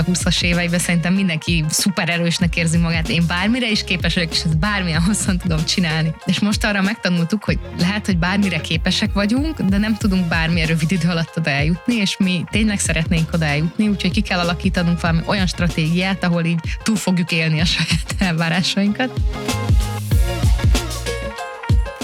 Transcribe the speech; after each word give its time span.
a 0.00 0.04
20-as 0.04 0.42
éveiben, 0.42 0.78
szerintem 0.78 1.14
mindenki 1.14 1.64
szuper 1.68 2.08
erősnek 2.08 2.56
érzi 2.56 2.76
magát, 2.76 3.08
én 3.08 3.24
bármire 3.26 3.70
is 3.70 3.84
képes 3.84 4.14
vagyok, 4.14 4.32
és 4.32 4.42
ezt 4.44 4.58
bármilyen 4.58 5.02
hosszan 5.02 5.38
tudom 5.38 5.64
csinálni. 5.64 6.14
És 6.24 6.38
most 6.38 6.64
arra 6.64 6.82
megtanultuk, 6.82 7.44
hogy 7.44 7.58
lehet, 7.78 8.06
hogy 8.06 8.18
bármire 8.18 8.60
képesek 8.60 9.12
vagyunk, 9.12 9.60
de 9.60 9.78
nem 9.78 9.96
tudunk 9.96 10.28
bármilyen 10.28 10.66
rövid 10.66 10.92
idő 10.92 11.08
alatt 11.08 11.36
oda 11.36 11.50
eljutni, 11.50 11.94
és 11.94 12.16
mi 12.18 12.44
tényleg 12.50 12.78
szeretnénk 12.78 13.32
oda 13.32 13.44
eljutni, 13.44 13.88
úgyhogy 13.88 14.10
ki 14.10 14.20
kell 14.20 14.38
alakítanunk 14.38 15.00
valami 15.00 15.20
olyan 15.26 15.46
stratégiát, 15.46 16.24
ahol 16.24 16.44
így 16.44 16.60
túl 16.82 16.96
fogjuk 16.96 17.32
élni 17.32 17.60
a 17.60 17.64
saját 17.64 18.14
elvárásainkat 18.18 19.20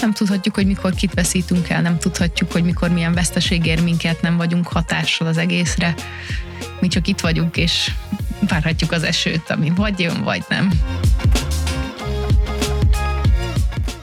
nem 0.03 0.13
tudhatjuk, 0.13 0.55
hogy 0.55 0.65
mikor 0.65 0.93
kit 0.93 1.13
veszítünk 1.13 1.69
el, 1.69 1.81
nem 1.81 1.97
tudhatjuk, 1.97 2.51
hogy 2.51 2.63
mikor 2.63 2.89
milyen 2.89 3.13
veszteség 3.13 3.65
ér 3.65 3.83
minket, 3.83 4.21
nem 4.21 4.37
vagyunk 4.37 4.67
hatással 4.67 5.27
az 5.27 5.37
egészre. 5.37 5.93
Mi 6.79 6.87
csak 6.87 7.07
itt 7.07 7.19
vagyunk, 7.19 7.57
és 7.57 7.91
várhatjuk 8.47 8.91
az 8.91 9.03
esőt, 9.03 9.49
ami 9.49 9.71
vagy 9.75 9.99
jön, 9.99 10.23
vagy 10.23 10.43
nem. 10.49 10.71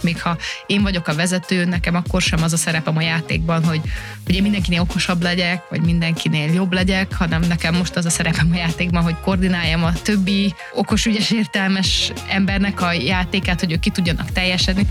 Még 0.03 0.23
ha 0.23 0.37
én 0.67 0.83
vagyok 0.83 1.09
a 1.09 1.15
vezető, 1.15 1.65
nekem 1.65 1.95
akkor 1.95 2.23
sem 2.23 2.43
az 2.43 2.53
a 2.53 2.57
szerepem 2.57 2.97
a 2.97 3.03
játékban, 3.03 3.65
hogy, 3.65 3.81
hogy 4.27 4.35
én 4.35 4.43
mindenkinél 4.43 4.81
okosabb 4.81 5.23
legyek, 5.23 5.69
vagy 5.71 5.81
mindenkinél 5.81 6.53
jobb 6.53 6.73
legyek, 6.73 7.15
hanem 7.15 7.41
nekem 7.41 7.75
most 7.75 7.97
az 7.97 8.05
a 8.05 8.11
szerepem 8.11 8.51
a 8.53 8.57
játékban, 8.57 9.03
hogy 9.03 9.17
koordináljam 9.21 9.85
a 9.85 9.93
többi 9.93 10.55
okos, 10.75 11.07
ügyes, 11.07 11.31
értelmes 11.31 12.13
embernek 12.29 12.81
a 12.81 12.93
játékát, 12.93 13.61
hogy 13.61 13.73
ők 13.73 13.81
ki 13.81 13.91
tudjanak 13.91 14.33
teljesedni. 14.33 14.87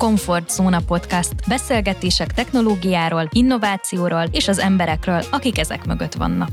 Comfort 0.00 0.50
Zóna 0.50 0.80
Podcast. 0.86 1.34
Beszélgetések 1.48 2.32
technológiáról, 2.32 3.28
innovációról 3.30 4.24
és 4.30 4.48
az 4.48 4.58
emberekről, 4.58 5.22
akik 5.30 5.58
ezek 5.58 5.84
mögött 5.84 6.14
vannak. 6.14 6.48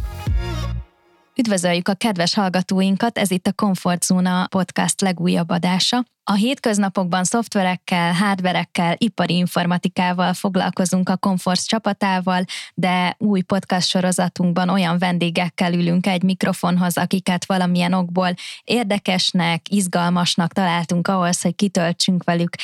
Üdvözöljük 1.36 1.88
a 1.88 1.94
kedves 1.94 2.34
hallgatóinkat, 2.34 3.18
ez 3.18 3.32
itt 3.32 3.48
a 3.48 3.52
Comfort 3.52 4.04
Zóna 4.04 4.48
Podcast 4.48 5.02
legújabb 5.02 5.50
adása. 5.50 6.06
A 6.24 6.34
hétköznapokban 6.34 7.24
szoftverekkel, 7.24 8.14
hardverekkel, 8.14 8.96
ipari 8.98 9.36
informatikával 9.36 10.34
foglalkozunk 10.34 11.10
a 11.10 11.18
Comfort 11.18 11.68
csapatával, 11.68 12.44
de 12.74 13.16
új 13.18 13.42
podcast 13.42 13.88
sorozatunkban 13.88 14.70
olyan 14.70 14.98
vendégekkel 14.98 15.74
ülünk 15.74 16.08
egy 16.08 16.24
mikrofonhoz, 16.24 16.98
akiket 16.98 17.46
valamilyen 17.46 17.94
okból 17.94 18.34
érdekesnek, 18.64 19.62
izgalmasnak 19.70 20.54
találtunk 20.54 21.08
ahhoz, 21.08 21.42
hogy 21.42 21.56
kitöltsünk 21.56 22.24
velük 22.24 22.56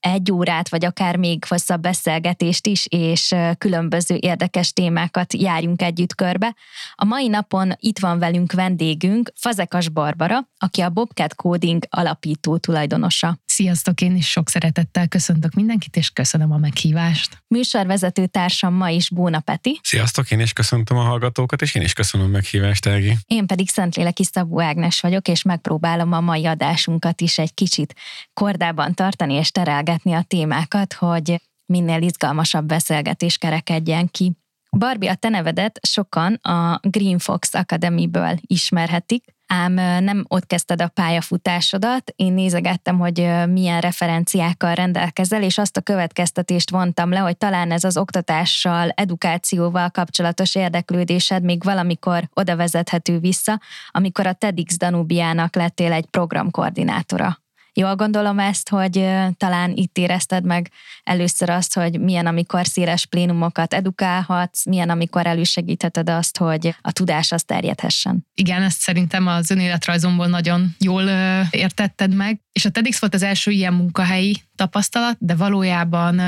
egy 0.00 0.32
órát, 0.32 0.68
vagy 0.68 0.84
akár 0.84 1.16
még 1.16 1.44
hosszabb 1.44 1.80
beszélgetést 1.80 2.66
is, 2.66 2.86
és 2.88 3.34
különböző 3.58 4.16
érdekes 4.20 4.72
témákat 4.72 5.32
járjunk 5.32 5.82
együtt 5.82 6.14
körbe. 6.14 6.54
A 6.94 7.04
mai 7.04 7.28
napon 7.28 7.72
itt 7.76 7.98
van 7.98 8.18
velünk 8.18 8.52
vendégünk, 8.52 9.32
Fazekas 9.34 9.88
Barbara, 9.88 10.48
aki 10.58 10.80
a 10.80 10.90
Bobcat 10.90 11.34
Coding 11.34 11.84
alapító 11.90 12.56
tulajdonosa. 12.56 13.38
Sziasztok, 13.60 14.00
én 14.00 14.16
is 14.16 14.30
sok 14.30 14.48
szeretettel 14.48 15.08
köszöntök 15.08 15.52
mindenkit, 15.52 15.96
és 15.96 16.10
köszönöm 16.10 16.52
a 16.52 16.56
meghívást. 16.56 17.42
Műsorvezető 17.48 18.26
társam 18.26 18.74
ma 18.74 18.90
is 18.90 19.10
Bóna 19.10 19.40
Peti. 19.40 19.80
Sziasztok, 19.82 20.30
én 20.30 20.40
is 20.40 20.52
köszöntöm 20.52 20.96
a 20.96 21.02
hallgatókat, 21.02 21.62
és 21.62 21.74
én 21.74 21.82
is 21.82 21.92
köszönöm 21.92 22.26
a 22.26 22.30
meghívást, 22.30 22.86
Elgi. 22.86 23.16
Én 23.26 23.46
pedig 23.46 23.68
Szentléleki 23.68 24.24
Szabó 24.24 24.60
Ágnes 24.60 25.00
vagyok, 25.00 25.28
és 25.28 25.42
megpróbálom 25.42 26.12
a 26.12 26.20
mai 26.20 26.46
adásunkat 26.46 27.20
is 27.20 27.38
egy 27.38 27.54
kicsit 27.54 27.94
kordában 28.32 28.94
tartani 28.94 29.34
és 29.34 29.50
terelgetni 29.50 30.12
a 30.12 30.22
témákat, 30.22 30.92
hogy 30.92 31.40
minél 31.66 32.02
izgalmasabb 32.02 32.66
beszélgetés 32.66 33.38
kerekedjen 33.38 34.08
ki. 34.10 34.32
Barbie, 34.76 35.10
a 35.10 35.14
te 35.14 35.28
nevedet 35.28 35.80
sokan 35.86 36.34
a 36.34 36.80
Green 36.82 37.18
Fox 37.18 37.54
Academy-ből 37.54 38.38
ismerhetik, 38.46 39.24
ám 39.52 39.72
nem 40.04 40.24
ott 40.28 40.46
kezdted 40.46 40.82
a 40.82 40.88
pályafutásodat. 40.88 42.12
Én 42.16 42.32
nézegettem, 42.32 42.98
hogy 42.98 43.30
milyen 43.48 43.80
referenciákkal 43.80 44.74
rendelkezel, 44.74 45.42
és 45.42 45.58
azt 45.58 45.76
a 45.76 45.80
következtetést 45.80 46.70
vontam 46.70 47.10
le, 47.10 47.18
hogy 47.18 47.36
talán 47.36 47.70
ez 47.70 47.84
az 47.84 47.96
oktatással, 47.96 48.88
edukációval 48.88 49.90
kapcsolatos 49.90 50.54
érdeklődésed 50.54 51.42
még 51.42 51.62
valamikor 51.62 52.28
oda 52.34 52.56
vezethető 52.56 53.18
vissza, 53.18 53.60
amikor 53.90 54.26
a 54.26 54.32
TEDx 54.32 54.78
Danubiának 54.78 55.54
lettél 55.54 55.92
egy 55.92 56.06
programkoordinátora. 56.06 57.38
Jól 57.74 57.94
gondolom 57.94 58.38
ezt, 58.38 58.68
hogy 58.68 58.92
talán 59.36 59.72
itt 59.74 59.98
érezted 59.98 60.44
meg 60.44 60.70
először 61.02 61.50
azt, 61.50 61.74
hogy 61.74 62.00
milyen, 62.00 62.26
amikor 62.26 62.66
széles 62.66 63.06
plénumokat 63.06 63.74
edukálhatsz, 63.74 64.66
milyen, 64.66 64.90
amikor 64.90 65.26
elősegítheted 65.26 66.08
azt, 66.08 66.38
hogy 66.38 66.74
a 66.80 66.92
tudás 66.92 67.32
azt 67.32 67.46
terjedhessen. 67.46 68.26
Igen, 68.34 68.62
ezt 68.62 68.80
szerintem 68.80 69.26
az 69.26 69.50
önéletrajzomból 69.50 70.26
nagyon 70.26 70.76
jól 70.78 71.02
értetted 71.50 72.14
meg. 72.14 72.40
És 72.52 72.64
a 72.64 72.70
TEDx 72.70 73.00
volt 73.00 73.14
az 73.14 73.22
első 73.22 73.50
ilyen 73.50 73.74
munkahelyi 73.74 74.42
tapasztalat, 74.60 75.16
de 75.18 75.34
valójában 75.34 76.20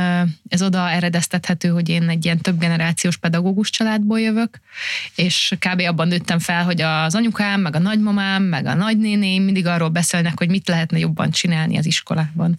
ez 0.48 0.62
oda 0.62 0.90
eredeztethető, 0.90 1.68
hogy 1.68 1.88
én 1.88 2.08
egy 2.08 2.24
ilyen 2.24 2.38
több 2.38 2.58
generációs 2.58 3.16
pedagógus 3.16 3.70
családból 3.70 4.20
jövök, 4.20 4.60
és 5.14 5.54
kb. 5.58 5.80
abban 5.80 6.08
nőttem 6.08 6.38
fel, 6.38 6.64
hogy 6.64 6.80
az 6.80 7.14
anyukám, 7.14 7.60
meg 7.60 7.74
a 7.76 7.78
nagymamám, 7.78 8.42
meg 8.42 8.66
a 8.66 8.74
nagynéném 8.74 9.42
mindig 9.42 9.66
arról 9.66 9.88
beszélnek, 9.88 10.38
hogy 10.38 10.48
mit 10.48 10.68
lehetne 10.68 10.98
jobban 10.98 11.30
csinálni 11.30 11.78
az 11.78 11.86
iskolában. 11.86 12.58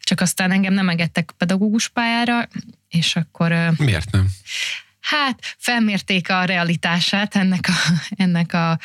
Csak 0.00 0.20
aztán 0.20 0.50
engem 0.50 0.72
nem 0.72 0.88
engedtek 0.88 1.32
pedagógus 1.38 1.88
pályára, 1.88 2.48
és 2.88 3.16
akkor... 3.16 3.54
Miért 3.76 4.10
nem? 4.10 4.26
Hát 5.00 5.56
felmérték 5.58 6.30
a 6.30 6.44
realitását 6.44 7.36
ennek 7.36 7.68
a, 7.68 7.92
ennek 8.16 8.52
a 8.52 8.78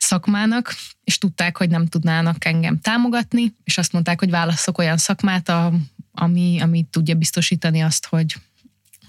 szakmának, 0.00 0.74
és 1.04 1.18
tudták, 1.18 1.56
hogy 1.56 1.70
nem 1.70 1.86
tudnának 1.86 2.44
engem 2.44 2.80
támogatni, 2.80 3.54
és 3.64 3.78
azt 3.78 3.92
mondták, 3.92 4.18
hogy 4.18 4.30
válaszok 4.30 4.78
olyan 4.78 4.96
szakmát, 4.96 5.48
a, 5.48 5.72
ami, 6.12 6.60
ami 6.60 6.86
tudja 6.90 7.14
biztosítani 7.14 7.80
azt, 7.80 8.06
hogy, 8.06 8.34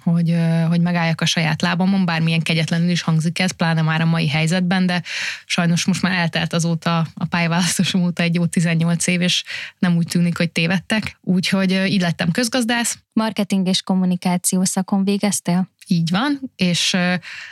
hogy, 0.04 0.36
hogy 0.68 0.82
megálljak 0.82 1.22
a 1.22 1.26
saját 1.26 1.62
lábamon, 1.62 2.06
bármilyen 2.06 2.42
kegyetlenül 2.42 2.90
is 2.90 3.02
hangzik 3.02 3.40
ez, 3.40 3.52
pláne 3.52 3.82
már 3.82 4.02
a 4.02 4.06
mai 4.06 4.28
helyzetben, 4.28 4.86
de 4.86 5.04
sajnos 5.46 5.86
most 5.86 6.02
már 6.02 6.18
eltelt 6.18 6.54
azóta 6.54 7.08
a 7.14 7.26
pályaválasztásom 7.26 8.04
óta 8.04 8.24
egy 8.24 8.36
jó 8.36 8.46
18 8.46 9.08
év, 9.08 9.22
és 9.22 9.44
nem 9.80 9.96
úgy 9.96 10.08
tűnik, 10.08 10.38
hogy 10.38 10.52
tévedtek. 10.52 11.18
Úgyhogy 11.22 11.72
így 11.72 12.02
lettem 12.02 12.32
közgazdász. 12.32 12.98
Marketing 13.14 13.68
és 13.68 13.82
kommunikáció 13.82 14.64
szakon 14.64 15.04
végeztél? 15.04 15.70
Így 15.88 16.10
van, 16.10 16.40
és 16.56 16.98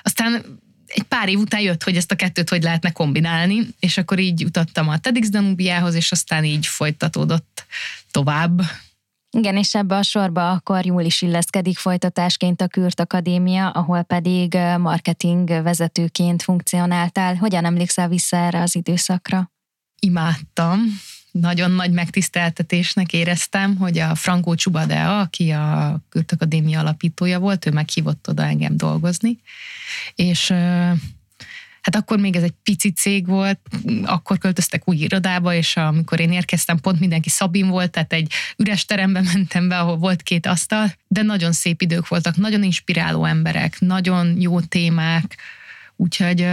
aztán 0.01 0.59
egy 0.94 1.03
pár 1.03 1.29
év 1.29 1.39
után 1.39 1.61
jött, 1.61 1.83
hogy 1.83 1.95
ezt 1.95 2.11
a 2.11 2.16
kettőt 2.16 2.50
hogy 2.50 2.63
lehetne 2.63 2.91
kombinálni, 2.91 3.67
és 3.79 3.97
akkor 3.97 4.19
így 4.19 4.39
jutottam 4.39 4.89
a 4.89 4.97
TEDx 4.97 5.29
Danubiához, 5.29 5.95
és 5.95 6.11
aztán 6.11 6.44
így 6.44 6.66
folytatódott 6.66 7.66
tovább. 8.11 8.61
Igen, 9.31 9.57
és 9.57 9.75
ebbe 9.75 9.95
a 9.95 10.03
sorba 10.03 10.51
akkor 10.51 10.85
jól 10.85 11.01
is 11.01 11.22
illeszkedik 11.22 11.77
folytatásként 11.77 12.61
a 12.61 12.67
Kürt 12.67 13.00
Akadémia, 13.00 13.69
ahol 13.69 14.01
pedig 14.01 14.57
marketing 14.77 15.47
vezetőként 15.47 16.44
funkcionáltál. 16.44 17.35
Hogyan 17.35 17.66
emlékszel 17.66 18.07
vissza 18.07 18.38
erre 18.38 18.61
az 18.61 18.75
időszakra? 18.75 19.51
Imádtam 20.00 20.79
nagyon 21.39 21.72
nagy 21.72 21.91
megtiszteltetésnek 21.91 23.13
éreztem, 23.13 23.75
hogy 23.75 23.97
a 23.97 24.16
Frankó 24.16 24.55
Csubadea, 24.55 25.19
aki 25.19 25.50
a 25.50 26.00
Kürt 26.09 26.31
Akadémia 26.31 26.79
alapítója 26.79 27.39
volt, 27.39 27.66
ő 27.66 27.72
meghívott 27.72 28.29
oda 28.29 28.44
engem 28.44 28.77
dolgozni, 28.77 29.39
és 30.16 30.47
hát 31.81 31.95
akkor 31.95 32.19
még 32.19 32.35
ez 32.35 32.44
egy 32.44 32.53
pici 32.63 32.91
cég 32.91 33.25
volt, 33.25 33.59
akkor 34.03 34.38
költöztek 34.38 34.81
új 34.85 34.97
irodába, 34.97 35.53
és 35.53 35.77
amikor 35.77 36.19
én 36.19 36.31
érkeztem, 36.31 36.79
pont 36.79 37.00
mindenki 37.00 37.29
Szabin 37.29 37.67
volt, 37.67 37.91
tehát 37.91 38.13
egy 38.13 38.31
üres 38.57 38.85
terembe 38.85 39.21
mentem 39.21 39.67
be, 39.67 39.79
ahol 39.79 39.97
volt 39.97 40.21
két 40.21 40.45
asztal, 40.45 40.94
de 41.07 41.21
nagyon 41.21 41.51
szép 41.51 41.81
idők 41.81 42.07
voltak, 42.07 42.35
nagyon 42.35 42.63
inspiráló 42.63 43.25
emberek, 43.25 43.79
nagyon 43.79 44.42
jó 44.42 44.59
témák, 44.59 45.38
úgyhogy, 45.95 46.47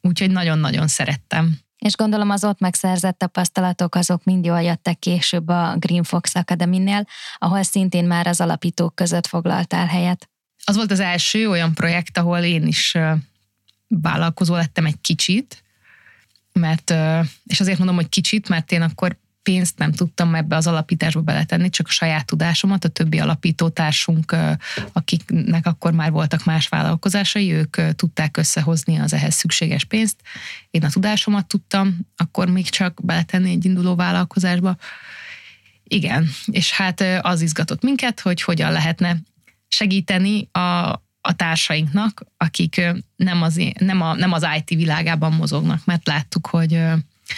úgyhogy 0.00 0.30
nagyon-nagyon 0.30 0.86
szerettem. 0.86 1.58
És 1.80 1.96
gondolom 1.96 2.30
az 2.30 2.44
ott 2.44 2.60
megszerzett 2.60 3.18
tapasztalatok 3.18 3.94
azok 3.94 4.24
mind 4.24 4.44
jól 4.44 4.62
jöttek 4.62 4.98
később 4.98 5.48
a 5.48 5.76
Green 5.78 6.02
Fox 6.02 6.34
Academy-nél, 6.34 7.06
ahol 7.38 7.62
szintén 7.62 8.04
már 8.04 8.26
az 8.26 8.40
alapítók 8.40 8.94
között 8.94 9.26
foglaltál 9.26 9.86
helyet. 9.86 10.30
Az 10.64 10.76
volt 10.76 10.90
az 10.90 11.00
első 11.00 11.48
olyan 11.48 11.74
projekt, 11.74 12.18
ahol 12.18 12.38
én 12.38 12.66
is 12.66 12.96
vállalkozó 13.88 14.54
lettem 14.54 14.86
egy 14.86 15.00
kicsit, 15.00 15.62
mert, 16.52 16.94
és 17.44 17.60
azért 17.60 17.78
mondom, 17.78 17.96
hogy 17.96 18.08
kicsit, 18.08 18.48
mert 18.48 18.72
én 18.72 18.82
akkor 18.82 19.16
pénzt 19.42 19.78
nem 19.78 19.92
tudtam 19.92 20.34
ebbe 20.34 20.56
az 20.56 20.66
alapításba 20.66 21.20
beletenni, 21.20 21.70
csak 21.70 21.86
a 21.86 21.90
saját 21.90 22.26
tudásomat, 22.26 22.84
a 22.84 22.88
többi 22.88 23.18
alapítótársunk, 23.18 24.36
akiknek 24.92 25.66
akkor 25.66 25.92
már 25.92 26.10
voltak 26.10 26.44
más 26.44 26.68
vállalkozásai, 26.68 27.52
ők 27.52 27.76
tudták 27.94 28.36
összehozni 28.36 28.98
az 28.98 29.12
ehhez 29.12 29.34
szükséges 29.34 29.84
pénzt. 29.84 30.16
Én 30.70 30.84
a 30.84 30.90
tudásomat 30.90 31.46
tudtam 31.46 31.98
akkor 32.16 32.50
még 32.50 32.68
csak 32.68 33.04
beletenni 33.04 33.50
egy 33.50 33.64
induló 33.64 33.94
vállalkozásba. 33.94 34.76
Igen, 35.84 36.28
és 36.46 36.72
hát 36.72 37.04
az 37.20 37.40
izgatott 37.40 37.82
minket, 37.82 38.20
hogy 38.20 38.42
hogyan 38.42 38.72
lehetne 38.72 39.16
segíteni 39.68 40.48
a, 40.52 40.60
a 41.20 41.32
társainknak, 41.36 42.22
akik 42.36 42.80
nem 43.16 43.42
az, 43.42 43.60
nem, 43.78 44.00
a, 44.00 44.14
nem 44.14 44.32
az 44.32 44.46
IT 44.56 44.68
világában 44.68 45.32
mozognak, 45.32 45.84
mert 45.84 46.06
láttuk, 46.06 46.46
hogy 46.46 46.82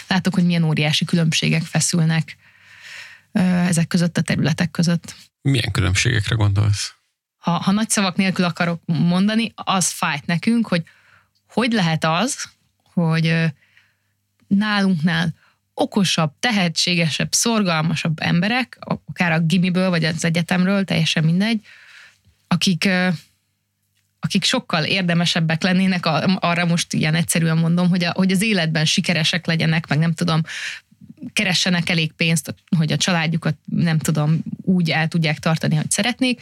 láttuk, 0.09 0.35
hogy 0.35 0.45
milyen 0.45 0.63
óriási 0.63 1.05
különbségek 1.05 1.63
feszülnek 1.63 2.37
ezek 3.33 3.87
között 3.87 4.17
a 4.17 4.23
területek 4.23 4.71
között. 4.71 5.15
Milyen 5.41 5.71
különbségekre 5.71 6.35
gondolsz? 6.35 6.95
Ha, 7.37 7.51
ha 7.51 7.73
nagy 7.73 7.91
szavak 7.91 8.17
nélkül 8.17 8.45
akarok 8.45 8.83
mondani, 8.87 9.53
az 9.55 9.91
fájt 9.91 10.27
nekünk, 10.27 10.67
hogy 10.67 10.83
hogy 11.49 11.73
lehet 11.73 12.05
az, 12.05 12.51
hogy 12.93 13.35
nálunknál 14.47 15.35
okosabb, 15.75 16.33
tehetségesebb, 16.41 17.33
szorgalmasabb 17.33 18.21
emberek, 18.21 18.79
akár 18.81 19.33
a 19.33 19.41
gimiből, 19.41 19.91
vagy 19.91 20.05
az 20.05 20.25
egyetemről, 20.25 20.85
teljesen 20.85 21.25
mindegy, 21.25 21.67
akik, 22.47 22.89
akik 24.25 24.45
sokkal 24.45 24.85
érdemesebbek 24.85 25.63
lennének, 25.63 26.07
arra 26.39 26.65
most 26.65 26.93
ilyen 26.93 27.15
egyszerűen 27.15 27.57
mondom, 27.57 27.89
hogy, 27.89 28.05
a, 28.05 28.13
hogy 28.15 28.33
az 28.33 28.43
életben 28.43 28.85
sikeresek 28.85 29.47
legyenek, 29.47 29.87
meg 29.87 29.99
nem 29.99 30.13
tudom, 30.13 30.41
keressenek 31.33 31.89
elég 31.89 32.13
pénzt, 32.13 32.55
hogy 32.77 32.93
a 32.93 32.97
családjukat 32.97 33.55
nem 33.65 33.99
tudom, 33.99 34.39
úgy 34.63 34.91
el 34.91 35.09
tudják 35.09 35.39
tartani, 35.39 35.75
hogy 35.75 35.91
szeretnék, 35.91 36.41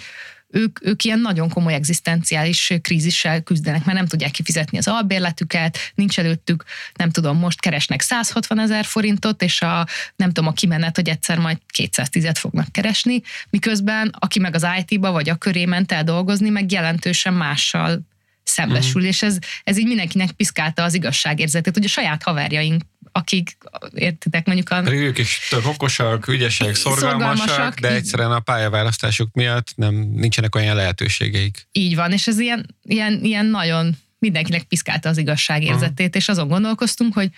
ők, 0.51 0.87
ők 0.87 1.05
ilyen 1.05 1.19
nagyon 1.19 1.49
komoly 1.49 1.75
egzisztenciális 1.75 2.73
krízissel 2.83 3.41
küzdenek, 3.41 3.85
mert 3.85 3.99
nem 3.99 4.07
tudják 4.07 4.31
kifizetni 4.31 4.79
az 4.79 4.89
albérletüket, 4.89 5.79
nincs 5.95 6.19
előttük, 6.19 6.65
nem 6.95 7.11
tudom, 7.11 7.39
most 7.39 7.61
keresnek 7.61 8.01
160 8.01 8.59
ezer 8.59 8.85
forintot, 8.85 9.43
és 9.43 9.63
a, 9.63 9.87
nem 10.17 10.33
tudom, 10.33 10.51
a 10.51 10.53
kimenet, 10.53 10.97
hogy 10.97 11.09
egyszer 11.09 11.39
majd 11.39 11.59
210-et 11.79 12.37
fognak 12.39 12.73
keresni, 12.73 13.23
miközben 13.51 14.15
aki 14.19 14.39
meg 14.39 14.55
az 14.55 14.67
IT-ba 14.85 15.11
vagy 15.11 15.29
a 15.29 15.37
köré 15.37 15.65
ment 15.65 15.93
el 15.93 16.05
dolgozni, 16.05 16.49
meg 16.49 16.73
jelentősen 16.73 17.35
mással 17.35 18.09
szembesül, 18.43 19.03
mm. 19.03 19.07
és 19.07 19.23
ez, 19.23 19.39
ez 19.65 19.79
így 19.79 19.87
mindenkinek 19.87 20.31
piszkálta 20.31 20.83
az 20.83 20.95
igazságérzetét, 20.95 21.75
hogy 21.75 21.85
a 21.85 21.89
saját 21.89 22.23
haverjaink 22.23 22.83
akik, 23.13 23.57
értitek, 23.95 24.47
mondjuk 24.47 24.71
a... 24.71 24.93
Ők 24.93 25.19
is 25.19 25.47
tök 25.51 25.67
okosak, 25.67 26.29
ügyesek, 26.29 26.75
szorgalmasak, 26.75 27.49
szorgalmasak 27.49 27.81
de 27.81 27.95
egyszerűen 27.95 28.33
a 28.33 28.41
pályaválasztásuk 28.41 29.29
miatt 29.33 29.73
nem, 29.77 29.95
nincsenek 29.95 30.55
olyan 30.55 30.77
lehetőségeik. 30.77 31.69
Így 31.73 31.95
van, 31.95 32.13
és 32.13 32.27
ez 32.27 32.39
ilyen, 32.39 32.77
ilyen, 32.83 33.25
ilyen 33.25 33.47
nagyon 33.47 33.97
mindenkinek 34.19 34.63
piszkálta 34.63 35.09
az 35.09 35.19
igazságérzetét, 35.19 36.07
uh-huh. 36.07 36.17
és 36.17 36.29
azon 36.29 36.49
gondolkoztunk, 36.49 37.15
hogy 37.15 37.31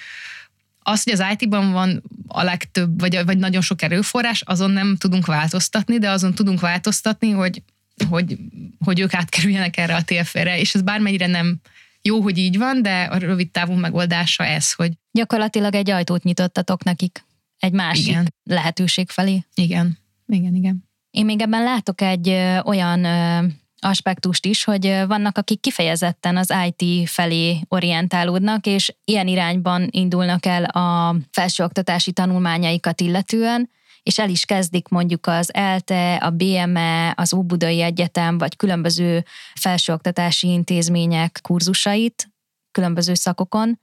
az, 0.83 1.03
hogy 1.03 1.13
az 1.13 1.25
IT-ban 1.39 1.73
van 1.73 2.03
a 2.27 2.43
legtöbb, 2.43 3.01
vagy, 3.01 3.25
vagy 3.25 3.39
nagyon 3.39 3.61
sok 3.61 3.83
erőforrás, 3.83 4.43
azon 4.45 4.71
nem 4.71 4.97
tudunk 4.97 5.27
változtatni, 5.27 5.99
de 5.99 6.11
azon 6.11 6.35
tudunk 6.35 6.61
változtatni, 6.61 7.31
hogy, 7.31 7.63
hogy, 8.09 8.39
hogy 8.85 9.01
ők 9.01 9.15
átkerüljenek 9.15 9.77
erre 9.77 9.95
a 9.95 10.03
TFR-re, 10.05 10.59
és 10.59 10.75
ez 10.75 10.83
bármennyire 10.83 11.27
nem 11.27 11.61
jó, 12.03 12.21
hogy 12.21 12.39
így 12.39 12.59
van, 12.59 12.83
de 12.83 13.03
a 13.03 13.17
rövid 13.17 13.51
távú 13.51 13.73
megoldása 13.73 14.45
ez, 14.45 14.73
hogy... 14.73 14.93
Gyakorlatilag 15.11 15.75
egy 15.75 15.91
ajtót 15.91 16.23
nyitottatok 16.23 16.85
nekik 16.85 17.25
egy 17.59 17.73
másik 17.73 18.07
igen. 18.07 18.35
lehetőség 18.45 19.11
felé. 19.11 19.45
Igen, 19.55 19.99
igen, 20.27 20.55
igen. 20.55 20.85
Én 21.11 21.25
még 21.25 21.41
ebben 21.41 21.63
látok 21.63 22.01
egy 22.01 22.29
olyan 22.65 23.07
aspektust 23.79 24.47
is, 24.47 24.65
hogy 24.65 24.87
vannak, 25.07 25.39
akik 25.39 25.61
kifejezetten 25.61 26.37
az 26.37 26.55
IT 26.67 27.09
felé 27.09 27.59
orientálódnak, 27.69 28.67
és 28.67 28.95
ilyen 29.05 29.27
irányban 29.27 29.89
indulnak 29.91 30.47
el 30.47 30.65
a 30.65 31.17
felsőoktatási 31.31 32.13
tanulmányaikat 32.13 33.01
illetően, 33.01 33.71
és 34.03 34.19
el 34.19 34.29
is 34.29 34.45
kezdik 34.45 34.89
mondjuk 34.89 35.27
az 35.27 35.55
ELTE, 35.55 36.15
a 36.15 36.31
BME, 36.31 37.13
az 37.17 37.35
Óbudai 37.35 37.81
Egyetem, 37.81 38.39
vagy 38.39 38.57
különböző 38.57 39.25
felsőoktatási 39.55 40.49
intézmények 40.49 41.39
kurzusait, 41.43 42.31
különböző 42.71 43.15
szakokon, 43.15 43.81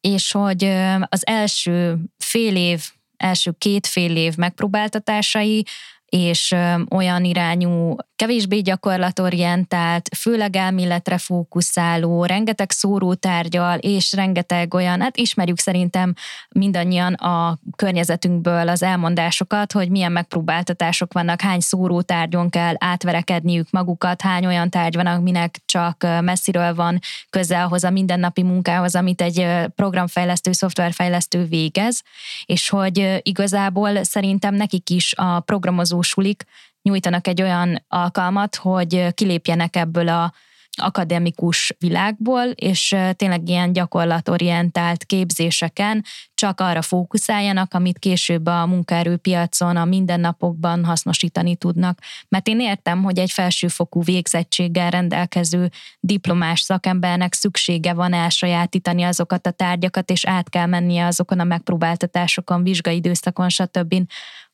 és 0.00 0.32
hogy 0.32 0.64
az 1.08 1.26
első 1.26 1.98
fél 2.18 2.56
év, 2.56 2.90
első 3.16 3.54
két 3.58 3.86
fél 3.86 4.16
év 4.16 4.36
megpróbáltatásai 4.36 5.66
és 6.08 6.54
olyan 6.90 7.24
irányú, 7.24 7.96
kevésbé 8.16 8.60
gyakorlatorientált, 8.60 10.08
főleg 10.16 10.56
elméletre 10.56 11.18
fókuszáló, 11.18 12.24
rengeteg 12.24 12.70
szórótárgyal, 12.70 13.78
és 13.78 14.12
rengeteg 14.12 14.74
olyan, 14.74 15.00
hát 15.00 15.16
ismerjük 15.16 15.58
szerintem 15.58 16.14
mindannyian 16.48 17.12
a 17.12 17.58
környezetünkből 17.76 18.68
az 18.68 18.82
elmondásokat, 18.82 19.72
hogy 19.72 19.90
milyen 19.90 20.12
megpróbáltatások 20.12 21.12
vannak, 21.12 21.40
hány 21.40 21.60
szórótárgyon 21.60 22.50
kell 22.50 22.74
átverekedniük 22.78 23.70
magukat, 23.70 24.20
hány 24.20 24.46
olyan 24.46 24.70
tárgy 24.70 24.94
van, 24.94 25.06
aminek 25.06 25.60
csak 25.64 26.06
messziről 26.20 26.74
van 26.74 26.98
köze 27.30 27.62
ahhoz 27.62 27.84
a 27.84 27.90
mindennapi 27.90 28.42
munkához, 28.42 28.94
amit 28.94 29.20
egy 29.20 29.46
programfejlesztő, 29.74 30.52
szoftverfejlesztő 30.52 31.44
végez, 31.44 32.02
és 32.44 32.68
hogy 32.68 33.20
igazából 33.22 34.04
szerintem 34.04 34.54
nekik 34.54 34.90
is 34.90 35.14
a 35.16 35.40
programozó 35.40 35.97
sulik 36.02 36.44
nyújtanak 36.82 37.26
egy 37.26 37.42
olyan 37.42 37.84
alkalmat, 37.88 38.56
hogy 38.56 39.14
kilépjenek 39.14 39.76
ebből 39.76 40.08
a 40.08 40.32
akademikus 40.80 41.74
világból, 41.78 42.44
és 42.44 42.96
tényleg 43.16 43.48
ilyen 43.48 43.72
gyakorlatorientált 43.72 45.04
képzéseken 45.04 46.04
csak 46.34 46.60
arra 46.60 46.82
fókuszáljanak, 46.82 47.74
amit 47.74 47.98
később 47.98 48.46
a 48.46 48.66
munkaerőpiacon, 48.66 49.76
a 49.76 49.84
mindennapokban 49.84 50.84
hasznosítani 50.84 51.56
tudnak. 51.56 51.98
Mert 52.28 52.48
én 52.48 52.60
értem, 52.60 53.02
hogy 53.02 53.18
egy 53.18 53.30
felsőfokú 53.30 54.02
végzettséggel 54.02 54.90
rendelkező 54.90 55.70
diplomás 56.00 56.60
szakembernek 56.60 57.34
szüksége 57.34 57.92
van 57.92 58.12
elsajátítani 58.12 59.02
azokat 59.02 59.46
a 59.46 59.50
tárgyakat, 59.50 60.10
és 60.10 60.26
át 60.26 60.48
kell 60.48 60.66
mennie 60.66 61.06
azokon 61.06 61.40
a 61.40 61.44
megpróbáltatásokon, 61.44 62.62
vizsgaidőszakon, 62.62 63.48
stb., 63.48 63.94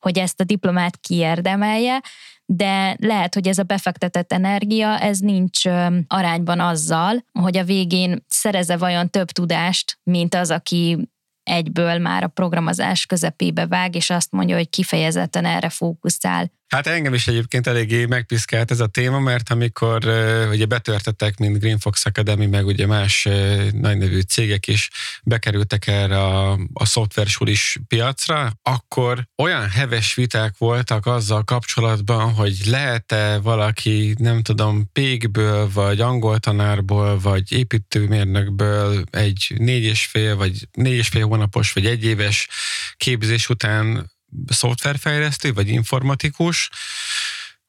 hogy 0.04 0.18
ezt 0.18 0.40
a 0.40 0.44
diplomát 0.44 0.96
kiérdemelje, 0.96 2.02
de 2.46 2.96
lehet, 2.98 3.34
hogy 3.34 3.48
ez 3.48 3.58
a 3.58 3.62
befektetett 3.62 4.32
energia, 4.32 4.98
ez 4.98 5.18
nincs 5.18 5.66
arányban 6.06 6.60
azzal, 6.60 7.24
hogy 7.32 7.56
a 7.56 7.64
végén 7.64 8.24
szereze 8.28 8.76
vajon 8.76 9.10
több 9.10 9.30
tudást, 9.30 9.98
mint 10.02 10.34
az, 10.34 10.50
aki 10.50 11.08
egyből 11.42 11.98
már 11.98 12.22
a 12.22 12.28
programozás 12.28 13.06
közepébe 13.06 13.66
vág, 13.66 13.94
és 13.94 14.10
azt 14.10 14.32
mondja, 14.32 14.56
hogy 14.56 14.68
kifejezetten 14.68 15.44
erre 15.44 15.68
fókuszál. 15.68 16.52
Hát 16.68 16.86
engem 16.86 17.14
is 17.14 17.26
egyébként 17.26 17.66
eléggé 17.66 18.04
megpiszkált 18.04 18.70
ez 18.70 18.80
a 18.80 18.86
téma, 18.86 19.18
mert 19.18 19.50
amikor 19.50 20.06
uh, 20.06 20.48
ugye 20.50 20.66
betörtettek, 20.66 21.38
mint 21.38 21.58
Green 21.58 21.78
Fox 21.78 22.06
Academy, 22.06 22.46
meg 22.46 22.66
ugye 22.66 22.86
más 22.86 23.26
uh, 23.26 23.70
nagy 23.70 23.98
nevű 23.98 24.20
cégek 24.20 24.66
is 24.66 24.90
bekerültek 25.24 25.86
erre 25.86 26.18
a, 26.18 26.58
a 26.72 26.84
szoftversulis 26.84 27.76
piacra, 27.88 28.52
akkor 28.62 29.28
olyan 29.42 29.68
heves 29.68 30.14
viták 30.14 30.54
voltak 30.58 31.06
azzal 31.06 31.44
kapcsolatban, 31.44 32.32
hogy 32.32 32.56
lehet-e 32.66 33.38
valaki, 33.38 34.14
nem 34.18 34.42
tudom, 34.42 34.90
pégből, 34.92 35.70
vagy 35.72 36.00
angol 36.00 36.38
tanárból, 36.38 37.18
vagy 37.18 37.52
építőmérnökből 37.52 39.04
egy 39.10 39.54
négy 39.56 39.84
és 39.84 40.06
fél, 40.06 40.36
vagy 40.36 40.68
négy 40.72 40.96
és 40.96 41.08
fél 41.08 41.26
hónapos, 41.26 41.72
vagy 41.72 41.86
egy 41.86 42.04
éves 42.04 42.48
képzés 42.96 43.48
után 43.48 44.12
szoftverfejlesztő, 44.48 45.52
vagy 45.52 45.68
informatikus, 45.68 46.70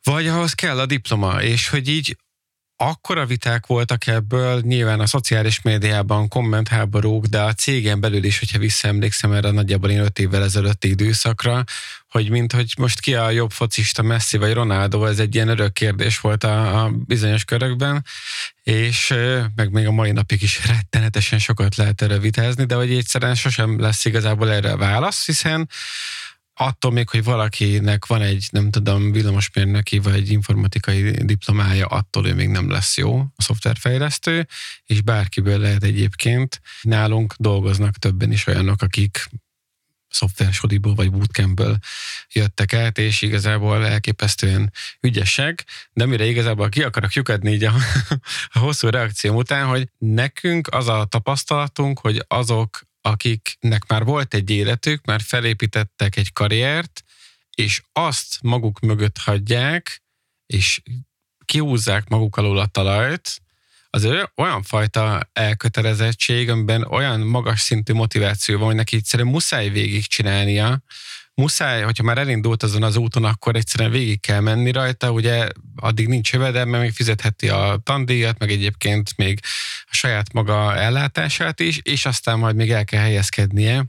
vagy 0.03 0.27
ahhoz 0.27 0.53
kell 0.53 0.79
a 0.79 0.86
diploma, 0.86 1.41
és 1.41 1.69
hogy 1.69 1.88
így 1.88 2.17
akkora 2.77 3.25
viták 3.25 3.65
voltak 3.65 4.07
ebből, 4.07 4.62
nyilván 4.62 5.00
a 5.00 5.05
szociális 5.05 5.62
médiában 5.62 6.27
kommentháborúk, 6.27 7.25
de 7.25 7.41
a 7.41 7.53
cégen 7.53 8.00
belül 8.00 8.24
is, 8.24 8.39
hogyha 8.39 8.60
visszaemlékszem 8.60 9.31
erre 9.31 9.51
nagyjából 9.51 9.89
én 9.89 10.00
öt 10.00 10.19
évvel 10.19 10.43
ezelőtti 10.43 10.89
időszakra, 10.89 11.63
hogy 12.10 12.29
mint 12.29 12.51
hogy 12.51 12.74
most 12.77 13.00
ki 13.00 13.15
a 13.15 13.29
jobb 13.29 13.51
focista, 13.51 14.01
Messi 14.01 14.38
vagy 14.38 14.53
Ronaldo, 14.53 15.05
ez 15.05 15.19
egy 15.19 15.36
ilyen 15.36 15.48
örök 15.48 15.74
kérdés 15.74 16.19
volt 16.19 16.43
a, 16.43 16.84
a 16.84 16.89
bizonyos 16.89 17.43
körökben, 17.43 18.05
és 18.63 19.13
meg 19.55 19.72
még 19.72 19.88
a 19.88 19.91
mai 19.91 20.12
napig 20.12 20.41
is 20.41 20.65
rettenetesen 20.67 21.39
sokat 21.39 21.75
lehet 21.75 22.01
erre 22.01 22.19
vitázni, 22.19 22.65
de 22.65 22.75
hogy 22.75 22.93
egyszerűen 22.93 23.36
sosem 23.36 23.79
lesz 23.79 24.05
igazából 24.05 24.51
erre 24.51 24.72
a 24.72 24.77
válasz, 24.77 25.25
hiszen 25.25 25.69
attól 26.58 26.92
még, 26.92 27.10
hogy 27.10 27.24
valakinek 27.24 28.06
van 28.06 28.22
egy, 28.22 28.48
nem 28.52 28.72
tudom, 28.72 29.12
villamosmérnöki 29.12 30.00
vagy 30.00 30.30
informatikai 30.30 31.12
diplomája, 31.12 31.86
attól 31.86 32.28
ő 32.28 32.34
még 32.34 32.48
nem 32.48 32.70
lesz 32.70 32.98
jó 32.98 33.20
a 33.20 33.42
szoftverfejlesztő, 33.42 34.48
és 34.86 35.02
bárkiből 35.02 35.60
lehet 35.60 35.84
egyébként. 35.84 36.62
Nálunk 36.82 37.34
dolgoznak 37.38 37.98
többen 37.98 38.32
is 38.32 38.48
olyanok, 38.48 38.82
akik 38.82 39.30
szoftversodiból 40.16 40.96
vagy 40.96 41.12
bootcampből 41.12 41.78
jöttek 42.32 42.74
át, 42.74 42.98
és 42.98 43.22
igazából 43.22 43.86
elképesztően 43.86 44.72
ügyesek, 45.02 45.66
de 45.94 46.06
mire 46.06 46.26
igazából 46.26 46.70
ki 46.70 46.84
akarok 46.84 47.14
lyukadni 47.14 47.52
így 47.52 47.64
a, 47.64 47.74
a 48.54 48.60
hosszú 48.60 48.90
reakció 48.90 49.38
után, 49.38 49.66
hogy 49.66 49.90
nekünk 49.98 50.68
az 50.72 50.88
a 50.88 51.06
tapasztalatunk, 51.10 52.00
hogy 52.00 52.24
azok 52.28 52.82
akiknek 53.06 53.88
már 53.88 54.04
volt 54.04 54.34
egy 54.34 54.50
életük, 54.50 55.06
már 55.06 55.22
felépítettek 55.22 56.16
egy 56.16 56.34
karriert, 56.34 57.04
és 57.56 57.82
azt 57.92 58.38
maguk 58.42 58.80
mögött 58.80 59.18
hagyják, 59.18 60.04
és 60.46 60.82
kiúzzák 61.46 62.08
maguk 62.08 62.38
alól 62.38 62.58
a 62.58 62.66
talajt, 62.66 63.42
az 63.90 64.08
olyan 64.36 64.64
fajta 64.64 65.30
elkötelezettség, 65.34 66.50
amiben 66.50 66.84
olyan 66.84 67.20
magas 67.20 67.62
szintű 67.62 67.94
motiváció 67.94 68.58
van, 68.58 68.66
hogy 68.66 68.76
neki 68.76 68.96
egyszerűen 68.96 69.30
muszáj 69.30 69.70
végigcsinálnia, 69.70 70.84
muszáj, 71.36 71.82
hogyha 71.82 72.04
már 72.04 72.18
elindult 72.18 72.63
azon 72.63 72.84
az 72.84 72.96
úton, 72.96 73.24
akkor 73.24 73.56
egyszerűen 73.56 73.92
végig 73.92 74.20
kell 74.20 74.39
menni 74.39 74.72
rajta, 74.72 75.12
ugye 75.12 75.48
addig 75.75 76.08
nincs 76.08 76.34
jövedelme, 76.34 76.80
még 76.80 76.92
fizetheti 76.92 77.50
a 77.50 77.80
tandíjat, 77.84 78.39
meg 78.39 78.51
egyébként 78.51 79.18
még 79.18 79.39
a 79.86 79.96
saját 79.96 80.34
maga 80.34 80.75
ellátását 80.75 81.60
is, 81.60 81.80
és 81.84 82.06
aztán 82.06 82.39
majd 82.39 82.56
még 82.56 82.72
el 82.72 82.86
kell 82.86 83.01
helyezkednie 83.01 83.86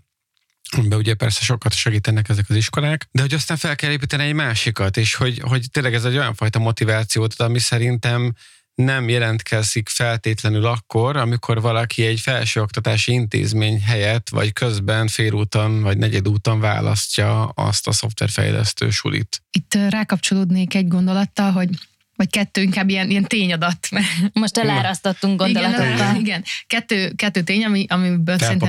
be 0.88 0.96
ugye 0.96 1.14
persze 1.14 1.40
sokat 1.44 1.74
segítenek 1.74 2.28
ezek 2.28 2.44
az 2.48 2.56
iskolák, 2.56 3.08
de 3.10 3.22
hogy 3.22 3.34
aztán 3.34 3.56
fel 3.56 3.76
kell 3.76 3.90
építeni 3.90 4.24
egy 4.24 4.32
másikat, 4.32 4.96
és 4.96 5.14
hogy, 5.14 5.38
hogy 5.38 5.66
tényleg 5.70 5.94
ez 5.94 6.04
egy 6.04 6.16
olyan 6.16 6.34
fajta 6.34 6.58
motivációt, 6.58 7.40
ami 7.40 7.58
szerintem 7.58 8.34
nem 8.76 9.08
jelentkezik 9.08 9.88
feltétlenül 9.88 10.64
akkor, 10.64 11.16
amikor 11.16 11.60
valaki 11.60 12.06
egy 12.06 12.20
felsőoktatási 12.20 13.12
intézmény 13.12 13.80
helyett, 13.82 14.28
vagy 14.28 14.52
közben 14.52 15.08
félúton, 15.08 15.82
vagy 15.82 15.98
negyedúton 15.98 16.60
választja 16.60 17.44
azt 17.44 17.88
a 17.88 17.92
szoftverfejlesztő 17.92 18.90
sulit. 18.90 19.42
Itt 19.50 19.74
rákapcsolódnék 19.88 20.74
egy 20.74 20.88
gondolattal, 20.88 21.50
hogy 21.50 21.68
vagy 22.16 22.30
kettő, 22.30 22.62
inkább 22.62 22.88
ilyen, 22.88 23.10
ilyen 23.10 23.24
tényadat. 23.24 23.88
Most 24.32 24.58
elárasztottunk 24.58 25.38
gondolatokat. 25.38 25.94
Igen, 25.94 26.16
igen, 26.16 26.44
kettő, 26.66 27.12
kettő 27.16 27.42
tény, 27.42 27.64
ami, 27.64 27.86
amiből 27.88 28.38
szerintem... 28.38 28.68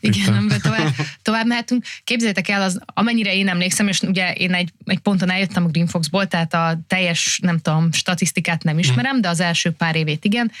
Igen, 0.00 0.34
amiből 0.34 0.60
tovább, 0.60 0.94
tovább 1.22 1.46
mehetünk. 1.46 1.84
Képzeljétek 2.04 2.48
el, 2.48 2.62
az, 2.62 2.80
amennyire 2.84 3.34
én 3.34 3.48
emlékszem, 3.48 3.88
és 3.88 4.00
ugye 4.00 4.32
én 4.32 4.54
egy, 4.54 4.72
egy 4.84 4.98
ponton 4.98 5.30
eljöttem 5.30 5.64
a 5.64 5.68
Greenfoxból, 5.68 6.26
tehát 6.26 6.54
a 6.54 6.78
teljes, 6.86 7.38
nem 7.42 7.58
tudom, 7.58 7.92
statisztikát 7.92 8.62
nem 8.62 8.78
ismerem, 8.78 9.20
de 9.20 9.28
az 9.28 9.40
első 9.40 9.70
pár 9.70 9.96
évét 9.96 10.24
igen, 10.24 10.52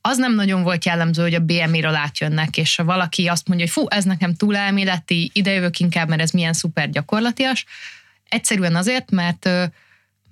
az 0.00 0.18
nem 0.18 0.34
nagyon 0.34 0.62
volt 0.62 0.84
jellemző, 0.84 1.22
hogy 1.22 1.34
a 1.34 1.40
BMI-ről 1.40 1.94
átjönnek, 1.94 2.56
és 2.56 2.76
ha 2.76 2.84
valaki 2.84 3.26
azt 3.26 3.48
mondja, 3.48 3.66
hogy 3.66 3.74
fú, 3.74 3.88
ez 3.88 4.04
nekem 4.04 4.34
túl 4.34 4.56
elméleti, 4.56 5.30
idejövök 5.34 5.78
inkább, 5.78 6.08
mert 6.08 6.20
ez 6.20 6.30
milyen 6.30 6.52
szuper 6.52 6.90
gyakorlatias, 6.90 7.64
egyszerűen 8.28 8.76
azért, 8.76 9.10
mert 9.10 9.48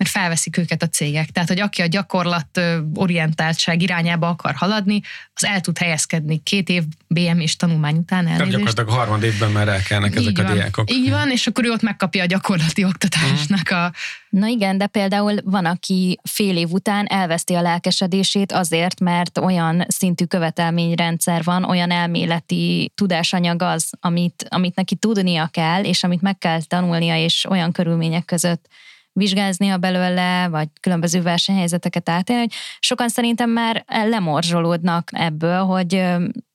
mert 0.02 0.14
felveszik 0.14 0.56
őket 0.56 0.82
a 0.82 0.88
cégek. 0.88 1.30
Tehát, 1.30 1.48
hogy 1.48 1.60
aki 1.60 1.82
a 1.82 1.86
gyakorlat 1.86 2.60
orientáltság 2.94 3.82
irányába 3.82 4.28
akar 4.28 4.54
haladni, 4.54 5.00
az 5.34 5.44
el 5.44 5.60
tud 5.60 5.78
helyezkedni 5.78 6.42
két 6.42 6.68
év 6.68 6.82
BM 7.06 7.38
és 7.38 7.56
tanulmány 7.56 7.96
után 7.96 8.26
elnézést. 8.26 8.38
Tehát 8.38 8.50
gyakorlatilag 8.50 8.88
a 8.88 8.92
harmad 8.92 9.22
évben 9.22 9.50
már 9.50 9.68
elkelnek 9.68 10.14
ezek 10.14 10.36
van, 10.36 10.46
a 10.46 10.52
diákok. 10.52 10.90
Így 10.90 11.10
van, 11.10 11.30
és 11.30 11.46
akkor 11.46 11.64
ő 11.64 11.70
ott 11.70 11.82
megkapja 11.82 12.22
a 12.22 12.26
gyakorlati 12.26 12.84
oktatásnak 12.84 13.70
a... 13.70 13.92
Na 14.28 14.46
igen, 14.46 14.78
de 14.78 14.86
például 14.86 15.34
van, 15.44 15.64
aki 15.64 16.18
fél 16.22 16.56
év 16.56 16.70
után 16.70 17.06
elveszti 17.06 17.54
a 17.54 17.62
lelkesedését 17.62 18.52
azért, 18.52 19.00
mert 19.00 19.38
olyan 19.38 19.84
szintű 19.88 20.24
követelményrendszer 20.24 21.44
van, 21.44 21.64
olyan 21.64 21.90
elméleti 21.90 22.92
tudásanyag 22.94 23.62
az, 23.62 23.90
amit, 24.00 24.46
amit 24.48 24.74
neki 24.74 24.94
tudnia 24.94 25.46
kell, 25.46 25.84
és 25.84 26.04
amit 26.04 26.22
meg 26.22 26.38
kell 26.38 26.62
tanulnia, 26.62 27.16
és 27.16 27.46
olyan 27.48 27.72
körülmények 27.72 28.24
között 28.24 28.66
vizsgáznia 29.12 29.76
belőle, 29.76 30.48
vagy 30.48 30.68
különböző 30.80 31.22
versenyhelyzeteket 31.22 32.08
átélni, 32.08 32.40
hogy 32.40 32.52
sokan 32.78 33.08
szerintem 33.08 33.50
már 33.50 33.84
lemorzsolódnak 33.86 35.10
ebből, 35.12 35.64
hogy 35.64 36.02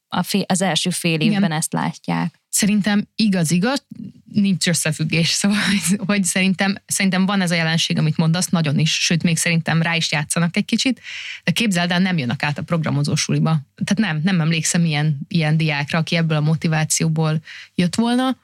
a 0.07 0.23
fél, 0.23 0.43
az 0.47 0.61
első 0.61 0.89
fél 0.89 1.19
évben 1.19 1.37
Igen. 1.37 1.51
ezt 1.51 1.73
látják. 1.73 2.39
Szerintem 2.49 3.07
igaz-igaz, 3.15 3.85
nincs 4.33 4.67
összefüggés, 4.67 5.29
szóval 5.39 5.57
hogy 5.97 6.23
szerintem, 6.23 6.75
szerintem 6.85 7.25
van 7.25 7.41
ez 7.41 7.51
a 7.51 7.55
jelenség, 7.55 7.97
amit 7.97 8.17
mondasz, 8.17 8.47
nagyon 8.47 8.79
is, 8.79 8.91
sőt, 8.91 9.23
még 9.23 9.37
szerintem 9.37 9.81
rá 9.81 9.95
is 9.95 10.11
játszanak 10.11 10.57
egy 10.57 10.65
kicsit, 10.65 11.01
de 11.43 11.51
képzeld 11.51 11.91
el, 11.91 11.99
nem 11.99 12.17
jönnek 12.17 12.43
át 12.43 12.57
a 12.57 12.61
programozósuliba. 12.61 13.59
Tehát 13.83 14.13
nem, 14.13 14.21
nem 14.23 14.41
emlékszem 14.41 14.85
ilyen, 14.85 15.19
ilyen 15.27 15.57
diákra, 15.57 15.99
aki 15.99 16.15
ebből 16.15 16.37
a 16.37 16.41
motivációból 16.41 17.39
jött 17.75 17.95
volna, 17.95 18.37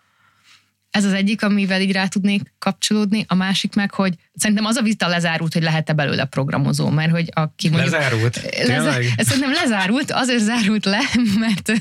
ez 0.93 1.05
az 1.05 1.13
egyik, 1.13 1.43
amivel 1.43 1.81
így 1.81 1.91
rá 1.91 2.07
tudnék 2.07 2.53
kapcsolódni. 2.59 3.25
A 3.27 3.35
másik 3.35 3.75
meg, 3.75 3.93
hogy 3.93 4.13
szerintem 4.35 4.65
az 4.65 4.75
a 4.75 4.81
vita 4.81 5.07
lezárult, 5.07 5.53
hogy 5.53 5.63
lehet-e 5.63 5.93
belőle 5.93 6.25
programozó, 6.25 6.89
mert 6.89 7.11
hogy 7.11 7.29
aki 7.33 7.69
mondjuk... 7.69 7.91
Lezárult? 7.93 8.41
Leza, 8.67 8.89
ez 9.15 9.27
szerintem 9.27 9.51
lezárult, 9.51 10.11
azért 10.11 10.43
zárult 10.43 10.85
le, 10.85 10.99
mert, 11.43 11.71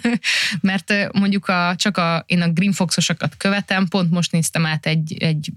mert 0.60 1.12
mondjuk 1.12 1.48
a, 1.48 1.74
csak 1.76 1.96
a, 1.96 2.24
én 2.26 2.40
a 2.40 2.48
Greenfoxosokat 2.48 3.36
követem, 3.36 3.88
pont 3.88 4.10
most 4.10 4.32
néztem 4.32 4.66
át 4.66 4.86
egy, 4.86 5.16
egy 5.18 5.52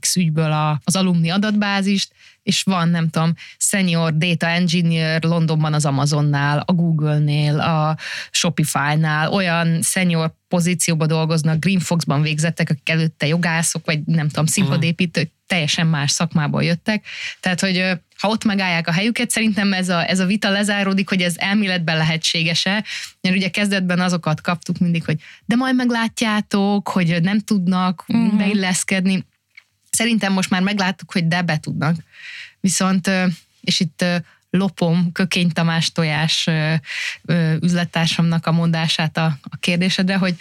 X 0.00 0.16
ügyből 0.16 0.52
a, 0.52 0.80
az 0.84 0.96
alumni 0.96 1.30
adatbázist, 1.30 2.12
és 2.42 2.62
van, 2.62 2.88
nem 2.88 3.08
tudom, 3.08 3.34
senior 3.58 4.16
data 4.16 4.46
engineer 4.46 5.22
Londonban 5.22 5.74
az 5.74 5.84
Amazonnál, 5.84 6.62
a 6.66 6.72
Google-nél, 6.72 7.60
a 7.60 7.96
Shopify-nál, 8.30 9.32
olyan 9.32 9.82
senior 9.82 10.34
pozícióban 10.48 11.08
dolgoznak, 11.08 11.58
Greenfoxban 11.58 12.22
végzettek, 12.22 12.70
akik 12.70 12.88
előtte 12.88 13.26
jogászok, 13.26 13.86
vagy 13.86 14.04
nem 14.04 14.28
tudom, 14.28 14.46
színpadépítők, 14.46 15.30
teljesen 15.46 15.86
más 15.86 16.10
szakmából 16.10 16.64
jöttek. 16.64 17.04
Tehát, 17.40 17.60
hogy 17.60 17.84
ha 18.18 18.28
ott 18.28 18.44
megállják 18.44 18.88
a 18.88 18.92
helyüket, 18.92 19.30
szerintem 19.30 19.72
ez 19.72 19.88
a, 19.88 20.08
ez 20.08 20.20
a 20.20 20.26
vita 20.26 20.50
lezáródik, 20.50 21.08
hogy 21.08 21.22
ez 21.22 21.34
elméletben 21.36 21.96
lehetséges-e, 21.96 22.84
mert 23.20 23.36
ugye 23.36 23.48
kezdetben 23.48 24.00
azokat 24.00 24.40
kaptuk 24.40 24.78
mindig, 24.78 25.04
hogy 25.04 25.20
de 25.44 25.56
majd 25.56 25.74
meglátjátok, 25.74 26.88
hogy 26.88 27.22
nem 27.22 27.38
tudnak 27.38 28.04
uh-huh. 28.08 28.36
beilleszkedni. 28.36 29.24
Szerintem 29.94 30.32
most 30.32 30.50
már 30.50 30.62
megláttuk, 30.62 31.12
hogy 31.12 31.28
de 31.28 31.42
be 31.42 31.58
tudnak. 31.58 31.96
Viszont, 32.60 33.10
és 33.60 33.80
itt 33.80 34.04
lopom 34.50 35.12
Kökény 35.12 35.50
Tamás 35.50 35.92
tojás 35.92 36.48
üzlettársamnak 37.60 38.46
a 38.46 38.52
mondását 38.52 39.16
a, 39.16 39.38
a 39.42 39.56
kérdésedre, 39.60 40.16
hogy 40.16 40.34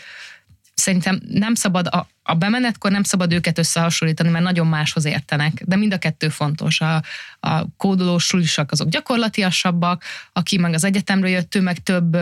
szerintem 0.73 1.21
nem 1.27 1.53
szabad, 1.53 1.87
a, 1.87 2.07
a 2.23 2.33
bemenetkor 2.33 2.91
nem 2.91 3.03
szabad 3.03 3.33
őket 3.33 3.57
összehasonlítani, 3.57 4.29
mert 4.29 4.43
nagyon 4.43 4.67
máshoz 4.67 5.05
értenek, 5.05 5.63
de 5.65 5.75
mind 5.75 5.93
a 5.93 5.97
kettő 5.97 6.29
fontos. 6.29 6.81
A, 6.81 7.03
a 7.39 7.65
kódolós 7.77 8.25
sulisak 8.25 8.71
azok 8.71 8.89
gyakorlatiasabbak, 8.89 10.03
aki 10.33 10.57
meg 10.57 10.73
az 10.73 10.83
egyetemről 10.83 11.29
jött, 11.29 11.55
ő 11.55 11.61
meg 11.61 11.83
több 11.83 12.17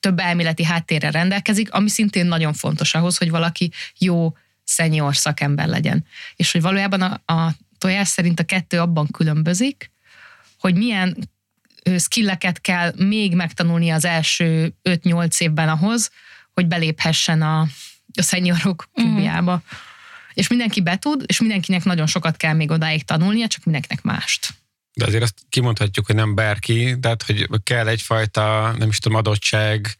több 0.00 0.18
elméleti 0.18 0.64
háttérre 0.64 1.10
rendelkezik, 1.10 1.72
ami 1.72 1.88
szintén 1.88 2.26
nagyon 2.26 2.52
fontos 2.52 2.94
ahhoz, 2.94 3.18
hogy 3.18 3.30
valaki 3.30 3.72
jó 3.98 4.32
szenior 4.64 5.16
szakember 5.16 5.68
legyen. 5.68 6.06
És 6.36 6.52
hogy 6.52 6.62
valójában 6.62 7.02
a, 7.02 7.32
a 7.32 7.54
tojás 7.78 8.08
szerint 8.08 8.40
a 8.40 8.44
kettő 8.44 8.80
abban 8.80 9.08
különbözik, 9.10 9.90
hogy 10.58 10.74
milyen 10.74 11.30
skilleket 11.98 12.60
kell 12.60 12.92
még 12.96 13.34
megtanulni 13.34 13.90
az 13.90 14.04
első 14.04 14.74
5-8 14.82 15.40
évben 15.40 15.68
ahhoz, 15.68 16.10
hogy 16.52 16.66
beléphessen 16.66 17.42
a, 17.42 17.60
a 18.16 18.22
szeniorok 18.22 18.88
mhm. 18.92 19.06
klubjába. 19.06 19.54
Mm. 19.54 19.76
És 20.34 20.48
mindenki 20.48 20.82
betud, 20.82 21.22
és 21.26 21.40
mindenkinek 21.40 21.84
nagyon 21.84 22.06
sokat 22.06 22.36
kell 22.36 22.54
még 22.54 22.70
odáig 22.70 23.04
tanulnia, 23.04 23.46
csak 23.46 23.64
mindenkinek 23.64 24.02
mást. 24.02 24.48
De 24.94 25.04
azért 25.04 25.22
azt 25.22 25.38
kimondhatjuk, 25.48 26.06
hogy 26.06 26.14
nem 26.14 26.34
bárki, 26.34 26.96
tehát 27.00 27.22
hogy 27.22 27.48
kell 27.62 27.88
egyfajta, 27.88 28.74
nem 28.78 28.88
is 28.88 28.98
tudom, 28.98 29.18
adottság, 29.18 29.96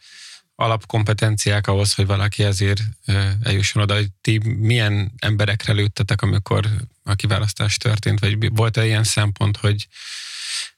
alapkompetenciák 0.57 1.67
ahhoz, 1.67 1.95
hogy 1.95 2.07
valaki 2.07 2.43
ezért 2.43 2.81
eljusson 3.43 3.83
oda, 3.83 3.97
ti 4.21 4.41
milyen 4.59 5.13
emberekre 5.19 5.73
lőttetek, 5.73 6.23
amikor 6.23 6.67
a 7.03 7.15
kiválasztás 7.15 7.77
történt, 7.77 8.21
vagy 8.21 8.57
volt-e 8.57 8.87
ilyen 8.87 9.05
szempont, 9.05 9.57
hogy 9.57 9.89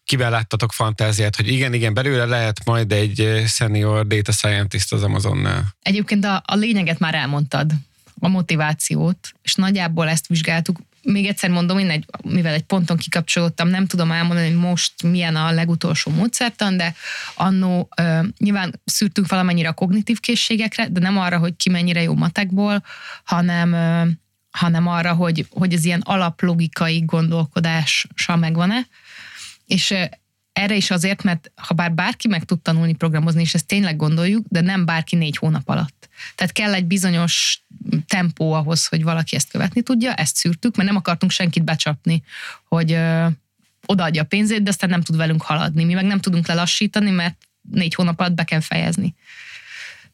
kivel 0.05 0.31
láttatok 0.31 0.73
fantáziát, 0.73 1.37
hogy 1.37 1.49
igen, 1.49 1.75
igen, 1.75 1.95
belőle 1.95 2.25
lehet 2.25 2.65
majd 2.65 2.93
egy 2.93 3.43
senior 3.47 4.07
data 4.07 4.33
scientist 4.33 4.93
az 4.93 5.03
Amazonnál? 5.03 5.65
Egyébként 5.83 6.25
a, 6.25 6.43
a 6.47 6.55
lényeget 6.55 6.99
már 6.99 7.15
elmondtad, 7.15 7.73
a 8.21 8.29
motivációt, 8.29 9.33
és 9.43 9.55
nagyjából 9.55 10.09
ezt 10.09 10.27
vizsgáltuk 10.27 10.79
még 11.07 11.27
egyszer 11.27 11.51
mondom, 11.51 11.79
én 11.79 11.91
egy, 11.91 12.05
mivel 12.23 12.55
egy 12.55 12.63
ponton 12.63 12.97
kikapcsolódtam, 12.97 13.69
nem 13.69 13.87
tudom 13.87 14.13
elmondani, 14.13 14.47
hogy 14.47 14.57
most 14.57 15.03
milyen 15.03 15.37
a 15.37 15.51
legutolsó 15.51 16.11
módszertan, 16.11 16.77
de 16.77 16.95
annó 17.35 17.89
uh, 18.01 18.27
nyilván 18.39 18.81
szűrtünk 18.85 19.29
valamennyire 19.29 19.69
a 19.69 19.73
kognitív 19.73 20.21
készségekre, 20.21 20.89
de 20.89 21.01
nem 21.01 21.19
arra, 21.19 21.39
hogy 21.39 21.57
ki 21.57 21.71
mennyire 21.71 22.03
jó 22.03 22.15
matekból, 22.15 22.83
hanem 23.25 23.73
uh, 23.73 24.13
hanem 24.57 24.87
arra, 24.87 25.13
hogy, 25.13 25.47
hogy 25.51 25.73
ez 25.73 25.85
ilyen 25.85 26.01
alaplogikai 26.01 27.03
gondolkodással 27.05 28.37
megvan-e. 28.37 28.87
És 29.67 29.95
erre 30.53 30.75
is 30.75 30.91
azért, 30.91 31.23
mert 31.23 31.51
ha 31.55 31.75
bár 31.75 31.93
bárki 31.93 32.29
meg 32.29 32.45
tud 32.45 32.61
tanulni 32.61 32.95
programozni, 32.95 33.41
és 33.41 33.55
ezt 33.55 33.67
tényleg 33.67 33.97
gondoljuk, 33.97 34.45
de 34.49 34.61
nem 34.61 34.85
bárki 34.85 35.17
négy 35.17 35.37
hónap 35.37 35.69
alatt. 35.69 35.96
Tehát 36.35 36.53
kell 36.53 36.75
egy 36.75 36.85
bizonyos 36.85 37.61
tempó 38.07 38.53
ahhoz, 38.53 38.87
hogy 38.87 39.03
valaki 39.03 39.37
ezt 39.37 39.51
követni 39.51 39.83
tudja, 39.83 40.15
ezt 40.15 40.37
szűrtük, 40.37 40.77
mert 40.77 40.89
nem 40.89 40.99
akartunk 40.99 41.33
senkit 41.33 41.65
becsapni, 41.65 42.23
hogy 42.69 42.93
ö, 42.93 43.27
odaadja 43.87 44.23
a 44.23 44.27
pénzét, 44.27 44.63
de 44.63 44.71
aztán 44.71 44.91
nem 44.91 45.03
tud 45.03 45.17
velünk 45.17 45.43
haladni. 45.43 45.85
Mi 45.85 45.95
meg 45.95 46.05
nem 46.05 46.21
tudunk 46.21 46.47
lelassítani, 46.47 47.11
mert 47.11 47.37
négy 47.71 47.95
hónap 47.95 48.21
alatt 48.21 48.35
be 48.35 48.45
kell 48.45 48.61
fejezni. 48.61 49.15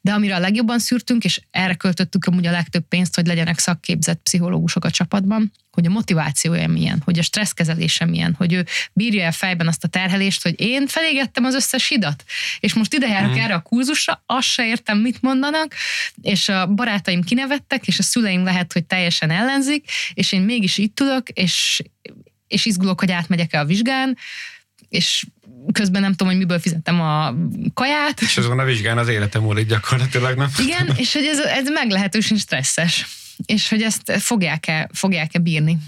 De 0.03 0.13
amire 0.13 0.35
a 0.35 0.39
legjobban 0.39 0.79
szűrtünk, 0.79 1.25
és 1.25 1.41
erre 1.51 1.75
költöttük 1.75 2.25
amúgy 2.25 2.47
a 2.47 2.51
legtöbb 2.51 2.85
pénzt, 2.89 3.15
hogy 3.15 3.27
legyenek 3.27 3.59
szakképzett 3.59 4.23
pszichológusok 4.23 4.85
a 4.85 4.91
csapatban, 4.91 5.53
hogy 5.71 5.87
a 5.87 5.91
motivációja 5.91 6.69
milyen, 6.69 7.03
hogy 7.05 7.19
a 7.19 7.23
stresszkezelése 7.23 8.05
milyen, 8.05 8.35
hogy 8.39 8.53
ő 8.53 8.67
bírja 8.93 9.25
el 9.25 9.33
fejben 9.33 9.69
azt 9.69 9.85
a 9.85 9.89
terhelést, 9.89 10.43
hogy 10.43 10.61
én 10.61 10.87
felégettem 10.87 11.45
az 11.45 11.55
összes 11.55 11.89
hidat, 11.89 12.25
és 12.61 12.75
most 12.75 12.95
ide 12.95 13.07
járok 13.07 13.31
mm. 13.31 13.39
erre 13.39 13.55
a 13.55 13.61
kurzusra, 13.61 14.23
azt 14.27 14.47
se 14.47 14.67
értem, 14.67 14.99
mit 14.99 15.23
mondanak, 15.23 15.75
és 16.23 16.49
a 16.49 16.67
barátaim 16.67 17.23
kinevettek, 17.23 17.87
és 17.87 17.99
a 17.99 18.03
szüleim 18.03 18.45
lehet, 18.45 18.73
hogy 18.73 18.85
teljesen 18.85 19.31
ellenzik, 19.31 19.91
és 20.15 20.33
én 20.33 20.43
mégis 20.43 20.79
itt 20.79 20.95
tudok, 20.95 21.29
és, 21.29 21.83
és 22.47 22.65
izgulok, 22.65 23.01
hogy 23.01 23.11
átmegyek-e 23.11 23.61
a 23.61 23.65
vizsgán, 23.65 24.17
és 24.89 25.25
közben 25.73 26.01
nem 26.01 26.11
tudom, 26.11 26.29
hogy 26.29 26.37
miből 26.37 26.59
fizettem 26.59 27.01
a 27.01 27.35
kaját. 27.75 28.21
És 28.21 28.37
azon 28.37 28.59
a 28.59 28.65
vizsgán 28.65 28.99
az 28.99 29.09
életem 29.09 29.43
múlik 29.43 29.67
gyakorlatilag, 29.67 30.37
nem? 30.37 30.51
Igen, 30.59 30.93
és 30.97 31.13
hogy 31.13 31.25
ez, 31.25 31.39
ez 31.39 31.69
meglehetősen 31.69 32.37
stresszes, 32.39 33.07
és 33.47 33.69
hogy 33.69 33.83
ezt 33.83 34.13
fogják-e, 34.19 34.89
fogják-e 34.93 35.39
bírni. 35.39 35.79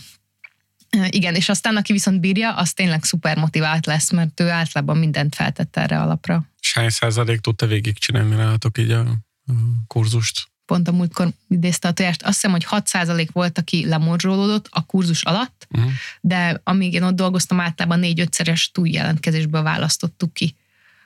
Igen, 1.09 1.35
és 1.35 1.49
aztán 1.49 1.77
aki 1.77 1.93
viszont 1.93 2.21
bírja, 2.21 2.55
az 2.55 2.73
tényleg 2.73 3.05
szuper 3.05 3.37
motivált 3.37 3.87
lesz, 3.87 4.11
mert 4.11 4.41
ő 4.41 4.49
általában 4.49 4.97
mindent 4.97 5.35
feltett 5.35 5.77
erre 5.77 6.01
alapra. 6.01 6.45
És 6.61 6.75
hány 6.75 6.89
százalék 6.89 7.41
tudta 7.41 7.67
végigcsinálni 7.67 8.35
nálatok 8.35 8.79
így 8.79 8.91
a, 8.91 9.01
a 9.01 9.53
kurzust? 9.87 10.53
Pont 10.67 10.89
a 10.89 10.93
múltkor 10.93 11.29
idézte 11.49 11.89
a 11.89 11.93
tojást, 11.93 12.23
azt 12.23 12.35
hiszem, 12.35 12.51
hogy 12.51 12.67
6% 12.71 13.29
volt, 13.33 13.59
aki 13.59 13.87
lemorzsolódott 13.87 14.67
a 14.71 14.87
kurzus 14.87 15.23
alatt, 15.23 15.67
uh-huh. 15.71 15.91
de 16.21 16.61
amíg 16.65 16.93
én 16.93 17.03
ott 17.03 17.15
dolgoztam, 17.15 17.61
általában 17.61 18.01
4-5-szeres 18.03 18.71
túljelentkezésből 18.73 19.63
választottuk 19.63 20.33
ki 20.33 20.57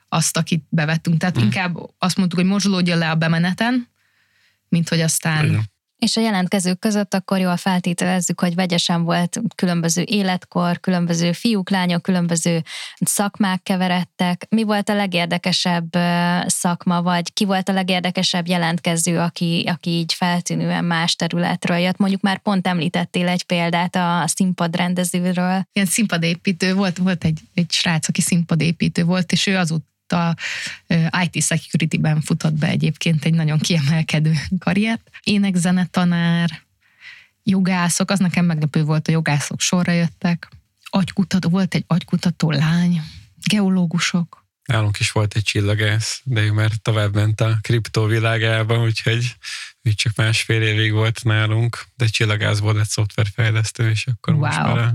azt, 0.09 0.37
akit 0.37 0.65
bevettünk. 0.69 1.19
Tehát 1.19 1.37
uh-huh. 1.37 1.55
inkább 1.55 1.77
azt 1.99 2.17
mondtuk, 2.17 2.39
hogy 2.39 2.49
morzsolódjon 2.49 2.99
le 2.99 3.11
a 3.11 3.15
bemeneten, 3.15 3.89
mint 4.69 4.89
hogy 4.89 5.01
aztán 5.01 5.45
Igen. 5.45 5.71
És 5.99 6.17
a 6.17 6.21
jelentkezők 6.21 6.79
között 6.79 7.15
akkor 7.15 7.39
jól 7.39 7.57
feltételezzük, 7.57 8.41
hogy 8.41 8.55
vegyesen 8.55 9.03
volt 9.03 9.41
különböző 9.55 10.03
életkor, 10.07 10.81
különböző 10.81 11.33
fiúk, 11.33 11.71
lányok, 11.71 12.03
különböző 12.03 12.63
szakmák 13.01 13.63
keveredtek. 13.63 14.47
Mi 14.49 14.63
volt 14.63 14.89
a 14.89 14.95
legérdekesebb 14.95 15.89
szakma, 16.47 17.03
vagy 17.03 17.33
ki 17.33 17.45
volt 17.45 17.69
a 17.69 17.73
legérdekesebb 17.73 18.47
jelentkező, 18.49 19.19
aki, 19.19 19.65
aki 19.67 19.91
így 19.91 20.13
feltűnően 20.13 20.85
más 20.85 21.15
területről 21.15 21.77
jött? 21.77 21.97
Mondjuk 21.97 22.21
már 22.21 22.39
pont 22.39 22.67
említettél 22.67 23.29
egy 23.29 23.43
példát 23.43 23.97
a 23.97 24.25
színpadrendezőről. 24.27 25.63
Ilyen 25.73 25.87
színpadépítő 25.87 26.75
volt, 26.75 26.99
volt 26.99 27.25
egy, 27.25 27.41
egy 27.55 27.71
srác, 27.71 28.09
aki 28.09 28.21
színpadépítő 28.21 29.05
volt, 29.05 29.33
és 29.33 29.47
ő 29.47 29.57
azóta 29.57 29.87
a 30.13 30.37
IT 31.23 31.43
security-ben 31.43 32.21
futott 32.21 32.53
be 32.53 32.67
egyébként 32.67 33.25
egy 33.25 33.35
nagyon 33.35 33.59
kiemelkedő 33.59 34.35
karriert. 34.65 35.11
Ének, 35.23 35.55
zenetanár, 35.55 36.63
jogászok, 37.43 38.11
az 38.11 38.19
nekem 38.19 38.45
meglepő 38.45 38.85
volt, 38.85 39.09
a 39.09 39.13
jogászok 39.13 39.61
sorra 39.61 39.93
jöttek. 39.93 40.49
Agykutató, 40.91 41.49
volt 41.49 41.75
egy 41.75 41.85
agykutató 41.87 42.51
lány, 42.51 43.01
geológusok. 43.49 44.47
Nálunk 44.65 44.99
is 44.99 45.13
volt 45.13 45.35
egy 45.35 45.43
csillagász, 45.43 46.21
de 46.25 46.41
ő 46.41 46.53
már 46.53 46.71
tovább 46.83 47.15
ment 47.15 47.41
a 47.41 47.59
kriptó 47.61 48.05
világába, 48.05 48.83
úgyhogy 48.83 49.37
ő 49.83 49.93
csak 49.93 50.17
másfél 50.17 50.63
évig 50.63 50.93
volt 50.93 51.25
nálunk, 51.25 51.87
de 51.97 52.07
csillagászból 52.07 52.75
lett 52.75 52.89
szoftverfejlesztő, 52.89 53.91
és 53.91 54.07
akkor 54.07 54.35
wow. 54.35 54.43
most 54.43 54.59
már 54.59 54.79
a 54.79 54.95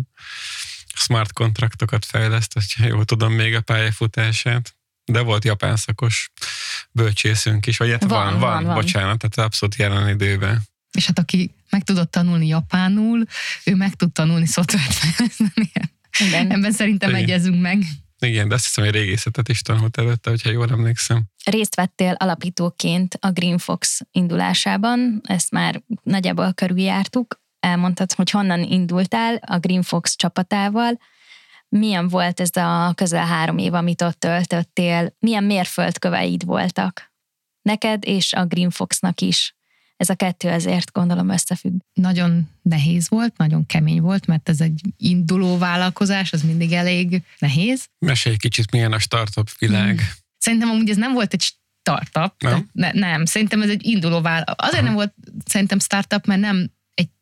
smart 0.96 1.34
kontraktokat 1.34 2.06
fejleszt, 2.06 2.54
hogyha 2.54 2.86
jól 2.86 3.06
tudom 3.06 3.34
még 3.34 3.56
a 3.56 3.62
pályafutását. 3.62 4.76
De 5.06 5.22
volt 5.22 5.44
japán 5.44 5.76
szakos 5.76 6.32
bölcsészünk 6.92 7.66
is, 7.66 7.78
vagy 7.78 7.92
hát 7.92 8.04
van, 8.04 8.10
van, 8.10 8.40
van, 8.40 8.64
van, 8.64 8.74
bocsánat, 8.74 9.18
tehát 9.18 9.38
abszolút 9.38 9.76
jelen 9.76 10.10
időben. 10.10 10.62
És 10.92 11.06
hát 11.06 11.20
aki 11.20 11.52
meg 11.70 11.84
tudott 11.84 12.12
tanulni 12.12 12.48
japánul, 12.48 13.26
ő 13.64 13.76
meg 13.76 13.96
tud 13.96 14.12
tanulni 14.12 14.46
szoftvert 14.46 14.94
fejleszteni. 14.94 15.72
Ebben 16.54 16.72
szerintem 16.72 17.10
Igen. 17.10 17.22
egyezünk 17.22 17.62
meg. 17.62 17.84
Igen, 18.20 18.48
de 18.48 18.56
azt 18.56 18.64
hiszem, 18.64 18.84
hogy 18.84 18.94
régészetet 18.94 19.50
is 19.50 19.62
tanult 19.62 19.98
előtte, 19.98 20.30
hogyha 20.30 20.50
jól 20.50 20.70
emlékszem. 20.70 21.24
Részt 21.46 21.76
vettél 21.76 22.14
alapítóként 22.14 23.18
a 23.20 23.32
Green 23.32 23.58
Fox 23.58 24.00
indulásában, 24.12 25.22
ezt 25.24 25.52
már 25.52 25.82
nagyjából 26.04 26.54
körüljártuk. 26.54 27.42
Elmondtad, 27.60 28.14
hogy 28.14 28.30
honnan 28.30 28.64
indultál 28.64 29.36
a 29.36 29.58
Green 29.58 29.82
Fox 29.82 30.16
csapatával, 30.16 31.00
milyen 31.78 32.08
volt 32.08 32.40
ez 32.40 32.56
a 32.56 32.94
közel 32.96 33.26
három 33.26 33.58
év, 33.58 33.74
amit 33.74 34.02
ott 34.02 34.20
töltöttél? 34.20 35.16
Milyen 35.20 35.44
mérföldköveid 35.44 36.46
voltak? 36.46 37.12
Neked 37.62 38.04
és 38.06 38.34
a 38.34 38.46
Green 38.46 38.70
Foxnak 38.70 39.22
is. 39.22 39.56
Ez 39.98 40.10
a 40.10 40.16
kettő 40.16 40.50
ezért 40.50 40.92
gondolom 40.92 41.30
összefügg. 41.30 41.80
Nagyon 41.94 42.50
nehéz 42.62 43.10
volt, 43.10 43.38
nagyon 43.38 43.66
kemény 43.66 44.02
volt, 44.02 44.26
mert 44.26 44.50
ez 44.50 44.62
egy 44.62 44.82
induló 44.98 45.58
vállalkozás, 45.58 46.34
az 46.34 46.42
mindig 46.42 46.72
elég 46.72 47.24
nehéz. 47.40 47.88
Mesélj 48.00 48.38
kicsit, 48.38 48.72
milyen 48.72 48.92
a 48.92 49.00
startup 49.00 49.50
világ. 49.60 49.98
Hmm. 49.98 50.08
Szerintem 50.38 50.70
amúgy 50.70 50.90
ez 50.90 50.98
nem 50.98 51.14
volt 51.14 51.34
egy 51.34 51.54
startup. 51.82 52.34
Nem? 52.38 52.70
Ne, 52.72 52.92
nem, 52.92 53.26
szerintem 53.26 53.62
ez 53.62 53.70
egy 53.70 53.86
induló 53.86 54.22
vállalkozás. 54.22 54.72
Azért 54.72 54.84
Aha. 54.84 54.84
nem 54.84 54.94
volt 54.94 55.14
szerintem 55.46 55.80
startup, 55.80 56.26
mert 56.26 56.42
nem 56.42 56.72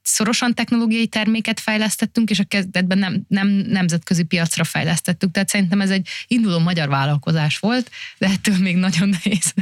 szorosan 0.02 0.54
technológiai 0.54 1.08
terméket 1.08 1.60
fejlesztettünk, 1.60 2.30
és 2.30 2.40
a 2.40 2.44
kezdetben 2.44 2.98
nem, 2.98 3.22
nem 3.28 3.48
nemzetközi 3.48 4.24
piacra 4.24 4.64
fejlesztettük. 4.64 5.32
Tehát 5.32 5.50
szerintem 5.50 5.82
ez 5.82 5.90
egy 5.90 6.08
induló 6.28 6.60
magyar 6.60 6.90
vállalkozás 6.90 7.58
volt, 7.58 7.92
de 8.18 8.28
ettől 8.28 8.58
még 8.58 8.76
nagyon 8.76 9.10
nehéz. 9.10 9.54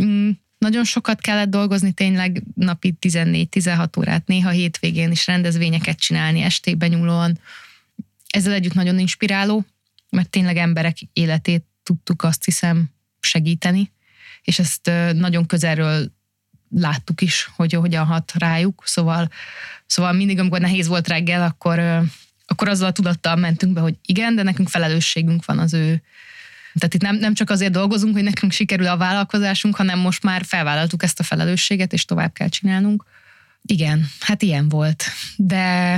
Mm, 0.00 0.30
nagyon 0.58 0.84
sokat 0.84 1.20
kellett 1.20 1.48
dolgozni, 1.48 1.92
tényleg 1.92 2.42
napi 2.54 2.96
14-16 3.00 3.98
órát, 3.98 4.26
néha 4.26 4.50
hétvégén 4.50 5.10
is 5.10 5.26
rendezvényeket 5.26 5.98
csinálni, 5.98 6.40
estékben 6.40 6.88
nyúlóan. 6.88 7.38
Ezzel 8.28 8.52
együtt 8.52 8.74
nagyon 8.74 8.98
inspiráló, 8.98 9.64
mert 10.10 10.30
tényleg 10.30 10.56
emberek 10.56 10.96
életét 11.12 11.64
tudtuk 11.82 12.22
azt 12.22 12.44
hiszem 12.44 12.90
segíteni, 13.20 13.92
és 14.42 14.58
ezt 14.58 14.90
nagyon 15.12 15.46
közelről 15.46 16.12
láttuk 16.70 17.20
is, 17.20 17.50
hogy 17.56 17.72
hogyan 17.72 18.04
hat 18.04 18.32
rájuk, 18.38 18.82
szóval, 18.86 19.30
szóval 19.86 20.12
mindig, 20.12 20.38
amikor 20.38 20.60
nehéz 20.60 20.86
volt 20.86 21.08
reggel, 21.08 21.42
akkor, 21.42 21.78
akkor 22.46 22.68
azzal 22.68 22.88
a 22.88 22.92
tudattal 22.92 23.36
mentünk 23.36 23.72
be, 23.72 23.80
hogy 23.80 23.94
igen, 24.06 24.34
de 24.34 24.42
nekünk 24.42 24.68
felelősségünk 24.68 25.44
van 25.44 25.58
az 25.58 25.74
ő 25.74 26.02
tehát 26.78 26.94
itt 26.94 27.02
nem, 27.02 27.16
nem 27.16 27.34
csak 27.34 27.50
azért 27.50 27.72
dolgozunk, 27.72 28.14
hogy 28.14 28.22
nekünk 28.22 28.52
sikerül 28.52 28.86
a 28.86 28.96
vállalkozásunk, 28.96 29.76
hanem 29.76 29.98
most 29.98 30.22
már 30.22 30.44
felvállaltuk 30.44 31.02
ezt 31.02 31.20
a 31.20 31.22
felelősséget, 31.22 31.92
és 31.92 32.04
tovább 32.04 32.32
kell 32.32 32.48
csinálnunk. 32.48 33.04
Igen, 33.62 34.06
hát 34.20 34.42
ilyen 34.42 34.68
volt. 34.68 35.04
De, 35.36 35.96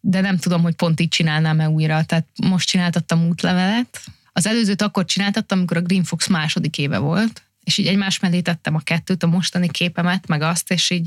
de 0.00 0.20
nem 0.20 0.36
tudom, 0.36 0.62
hogy 0.62 0.74
pont 0.74 1.00
így 1.00 1.08
csinálnám-e 1.08 1.68
újra. 1.68 2.04
Tehát 2.04 2.26
most 2.42 2.68
csináltattam 2.68 3.26
útlevelet. 3.26 4.00
Az 4.32 4.46
előzőt 4.46 4.82
akkor 4.82 5.04
csináltattam, 5.04 5.58
amikor 5.58 5.76
a 5.76 5.82
Green 5.82 6.04
Fox 6.04 6.26
második 6.26 6.78
éve 6.78 6.98
volt, 6.98 7.42
és 7.66 7.78
így 7.78 7.86
egymás 7.86 8.18
mellé 8.18 8.40
tettem 8.40 8.74
a 8.74 8.80
kettőt, 8.80 9.22
a 9.22 9.26
mostani 9.26 9.70
képemet, 9.70 10.26
meg 10.26 10.42
azt, 10.42 10.70
és 10.70 10.90
így 10.90 11.06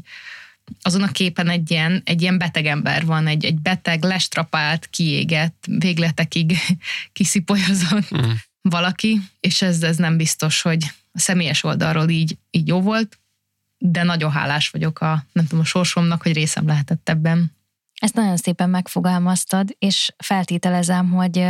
azon 0.82 1.04
a 1.04 1.12
képen 1.12 1.50
egy 1.50 1.72
ilyen, 1.72 2.02
egy 2.06 2.22
ilyen 2.22 2.38
beteg 2.38 2.66
ember 2.66 3.06
van, 3.06 3.28
egy, 3.28 3.46
egy 3.46 3.60
beteg, 3.60 4.04
lestrapált, 4.04 4.88
kiégett, 4.88 5.66
végletekig 5.68 6.58
kiszipolyozott 7.18 8.16
mm. 8.18 8.32
valaki, 8.62 9.22
és 9.40 9.62
ez, 9.62 9.84
ez 9.84 9.98
nem 9.98 10.18
biztos, 10.18 10.62
hogy 10.62 10.84
a 11.12 11.20
személyes 11.20 11.64
oldalról 11.64 12.10
így, 12.10 12.38
így 12.52 12.68
jó 12.68 12.82
volt, 12.82 13.20
de 13.78 14.04
nagyon 14.04 14.32
hálás 14.32 14.70
vagyok 14.70 15.02
a, 15.02 15.26
nem 15.32 15.46
tudom, 15.46 15.60
a 15.60 15.68
sorsomnak, 15.68 16.22
hogy 16.22 16.34
részem 16.34 16.68
lehetett 16.68 17.10
ebben. 17.10 17.52
Ezt 18.00 18.14
nagyon 18.14 18.38
szépen 18.38 18.70
megfogalmaztad, 18.70 19.76
és 19.78 20.14
feltételezem, 20.18 21.10
hogy 21.10 21.46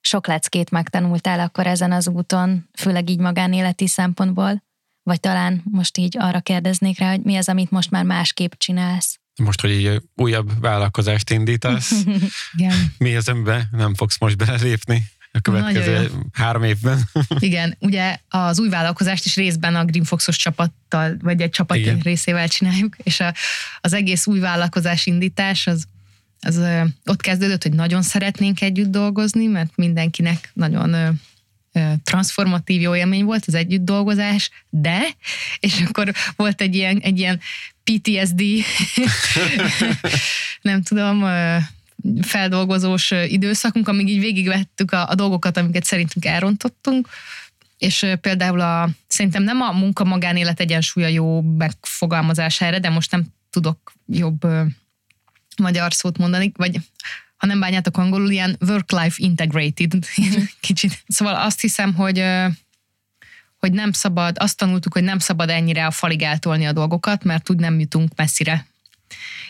sok 0.00 0.26
leckét 0.26 0.70
megtanultál 0.70 1.40
akkor 1.40 1.66
ezen 1.66 1.92
az 1.92 2.08
úton, 2.08 2.68
főleg 2.78 3.10
így 3.10 3.18
magánéleti 3.18 3.88
szempontból? 3.88 4.66
Vagy 5.02 5.20
talán 5.20 5.62
most 5.64 5.98
így 5.98 6.16
arra 6.18 6.40
kérdeznék 6.40 6.98
rá, 6.98 7.10
hogy 7.10 7.22
mi 7.22 7.36
az, 7.36 7.48
amit 7.48 7.70
most 7.70 7.90
már 7.90 8.04
másképp 8.04 8.52
csinálsz? 8.56 9.18
Most, 9.42 9.60
hogy 9.60 9.70
így 9.70 10.02
újabb 10.14 10.60
vállalkozást 10.60 11.30
indítasz, 11.30 11.92
Igen. 12.56 12.92
mi 12.98 13.16
az, 13.16 13.28
amiben 13.28 13.68
nem 13.70 13.94
fogsz 13.94 14.18
most 14.18 14.36
belelépni? 14.36 15.04
a 15.32 15.40
következő 15.40 16.10
három 16.32 16.62
évben. 16.62 17.00
Igen, 17.38 17.76
ugye 17.80 18.18
az 18.28 18.60
új 18.60 18.68
vállalkozást 18.68 19.24
is 19.24 19.36
részben 19.36 19.74
a 19.74 19.84
Greenfoxos 19.84 20.36
csapattal, 20.36 21.16
vagy 21.20 21.40
egy 21.40 21.50
csapat 21.50 21.76
Igen. 21.76 21.98
részével 21.98 22.48
csináljuk, 22.48 22.96
és 22.96 23.20
a, 23.20 23.34
az 23.80 23.92
egész 23.92 24.26
új 24.26 24.38
vállalkozás 24.38 25.06
indítás 25.06 25.66
az 25.66 25.84
az 26.40 26.60
ott 27.04 27.20
kezdődött, 27.20 27.62
hogy 27.62 27.72
nagyon 27.72 28.02
szeretnénk 28.02 28.60
együtt 28.60 28.90
dolgozni, 28.90 29.46
mert 29.46 29.76
mindenkinek 29.76 30.50
nagyon 30.54 31.18
transformatív 32.04 32.80
jó 32.80 32.94
élmény 32.94 33.24
volt 33.24 33.44
az 33.46 33.54
együtt 33.54 33.84
dolgozás, 33.84 34.50
de, 34.70 35.00
és 35.60 35.84
akkor 35.88 36.12
volt 36.36 36.60
egy 36.60 36.74
ilyen, 36.74 36.98
egy 36.98 37.18
ilyen 37.18 37.40
PTSD, 37.84 38.42
nem 40.62 40.82
tudom, 40.82 41.24
feldolgozós 42.20 43.10
időszakunk, 43.10 43.88
amíg 43.88 44.08
így 44.08 44.20
végigvettük 44.20 44.92
a, 44.92 45.08
a 45.08 45.14
dolgokat, 45.14 45.56
amiket 45.56 45.84
szerintünk 45.84 46.24
elrontottunk, 46.24 47.08
és 47.78 48.06
például 48.20 48.60
a, 48.60 48.88
szerintem 49.06 49.42
nem 49.42 49.60
a 49.60 49.72
munka-magánélet 49.72 50.60
egyensúlya 50.60 51.08
jó 51.08 51.42
megfogalmazás 51.42 52.60
erre, 52.60 52.78
de 52.78 52.90
most 52.90 53.10
nem 53.10 53.26
tudok 53.50 53.92
jobb 54.06 54.46
magyar 55.58 55.94
szót 55.94 56.18
mondani, 56.18 56.52
vagy 56.56 56.78
ha 57.36 57.46
nem 57.46 57.60
bánjátok 57.60 57.96
angolul, 57.96 58.30
ilyen 58.30 58.56
work-life 58.60 59.14
integrated, 59.16 59.92
kicsit. 60.60 61.02
Szóval 61.06 61.34
azt 61.34 61.60
hiszem, 61.60 61.94
hogy 61.94 62.24
hogy 63.58 63.72
nem 63.72 63.92
szabad, 63.92 64.36
azt 64.38 64.56
tanultuk, 64.56 64.92
hogy 64.92 65.02
nem 65.02 65.18
szabad 65.18 65.48
ennyire 65.48 65.86
a 65.86 65.90
falig 65.90 66.22
eltolni 66.22 66.66
a 66.66 66.72
dolgokat, 66.72 67.24
mert 67.24 67.50
úgy 67.50 67.58
nem 67.58 67.80
jutunk 67.80 68.12
messzire. 68.16 68.66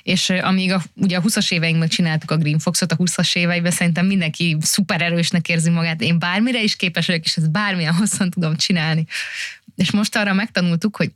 És 0.03 0.31
amíg 0.31 0.73
a, 0.73 0.83
ugye 0.95 1.17
a 1.17 1.23
20-as 1.23 1.53
éveinkben 1.53 1.89
csináltuk 1.89 2.31
a 2.31 2.37
Green 2.37 2.59
Foxot, 2.59 2.93
a 2.93 2.97
20-as 2.97 3.37
éveiben 3.37 3.71
szerintem 3.71 4.07
mindenki 4.07 4.57
szuper 4.61 5.03
erősnek 5.03 5.49
érzi 5.49 5.71
magát, 5.71 6.01
én 6.01 6.19
bármire 6.19 6.63
is 6.63 6.77
képes 6.77 7.07
vagyok, 7.07 7.25
és 7.25 7.37
ezt 7.37 7.51
bármilyen 7.51 7.95
hosszan 7.95 8.31
tudom 8.31 8.57
csinálni. 8.57 9.07
És 9.77 9.91
most 9.91 10.17
arra 10.17 10.33
megtanultuk, 10.33 10.97
hogy 10.97 11.13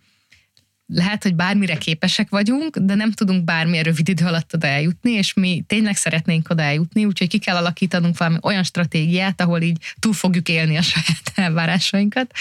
lehet, 0.95 1.23
hogy 1.23 1.35
bármire 1.35 1.77
képesek 1.77 2.29
vagyunk, 2.29 2.77
de 2.77 2.95
nem 2.95 3.13
tudunk 3.13 3.45
bármilyen 3.45 3.85
rövid 3.85 4.09
idő 4.09 4.27
alatt 4.27 4.55
oda 4.55 4.67
eljutni, 4.67 5.11
és 5.11 5.35
mi 5.35 5.65
tényleg 5.67 5.97
szeretnénk 5.97 6.51
oda 6.51 6.63
eljutni, 6.63 7.05
úgyhogy 7.05 7.29
ki 7.29 7.39
kell 7.39 7.57
alakítanunk 7.57 8.19
valami 8.19 8.39
olyan 8.43 8.63
stratégiát, 8.63 9.41
ahol 9.41 9.61
így 9.61 9.79
túl 9.99 10.13
fogjuk 10.13 10.49
élni 10.49 10.77
a 10.77 10.83
saját 10.93 11.33
elvárásainkat. 11.35 12.33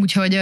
Úgyhogy, 0.00 0.40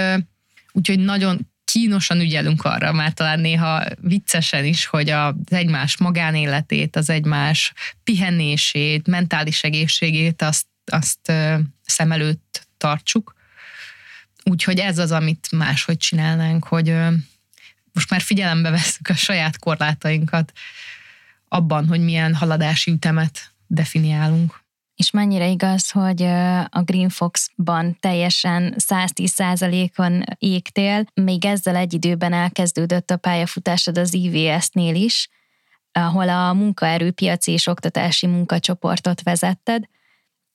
úgyhogy 0.73 0.99
nagyon 0.99 1.51
kínosan 1.65 2.21
ügyelünk 2.21 2.65
arra, 2.65 2.93
már 2.93 3.13
talán 3.13 3.41
néha 3.41 3.85
viccesen 4.01 4.65
is, 4.65 4.87
hogy 4.87 5.11
az 5.11 5.35
egymás 5.49 5.97
magánéletét, 5.97 6.97
az 6.97 7.11
egymás 7.11 7.73
pihenését, 8.05 9.07
mentális 9.07 9.63
egészségét, 9.63 10.43
azt, 10.43 10.67
azt 10.85 11.33
szem 11.85 12.13
előtt 12.13 12.67
tartsuk 12.77 13.35
Úgyhogy 14.45 14.79
ez 14.79 14.99
az, 14.99 15.13
amit 15.13 15.49
máshogy 15.51 15.97
csinálnánk, 15.97 16.65
hogy 16.65 16.95
most 17.93 18.11
már 18.11 18.21
figyelembe 18.21 18.71
veszük 18.71 19.09
a 19.09 19.15
saját 19.15 19.59
korlátainkat 19.59 20.53
abban, 21.49 21.87
hogy 21.87 22.01
milyen 22.01 22.35
haladási 22.35 22.91
ütemet 22.91 23.53
definiálunk. 23.67 24.61
És 24.97 25.11
mennyire 25.11 25.49
igaz, 25.49 25.91
hogy 25.91 26.23
a 26.69 26.83
Green 26.85 27.09
Fox-ban 27.09 27.97
teljesen 28.01 28.75
110%-on 28.79 30.25
égtél, 30.39 31.05
még 31.15 31.45
ezzel 31.45 31.77
egy 31.77 31.93
időben 31.93 32.33
elkezdődött 32.33 33.11
a 33.11 33.17
pályafutásod 33.17 33.99
az 33.99 34.15
IVS-nél 34.15 34.95
is, 34.95 35.29
ahol 35.93 36.29
a 36.29 36.53
munkaerőpiaci 36.53 37.53
és 37.53 37.67
oktatási 37.67 38.27
munkacsoportot 38.27 39.23
vezetted. 39.23 39.89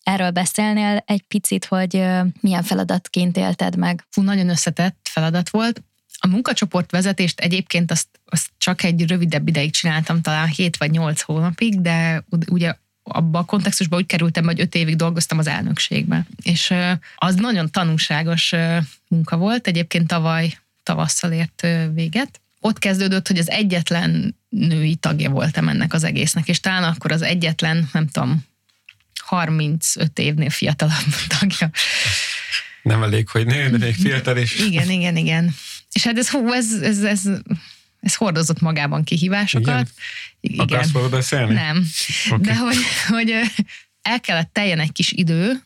Erről 0.08 0.32
beszélnél 0.32 1.04
egy 1.06 1.22
picit, 1.22 1.66
hogy 1.66 2.04
milyen 2.40 2.64
feladatként 2.64 3.38
élted 3.38 3.76
meg? 3.76 4.06
Fú, 4.10 4.22
nagyon 4.22 4.50
összetett 4.50 5.10
feladat 5.10 5.50
volt. 5.50 5.84
A 6.20 6.28
munkacsoport 6.28 6.92
vezetést 6.92 7.40
egyébként 7.40 7.92
azt, 7.92 8.08
azt 8.26 8.50
csak 8.58 8.84
egy 8.84 9.08
rövidebb 9.08 9.48
ideig 9.48 9.72
csináltam, 9.72 10.22
talán 10.22 10.48
7 10.48 10.78
vagy 10.78 10.92
8 10.92 11.22
hónapig, 11.22 11.82
de 11.82 12.24
ugye 12.50 12.74
abban 13.04 13.42
a 13.42 13.46
kontextusban 13.46 14.00
úgy 14.00 14.06
kerültem, 14.06 14.44
hogy 14.44 14.60
öt 14.60 14.76
évig 14.76 14.96
dolgoztam 14.96 15.38
az 15.38 15.48
elnökségben. 15.48 16.28
És 16.42 16.74
az 17.16 17.36
nagyon 17.36 17.72
tanúságos 17.72 18.54
munka 19.08 19.38
volt, 19.38 19.68
egyébként 19.68 20.08
tavaly 20.08 20.58
tavasszal 20.84 21.32
ért 21.32 21.68
véget. 21.94 22.42
Ott 22.60 22.80
kezdődött, 22.80 23.28
hogy 23.28 23.38
az 23.38 23.50
egyetlen 23.50 24.36
női 24.50 24.96
tagja 24.96 25.30
voltam 25.30 25.68
ennek 25.68 25.94
az 25.94 26.04
egésznek, 26.04 26.48
és 26.48 26.60
talán 26.60 26.84
akkor 26.84 27.12
az 27.12 27.22
egyetlen, 27.22 27.90
nem 27.94 28.08
tudom, 28.08 28.46
35 29.28 30.20
évnél 30.20 30.50
fiatalabb 30.50 31.14
tagja. 31.40 31.70
Nem 32.82 33.04
elég, 33.04 33.30
hogy 33.30 33.46
nő, 33.46 33.70
de 33.70 33.78
még 33.78 33.96
fiatal 33.96 34.38
is. 34.38 34.60
Igen, 34.60 34.90
igen, 34.90 35.18
igen. 35.18 35.56
És 35.92 36.04
hát 36.04 36.18
ez, 36.18 36.30
hú, 36.30 36.52
ez, 36.52 36.72
ez, 36.82 37.04
ez, 37.04 37.22
ez 38.00 38.16
hordozott 38.16 38.60
magában 38.60 39.04
kihívásokat. 39.04 39.92
Igen. 40.40 40.64
igen. 40.64 40.66
Akarsz 40.66 40.92
róla 40.92 41.10
beszélni? 41.10 41.54
Nem. 41.54 41.88
Okay. 42.30 42.40
De 42.42 42.56
hogy, 42.56 42.78
hogy 43.08 43.34
el 44.02 44.20
kellett 44.20 44.50
teljen 44.54 44.80
egy 44.80 44.92
kis 44.92 45.12
idő, 45.12 45.62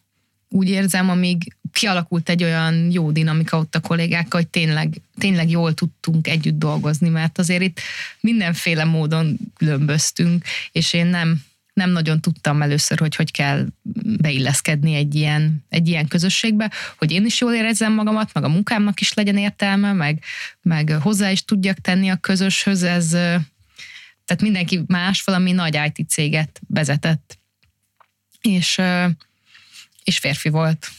úgy 0.50 0.70
érzem, 0.70 1.10
amíg 1.10 1.56
kialakult 1.72 2.30
egy 2.30 2.44
olyan 2.44 2.92
jó 2.92 3.12
dinamika 3.12 3.58
ott 3.58 3.76
a 3.76 3.80
kollégákkal, 3.80 4.40
hogy 4.40 4.50
tényleg, 4.50 5.02
tényleg 5.18 5.50
jól 5.50 5.74
tudtunk 5.74 6.28
együtt 6.28 6.60
dolgozni, 6.60 7.10
mert 7.10 7.38
azért 7.38 7.62
itt 7.62 7.80
mindenféle 8.20 8.84
módon 8.84 9.38
különböztünk, 9.58 10.46
és 10.72 10.94
én 10.94 11.06
nem 11.06 11.44
nem 11.74 11.90
nagyon 11.90 12.22
tudtam 12.22 12.62
először, 12.62 13.00
hogy 13.00 13.16
hogy 13.16 13.32
kell 13.32 13.68
beilleszkedni 14.04 14.96
egy 14.96 15.16
ilyen, 15.16 15.66
egy 15.70 15.88
ilyen 15.88 16.08
közösségbe, 16.08 16.72
hogy 16.98 17.12
én 17.12 17.26
is 17.26 17.42
jól 17.42 17.54
érezzem 17.54 17.94
magamat, 17.94 18.34
meg 18.34 18.44
a 18.44 18.50
munkámnak 18.50 19.02
is 19.02 19.14
legyen 19.14 19.38
értelme, 19.38 19.94
meg, 19.94 20.24
meg 20.62 20.98
hozzá 21.02 21.32
is 21.32 21.46
tudjak 21.46 21.78
tenni 21.78 22.10
a 22.10 22.16
közöshöz, 22.16 22.84
ez 22.84 23.10
tehát 24.26 24.42
mindenki 24.42 24.82
más 24.88 25.24
valami 25.24 25.52
nagy 25.52 25.80
IT 25.86 26.10
céget 26.10 26.62
vezetett, 26.68 27.40
és, 28.42 28.82
és 30.04 30.18
férfi 30.18 30.50
volt, 30.50 30.90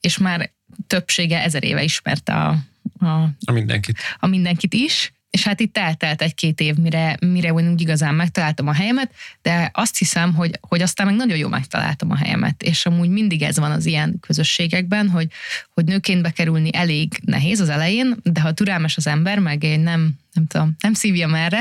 és 0.00 0.18
már 0.18 0.50
többsége 0.86 1.42
ezer 1.42 1.64
éve 1.64 1.82
ismerte 1.82 2.34
a, 2.34 2.58
a, 2.98 3.28
a 3.44 3.52
mindenkit. 3.52 3.98
A 4.18 4.26
mindenkit 4.26 4.74
is, 4.74 5.12
és 5.30 5.44
hát 5.44 5.60
itt 5.60 5.78
eltelt 5.78 6.22
egy-két 6.22 6.60
év, 6.60 6.76
mire, 6.76 7.16
mire 7.20 7.52
úgy 7.52 7.80
igazán 7.80 8.14
megtaláltam 8.14 8.68
a 8.68 8.72
helyemet, 8.72 9.14
de 9.42 9.70
azt 9.74 9.98
hiszem, 9.98 10.34
hogy, 10.34 10.58
hogy 10.60 10.82
aztán 10.82 11.06
meg 11.06 11.16
nagyon 11.16 11.36
jól 11.36 11.50
megtaláltam 11.50 12.10
a 12.10 12.16
helyemet, 12.16 12.62
és 12.62 12.86
amúgy 12.86 13.08
mindig 13.08 13.42
ez 13.42 13.58
van 13.58 13.70
az 13.70 13.86
ilyen 13.86 14.16
közösségekben, 14.20 15.08
hogy, 15.08 15.28
hogy 15.74 15.84
nőként 15.84 16.22
bekerülni 16.22 16.70
elég 16.72 17.20
nehéz 17.24 17.60
az 17.60 17.68
elején, 17.68 18.16
de 18.22 18.40
ha 18.40 18.52
türelmes 18.52 18.96
az 18.96 19.06
ember, 19.06 19.38
meg 19.38 19.62
én 19.62 19.80
nem, 19.80 20.18
nem 20.32 20.46
tudom, 20.46 20.76
nem 20.80 20.94
szívjam 20.94 21.34
erre, 21.34 21.60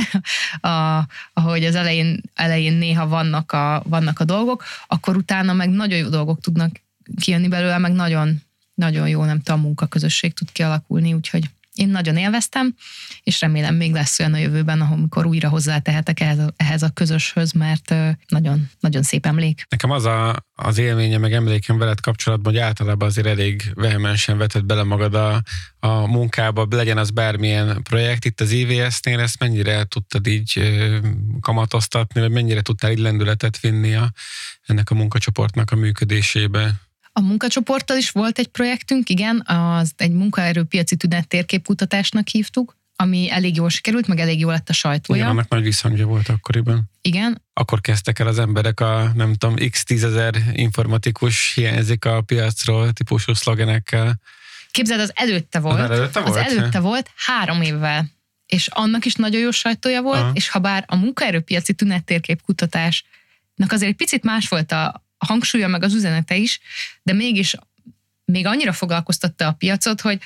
a, 0.69 1.05
ahogy 1.33 1.65
az 1.65 1.75
elején, 1.75 2.21
elején 2.33 2.73
néha 2.73 3.07
vannak 3.07 3.51
a, 3.51 3.83
vannak 3.85 4.19
a 4.19 4.23
dolgok, 4.23 4.63
akkor 4.87 5.17
utána 5.17 5.53
meg 5.53 5.69
nagyon 5.69 5.97
jó 5.97 6.07
dolgok 6.07 6.41
tudnak 6.41 6.81
kijönni 7.19 7.47
belőle, 7.47 7.77
meg 7.77 7.91
nagyon, 7.91 8.41
nagyon 8.73 9.09
jó, 9.09 9.23
nem 9.23 9.41
tudom, 9.41 9.61
munkaközösség 9.61 10.33
tud 10.33 10.51
kialakulni, 10.51 11.13
úgyhogy 11.13 11.49
én 11.79 11.89
nagyon 11.89 12.17
élveztem, 12.17 12.75
és 13.23 13.41
remélem 13.41 13.75
még 13.75 13.93
lesz 13.93 14.19
olyan 14.19 14.33
a 14.33 14.37
jövőben, 14.37 14.81
amikor 14.81 15.25
újra 15.25 15.49
hozzátehetek 15.49 16.19
ehhez 16.19 16.39
a, 16.39 16.53
ehhez 16.55 16.83
a 16.83 16.89
közöshöz, 16.89 17.51
mert 17.51 17.95
nagyon, 18.27 18.69
nagyon 18.79 19.03
szép 19.03 19.25
emlék. 19.25 19.65
Nekem 19.69 19.91
az 19.91 20.05
a, 20.05 20.45
az 20.55 20.77
élménye, 20.77 21.17
meg 21.17 21.33
emlékem 21.33 21.77
veled 21.77 21.99
kapcsolatban, 21.99 22.53
hogy 22.53 22.61
általában 22.61 23.07
azért 23.07 23.27
elég 23.27 23.71
vehemensen 23.73 24.37
vetett 24.37 24.65
bele 24.65 24.83
magad 24.83 25.13
a, 25.15 25.41
a 25.79 26.07
munkába, 26.07 26.67
legyen 26.69 26.97
az 26.97 27.11
bármilyen 27.11 27.83
projekt. 27.83 28.25
Itt 28.25 28.41
az 28.41 28.51
IVS-nél 28.51 29.19
ezt 29.19 29.39
mennyire 29.39 29.83
tudtad 29.83 30.27
így 30.27 30.61
kamatoztatni, 31.39 32.21
vagy 32.21 32.31
mennyire 32.31 32.61
tudtál 32.61 32.91
így 32.91 32.99
lendületet 32.99 33.59
vinni 33.59 33.95
a, 33.95 34.11
ennek 34.65 34.89
a 34.89 34.95
munkacsoportnak 34.95 35.71
a 35.71 35.75
működésébe? 35.75 36.88
A 37.11 37.21
munkacsoporttal 37.21 37.97
is 37.97 38.09
volt 38.09 38.39
egy 38.39 38.47
projektünk, 38.47 39.09
igen, 39.09 39.43
az 39.45 39.91
egy 39.97 40.11
munkaerőpiaci 40.11 40.95
tünet 40.95 41.27
térképkutatásnak 41.27 42.27
hívtuk, 42.27 42.77
ami 42.95 43.31
elég 43.31 43.55
jól 43.55 43.69
sikerült, 43.69 44.07
meg 44.07 44.19
elég 44.19 44.39
jól 44.39 44.51
lett 44.51 44.69
a 44.69 44.73
sajtója. 44.73 45.19
Igen, 45.19 45.31
annak 45.31 45.49
nagy 45.49 45.63
visszhangja 45.63 46.05
volt 46.05 46.29
akkoriban. 46.29 46.89
Igen. 47.01 47.41
Akkor 47.53 47.81
kezdtek 47.81 48.19
el 48.19 48.27
az 48.27 48.39
emberek 48.39 48.79
a, 48.79 49.11
nem 49.15 49.33
tudom, 49.33 49.55
x 49.69 49.83
tízezer 49.83 50.35
informatikus 50.53 51.53
hiányzik 51.53 52.05
a 52.05 52.21
piacról 52.21 52.91
típusú 52.91 53.33
szlogenekkel. 53.33 54.19
Képzeld, 54.71 54.99
az 54.99 55.11
előtte 55.15 55.59
volt. 55.59 55.79
Az 55.79 55.89
előtte 55.89 56.19
volt? 56.19 56.35
Az 56.35 56.51
előtte 56.51 56.79
volt 56.79 57.11
három 57.15 57.61
évvel. 57.61 58.09
És 58.45 58.67
annak 58.67 59.05
is 59.05 59.13
nagyon 59.13 59.41
jó 59.41 59.51
sajtója 59.51 60.01
volt, 60.01 60.21
Aha. 60.21 60.31
és 60.33 60.49
ha 60.49 60.59
bár 60.59 60.83
a 60.87 60.95
munkaerőpiaci 60.95 61.73
tünettérképkutatásnak 61.73 63.71
azért 63.71 63.91
egy 63.91 63.97
picit 63.97 64.23
más 64.23 64.47
volt 64.47 64.71
a, 64.71 65.08
a 65.19 65.25
hangsúlya 65.25 65.67
meg 65.67 65.83
az 65.83 65.93
üzenete 65.93 66.35
is, 66.35 66.59
de 67.03 67.13
mégis 67.13 67.55
még 68.25 68.45
annyira 68.45 68.73
foglalkoztatta 68.73 69.47
a 69.47 69.51
piacot, 69.51 70.01
hogy 70.01 70.19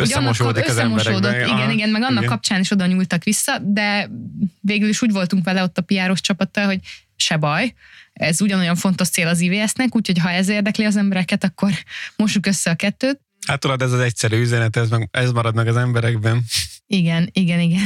Összemosódik 0.00 0.64
az 0.64 0.70
összemosódott, 0.70 1.34
igen, 1.34 1.48
aha, 1.48 1.70
igen, 1.70 1.88
meg 1.88 2.02
annak 2.02 2.22
igen. 2.22 2.28
kapcsán 2.28 2.60
is 2.60 2.70
oda 2.70 2.86
nyúltak 2.86 3.24
vissza, 3.24 3.58
de 3.58 4.10
végül 4.60 4.88
is 4.88 5.02
úgy 5.02 5.12
voltunk 5.12 5.44
vele 5.44 5.62
ott 5.62 5.78
a 5.78 5.82
piáros 5.82 6.20
csapattal, 6.20 6.64
hogy 6.64 6.80
se 7.16 7.36
baj, 7.36 7.74
ez 8.12 8.40
ugyanolyan 8.40 8.76
fontos 8.76 9.08
cél 9.08 9.26
az 9.26 9.40
IVS-nek, 9.40 9.96
úgyhogy 9.96 10.18
ha 10.18 10.30
ez 10.30 10.48
érdekli 10.48 10.84
az 10.84 10.96
embereket, 10.96 11.44
akkor 11.44 11.70
mossuk 12.16 12.46
össze 12.46 12.70
a 12.70 12.74
kettőt. 12.74 13.20
Hát 13.46 13.60
tudod, 13.60 13.82
ez 13.82 13.92
az 13.92 14.00
egyszerű 14.00 14.40
üzenet, 14.40 14.76
ez, 14.76 14.88
meg, 14.88 15.08
ez 15.10 15.32
marad 15.32 15.54
meg 15.54 15.66
az 15.66 15.76
emberekben. 15.76 16.44
Igen, 16.86 17.28
igen, 17.32 17.60
igen. 17.60 17.82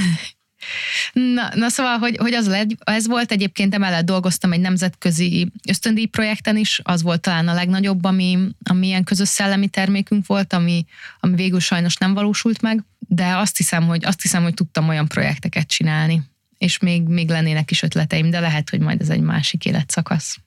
Na, 1.12 1.48
na 1.54 1.68
szóval, 1.68 1.98
hogy, 1.98 2.16
hogy 2.16 2.34
az 2.34 2.46
lett, 2.46 2.70
ez 2.78 3.06
volt 3.06 3.32
egyébként, 3.32 3.74
emellett 3.74 4.04
dolgoztam 4.04 4.52
egy 4.52 4.60
nemzetközi 4.60 5.52
ösztöndíj 5.68 6.06
projekten 6.06 6.56
is, 6.56 6.80
az 6.82 7.02
volt 7.02 7.20
talán 7.20 7.48
a 7.48 7.54
legnagyobb, 7.54 8.04
ami, 8.04 8.38
ami 8.62 8.86
ilyen 8.86 9.04
közös 9.04 9.28
szellemi 9.28 9.68
termékünk 9.68 10.26
volt, 10.26 10.52
ami, 10.52 10.84
ami 11.20 11.34
végül 11.34 11.60
sajnos 11.60 11.96
nem 11.96 12.14
valósult 12.14 12.62
meg, 12.62 12.84
de 12.98 13.36
azt 13.36 13.56
hiszem, 13.56 13.86
hogy, 13.86 14.04
azt 14.04 14.22
hiszem, 14.22 14.42
hogy 14.42 14.54
tudtam 14.54 14.88
olyan 14.88 15.08
projekteket 15.08 15.66
csinálni, 15.66 16.22
és 16.58 16.78
még, 16.78 17.02
még 17.02 17.28
lennének 17.28 17.70
is 17.70 17.82
ötleteim, 17.82 18.30
de 18.30 18.40
lehet, 18.40 18.70
hogy 18.70 18.80
majd 18.80 19.00
ez 19.00 19.08
egy 19.08 19.20
másik 19.20 19.64
életszakasz. 19.64 20.38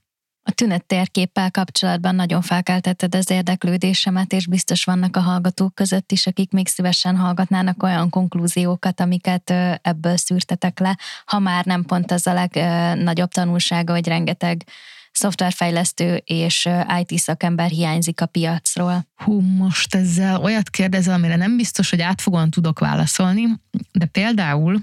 A 0.47 0.51
tünet 0.51 0.85
térképpel 0.85 1.51
kapcsolatban 1.51 2.15
nagyon 2.15 2.41
felkeltetted 2.41 3.15
az 3.15 3.29
érdeklődésemet, 3.29 4.33
és 4.33 4.47
biztos 4.47 4.83
vannak 4.83 5.15
a 5.15 5.19
hallgatók 5.19 5.75
között 5.75 6.11
is, 6.11 6.27
akik 6.27 6.51
még 6.51 6.67
szívesen 6.67 7.17
hallgatnának 7.17 7.83
olyan 7.83 8.09
konklúziókat, 8.09 8.99
amiket 8.99 9.49
ebből 9.81 10.17
szűrtetek 10.17 10.79
le, 10.79 10.97
ha 11.25 11.39
már 11.39 11.65
nem 11.65 11.83
pont 11.83 12.11
az 12.11 12.27
a 12.27 12.33
legnagyobb 12.33 13.29
tanulsága, 13.29 13.93
hogy 13.93 14.07
rengeteg 14.07 14.63
szoftverfejlesztő 15.11 16.21
és 16.25 16.69
IT 16.99 17.19
szakember 17.19 17.69
hiányzik 17.69 18.21
a 18.21 18.25
piacról. 18.25 19.07
Hú, 19.15 19.39
most 19.39 19.95
ezzel 19.95 20.41
olyat 20.41 20.69
kérdezel, 20.69 21.13
amire 21.13 21.35
nem 21.35 21.57
biztos, 21.57 21.89
hogy 21.89 22.01
átfogóan 22.01 22.49
tudok 22.49 22.79
válaszolni, 22.79 23.43
de 23.91 24.05
például 24.05 24.79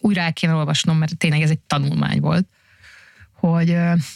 újra 0.00 0.20
el 0.20 0.32
kéne 0.32 0.54
olvasnom, 0.54 0.96
mert 0.96 1.16
tényleg 1.16 1.40
ez 1.40 1.50
egy 1.50 1.60
tanulmány 1.66 2.20
volt, 2.20 2.46
hogy, 3.48 3.66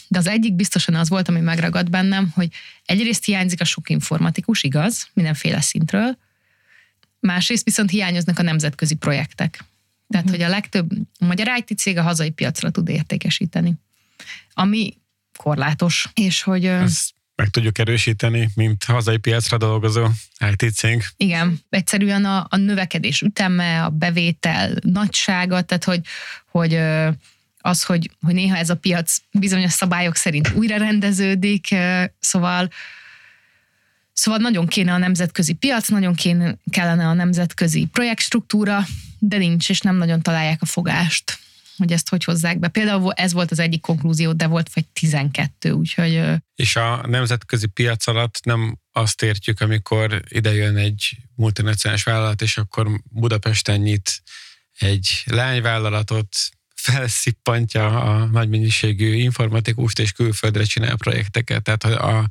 de 0.07 0.17
az 0.17 0.27
egyik 0.27 0.53
biztosan 0.53 0.95
az 0.95 1.09
volt, 1.09 1.27
ami 1.27 1.39
megragad 1.39 1.89
bennem, 1.89 2.31
hogy 2.35 2.49
egyrészt 2.85 3.25
hiányzik 3.25 3.61
a 3.61 3.65
sok 3.65 3.89
informatikus, 3.89 4.63
igaz, 4.63 5.07
mindenféle 5.13 5.61
szintről, 5.61 6.17
másrészt 7.19 7.65
viszont 7.65 7.89
hiányoznak 7.89 8.39
a 8.39 8.41
nemzetközi 8.41 8.95
projektek. 8.95 9.63
Tehát, 10.07 10.25
uh-huh. 10.25 10.41
hogy 10.41 10.41
a 10.41 10.55
legtöbb 10.55 10.91
a 11.19 11.25
magyar 11.25 11.47
IT 11.57 11.77
cég 11.77 11.97
a 11.97 12.01
hazai 12.01 12.29
piacra 12.29 12.69
tud 12.69 12.89
értékesíteni, 12.89 13.73
ami 14.53 14.97
korlátos, 15.37 16.09
és 16.13 16.41
hogy... 16.41 16.65
Ezt 16.65 17.13
meg 17.35 17.47
tudjuk 17.47 17.77
erősíteni, 17.77 18.49
mint 18.55 18.83
hazai 18.83 19.17
piacra 19.17 19.57
dolgozó 19.57 20.07
IT 20.51 20.73
cég. 20.73 21.03
Igen, 21.17 21.59
egyszerűen 21.69 22.25
a, 22.25 22.47
a 22.49 22.57
növekedés 22.57 23.21
üteme, 23.21 23.83
a 23.83 23.89
bevétel 23.89 24.73
nagysága, 24.81 25.61
tehát 25.61 25.83
hogy, 25.83 26.01
hogy 26.51 26.79
az, 27.61 27.83
hogy, 27.83 28.11
hogy 28.21 28.33
néha 28.33 28.57
ez 28.57 28.69
a 28.69 28.75
piac 28.75 29.17
bizonyos 29.31 29.71
szabályok 29.71 30.15
szerint 30.15 30.51
újra 30.55 30.77
rendeződik, 30.77 31.75
szóval 32.19 32.69
Szóval 34.19 34.39
nagyon 34.39 34.67
kéne 34.67 34.93
a 34.93 34.97
nemzetközi 34.97 35.53
piac, 35.53 35.87
nagyon 35.87 36.15
kéne, 36.15 36.57
kellene 36.71 37.07
a 37.07 37.13
nemzetközi 37.13 37.85
projektstruktúra, 37.85 38.85
de 39.19 39.37
nincs, 39.37 39.69
és 39.69 39.81
nem 39.81 39.95
nagyon 39.95 40.21
találják 40.21 40.61
a 40.61 40.65
fogást, 40.65 41.39
hogy 41.77 41.91
ezt 41.91 42.09
hogy 42.09 42.23
hozzák 42.23 42.59
be. 42.59 42.67
Például 42.67 43.13
ez 43.13 43.33
volt 43.33 43.51
az 43.51 43.59
egyik 43.59 43.81
konklúzió, 43.81 44.33
de 44.33 44.47
volt 44.47 44.73
vagy 44.73 44.85
12, 44.85 45.71
úgyhogy... 45.71 46.21
És 46.55 46.75
a 46.75 47.07
nemzetközi 47.07 47.67
piac 47.67 48.07
alatt 48.07 48.39
nem 48.43 48.79
azt 48.91 49.21
értjük, 49.21 49.61
amikor 49.61 50.21
ide 50.27 50.53
jön 50.53 50.75
egy 50.75 51.17
multinacionális 51.35 52.03
vállalat, 52.03 52.41
és 52.41 52.57
akkor 52.57 52.87
Budapesten 53.09 53.79
nyit 53.79 54.23
egy 54.77 55.23
lányvállalatot, 55.25 56.37
felszippantja 56.89 58.01
a 58.01 58.25
nagy 58.25 58.49
mennyiségű 58.49 59.13
informatikust 59.13 59.99
és 59.99 60.11
külföldre 60.11 60.63
csinál 60.63 60.95
projekteket. 60.95 61.63
Tehát 61.63 61.83
a, 61.83 62.27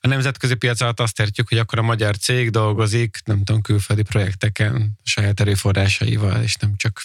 a 0.00 0.06
nemzetközi 0.08 0.54
piac 0.54 0.80
alatt 0.80 1.00
azt 1.00 1.20
értjük, 1.20 1.48
hogy 1.48 1.58
akkor 1.58 1.78
a 1.78 1.82
magyar 1.82 2.16
cég 2.16 2.50
dolgozik, 2.50 3.18
nem 3.24 3.44
tudom, 3.44 3.62
külföldi 3.62 4.02
projekteken 4.02 4.98
saját 5.02 5.40
erőforrásaival, 5.40 6.42
és 6.42 6.56
nem 6.56 6.76
csak 6.76 7.04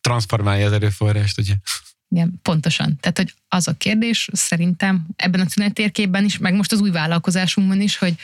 transformálja 0.00 0.66
az 0.66 0.72
erőforrást, 0.72 1.38
ugye? 1.38 1.54
Igen, 2.08 2.38
pontosan. 2.42 2.96
Tehát, 3.00 3.16
hogy 3.16 3.34
az 3.48 3.68
a 3.68 3.72
kérdés 3.72 4.28
szerintem 4.32 5.06
ebben 5.16 5.40
a 5.40 5.46
tünettérképben 5.46 6.24
is, 6.24 6.38
meg 6.38 6.54
most 6.54 6.72
az 6.72 6.80
új 6.80 6.90
vállalkozásunkban 6.90 7.80
is, 7.80 7.96
hogy 7.96 8.14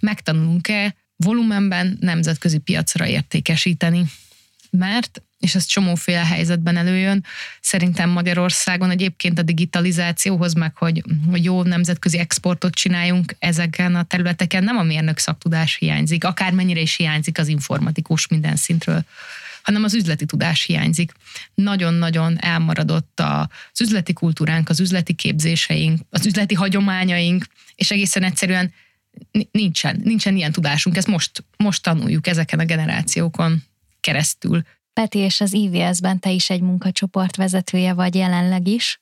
megtanulunk-e 0.00 0.94
volumenben 1.16 1.96
nemzetközi 2.00 2.58
piacra 2.58 3.06
értékesíteni. 3.06 4.04
Mert 4.70 5.22
és 5.38 5.54
ez 5.54 5.64
csomóféle 5.64 6.24
helyzetben 6.24 6.76
előjön. 6.76 7.24
Szerintem 7.60 8.10
Magyarországon 8.10 8.90
egyébként 8.90 9.38
a 9.38 9.42
digitalizációhoz, 9.42 10.54
meg 10.54 10.76
hogy, 10.76 11.02
hogy 11.30 11.44
jó 11.44 11.62
nemzetközi 11.62 12.18
exportot 12.18 12.74
csináljunk 12.74 13.34
ezeken 13.38 13.94
a 13.94 14.02
területeken, 14.02 14.64
nem 14.64 14.76
a 14.76 14.82
mérnök 14.82 15.18
szaktudás 15.18 15.76
hiányzik, 15.76 16.24
akármennyire 16.24 16.80
is 16.80 16.96
hiányzik 16.96 17.38
az 17.38 17.48
informatikus 17.48 18.26
minden 18.26 18.56
szintről 18.56 19.04
hanem 19.62 19.84
az 19.84 19.94
üzleti 19.94 20.24
tudás 20.24 20.64
hiányzik. 20.64 21.12
Nagyon-nagyon 21.54 22.36
elmaradott 22.40 23.20
az 23.20 23.80
üzleti 23.80 24.12
kultúránk, 24.12 24.68
az 24.68 24.80
üzleti 24.80 25.12
képzéseink, 25.12 26.00
az 26.10 26.26
üzleti 26.26 26.54
hagyományaink, 26.54 27.46
és 27.74 27.90
egészen 27.90 28.22
egyszerűen 28.22 28.72
nincsen, 29.50 30.00
nincsen 30.04 30.36
ilyen 30.36 30.52
tudásunk. 30.52 30.96
Ezt 30.96 31.06
most, 31.06 31.44
most 31.56 31.82
tanuljuk 31.82 32.26
ezeken 32.26 32.58
a 32.58 32.64
generációkon 32.64 33.62
keresztül. 34.00 34.62
Peti, 34.98 35.18
és 35.18 35.40
az 35.40 35.52
IVS-ben 35.52 36.20
te 36.20 36.30
is 36.30 36.50
egy 36.50 36.60
munkacsoport 36.60 37.36
vezetője 37.36 37.92
vagy 37.92 38.14
jelenleg 38.14 38.68
is. 38.68 39.00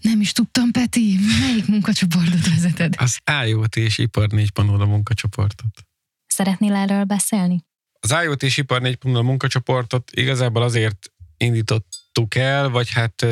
Nem 0.00 0.20
is 0.20 0.32
tudtam, 0.32 0.70
Peti, 0.70 1.18
melyik 1.40 1.66
munkacsoportot 1.66 2.48
vezeted? 2.48 2.94
Az 2.96 3.18
IoT 3.46 3.76
és 3.76 3.98
Ipar 3.98 4.28
4.0 4.30 4.80
a 4.80 4.84
munkacsoportot. 4.84 5.86
Szeretnél 6.26 6.74
erről 6.74 7.04
beszélni? 7.04 7.64
Az 8.00 8.14
IoT 8.22 8.42
és 8.42 8.56
Ipar 8.56 8.80
4.0 8.82 9.22
munkacsoportot 9.22 10.10
igazából 10.10 10.62
azért 10.62 11.12
indítottuk 11.36 12.34
el, 12.34 12.68
vagy 12.68 12.90
hát 12.90 13.26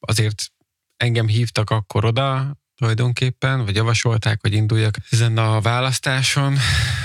azért 0.00 0.52
engem 0.96 1.26
hívtak 1.26 1.70
akkor 1.70 2.04
oda, 2.04 2.56
tulajdonképpen, 2.82 3.64
vagy 3.64 3.74
javasolták, 3.74 4.38
hogy 4.40 4.52
induljak 4.52 4.96
ezen 5.10 5.38
a 5.38 5.60
választáson, 5.60 6.58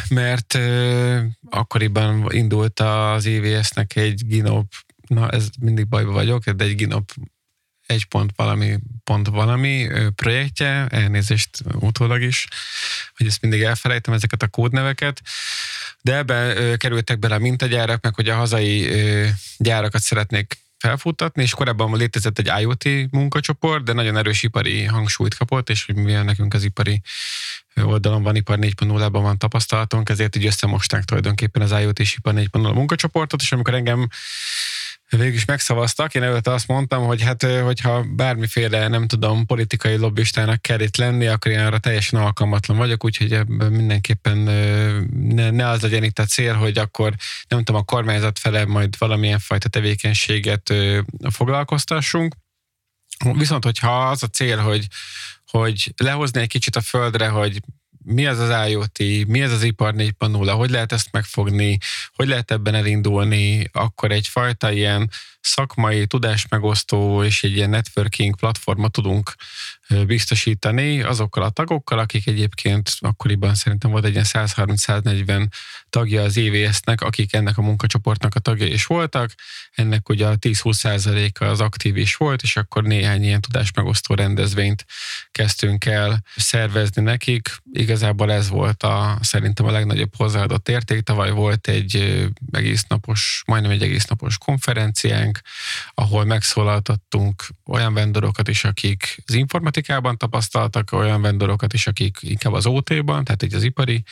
mert 0.10 0.54
ö, 0.54 1.20
akkoriban 1.50 2.28
indult 2.30 2.80
az 2.80 3.26
EVS-nek 3.26 3.96
egy 3.96 4.28
GINOP, 4.28 4.74
na 5.08 5.30
ez 5.30 5.48
mindig 5.60 5.88
bajba 5.88 6.12
vagyok, 6.12 6.50
de 6.50 6.64
egy 6.64 6.76
GINOP 6.76 7.12
egy 7.86 8.06
pont 8.06 8.32
valami, 8.36 8.80
pont 9.04 9.28
valami 9.28 9.88
projektje, 10.16 10.88
elnézést 10.90 11.50
utólag 11.74 12.22
is, 12.22 12.48
hogy 13.18 13.28
ezt 13.28 13.42
mindig 13.42 13.62
elfelejtem, 13.62 14.14
ezeket 14.14 14.44
a 14.44 14.48
kódneveket, 14.48 15.22
de 16.02 16.16
ebben 16.16 16.78
kerültek 16.78 17.20
bele 17.20 17.36
a 17.36 17.40
mintagyárak, 17.40 18.02
meg 18.02 18.16
hogy 18.16 18.30
a 18.30 18.36
hazai 18.36 18.90
gyárakat 19.58 20.02
szeretnék 20.02 20.58
felfuttatni, 20.78 21.42
és 21.42 21.54
korábban 21.54 21.98
létezett 21.98 22.40
egy 22.40 22.52
IoT 22.62 23.12
munkacsoport, 23.12 23.84
de 23.84 23.94
nagyon 23.94 24.18
erős 24.18 24.44
ipari 24.44 24.84
hangsúlyt 24.84 25.36
kapott, 25.36 25.70
és 25.70 25.86
hogy 25.86 25.96
mivel 25.96 26.24
nekünk 26.24 26.54
az 26.54 26.64
ipari 26.64 27.02
oldalon 27.76 28.24
van, 28.24 28.36
ipar 28.36 28.58
4.0-ban 28.62 29.10
van 29.12 29.38
tapasztalatunk, 29.38 30.10
ezért 30.10 30.36
így 30.36 30.46
összemosták 30.46 31.04
tulajdonképpen 31.04 31.62
az 31.62 31.72
IoT 31.72 32.00
és 32.00 32.16
ipar 32.16 32.34
4.0 32.34 32.74
munkacsoportot, 32.74 33.42
és 33.42 33.52
amikor 33.52 33.74
engem 33.74 34.08
végül 35.10 35.34
is 35.34 35.46
megszavaztak. 35.46 36.16
Én 36.16 36.24
előtte 36.24 36.52
azt 36.52 36.68
mondtam, 36.68 37.06
hogy 37.06 37.22
hát, 37.22 37.44
hogyha 37.44 38.04
bármiféle, 38.04 38.88
nem 38.88 39.08
tudom, 39.08 39.46
politikai 39.46 39.96
lobbistának 39.96 40.62
kell 40.62 40.80
itt 40.80 40.98
lenni, 40.98 41.28
akkor 41.28 41.52
én 41.52 41.60
arra 41.60 41.78
teljesen 41.78 42.20
alkalmatlan 42.20 42.78
vagyok, 42.78 43.04
úgyhogy 43.04 43.34
ebben 43.34 43.72
mindenképpen 43.72 44.38
ne, 45.14 45.50
ne 45.50 45.68
az 45.68 45.82
legyen 45.82 46.04
itt 46.04 46.20
a 46.20 46.26
cél, 46.26 46.54
hogy 46.54 46.78
akkor 46.78 47.14
nem 47.48 47.64
tudom, 47.64 47.82
a 47.82 47.84
kormányzat 47.84 48.40
fele 48.40 48.66
majd 48.66 48.98
valamilyen 48.98 49.40
fajta 49.40 49.70
tevékenységet 49.70 50.74
foglalkoztassunk. 51.30 52.36
Viszont, 53.34 53.64
hogyha 53.64 54.10
az 54.10 54.24
a 54.24 54.28
cél, 54.28 54.58
hogy, 54.58 54.88
hogy 55.52 55.94
lehozni 55.98 56.42
egy 56.42 56.48
kicsit 56.48 56.76
a 56.76 56.82
földre, 56.82 57.28
hogy 57.28 57.60
mi 58.10 58.26
az 58.26 58.40
az 58.40 58.68
IoT, 58.70 59.28
mi 59.28 59.42
ez 59.42 59.52
az 59.52 59.64
ipar 59.64 59.94
4.0, 59.98 60.54
hogy 60.56 60.70
lehet 60.70 60.92
ezt 60.92 61.12
megfogni, 61.12 61.78
hogy 62.16 62.28
lehet 62.28 62.52
ebben 62.52 62.76
elindulni, 62.76 63.70
akkor 63.72 64.12
egyfajta 64.12 64.72
ilyen 64.72 65.10
szakmai 65.48 66.08
tudásmegosztó 66.08 67.24
és 67.24 67.44
egy 67.44 67.56
ilyen 67.56 67.70
networking 67.70 68.36
platformot 68.36 68.92
tudunk 68.92 69.36
biztosítani 70.06 71.02
azokkal 71.02 71.44
a 71.44 71.50
tagokkal, 71.50 72.00
akik 72.00 72.28
egyébként 72.28 72.92
akkoriban 73.00 73.56
szerintem 73.56 73.92
volt 73.92 74.06
egy 74.06 74.12
ilyen 74.12 74.26
130-140 74.28 75.48
tagja 75.90 76.22
az 76.22 76.38
EVS-nek, 76.38 77.02
akik 77.02 77.34
ennek 77.34 77.58
a 77.58 77.62
munkacsoportnak 77.62 78.36
a 78.36 78.40
tagja 78.40 78.66
is 78.66 78.86
voltak. 78.86 79.32
Ennek 79.72 80.10
ugye 80.10 80.28
a 80.28 80.36
10-20 80.36 81.40
az 81.40 81.62
aktív 81.62 81.98
is 81.98 82.16
volt, 82.16 82.42
és 82.42 82.58
akkor 82.58 82.84
néhány 82.84 83.24
ilyen 83.24 83.42
tudásmegosztó 83.42 84.16
rendezvényt 84.16 84.86
kezdtünk 85.32 85.86
el 85.86 86.24
szervezni 86.36 87.02
nekik. 87.02 87.50
Igazából 87.74 88.32
ez 88.32 88.50
volt 88.50 88.84
a, 88.84 89.18
szerintem 89.22 89.66
a 89.66 89.72
legnagyobb 89.72 90.16
hozzáadott 90.16 90.70
érték. 90.70 91.02
Tavaly 91.02 91.32
volt 91.32 91.68
egy 91.68 92.26
egész 92.52 92.84
napos, 92.88 93.44
majdnem 93.46 93.72
egy 93.72 93.84
egész 93.84 94.06
napos 94.06 94.38
konferenciánk, 94.38 95.37
ahol 95.94 96.26
megszólaltattunk 96.26 97.44
olyan 97.66 97.94
vendorokat 97.94 98.48
is, 98.48 98.64
akik 98.64 99.24
az 99.26 99.34
informatikában 99.34 100.18
tapasztaltak, 100.18 100.92
olyan 100.92 101.22
vendorokat 101.22 101.74
is, 101.74 101.88
akik 101.88 102.18
inkább 102.22 102.54
az 102.54 102.66
OT-ban, 102.66 103.24
tehát 103.24 103.44
így 103.44 103.54
az 103.54 103.64
ipari 103.64 104.04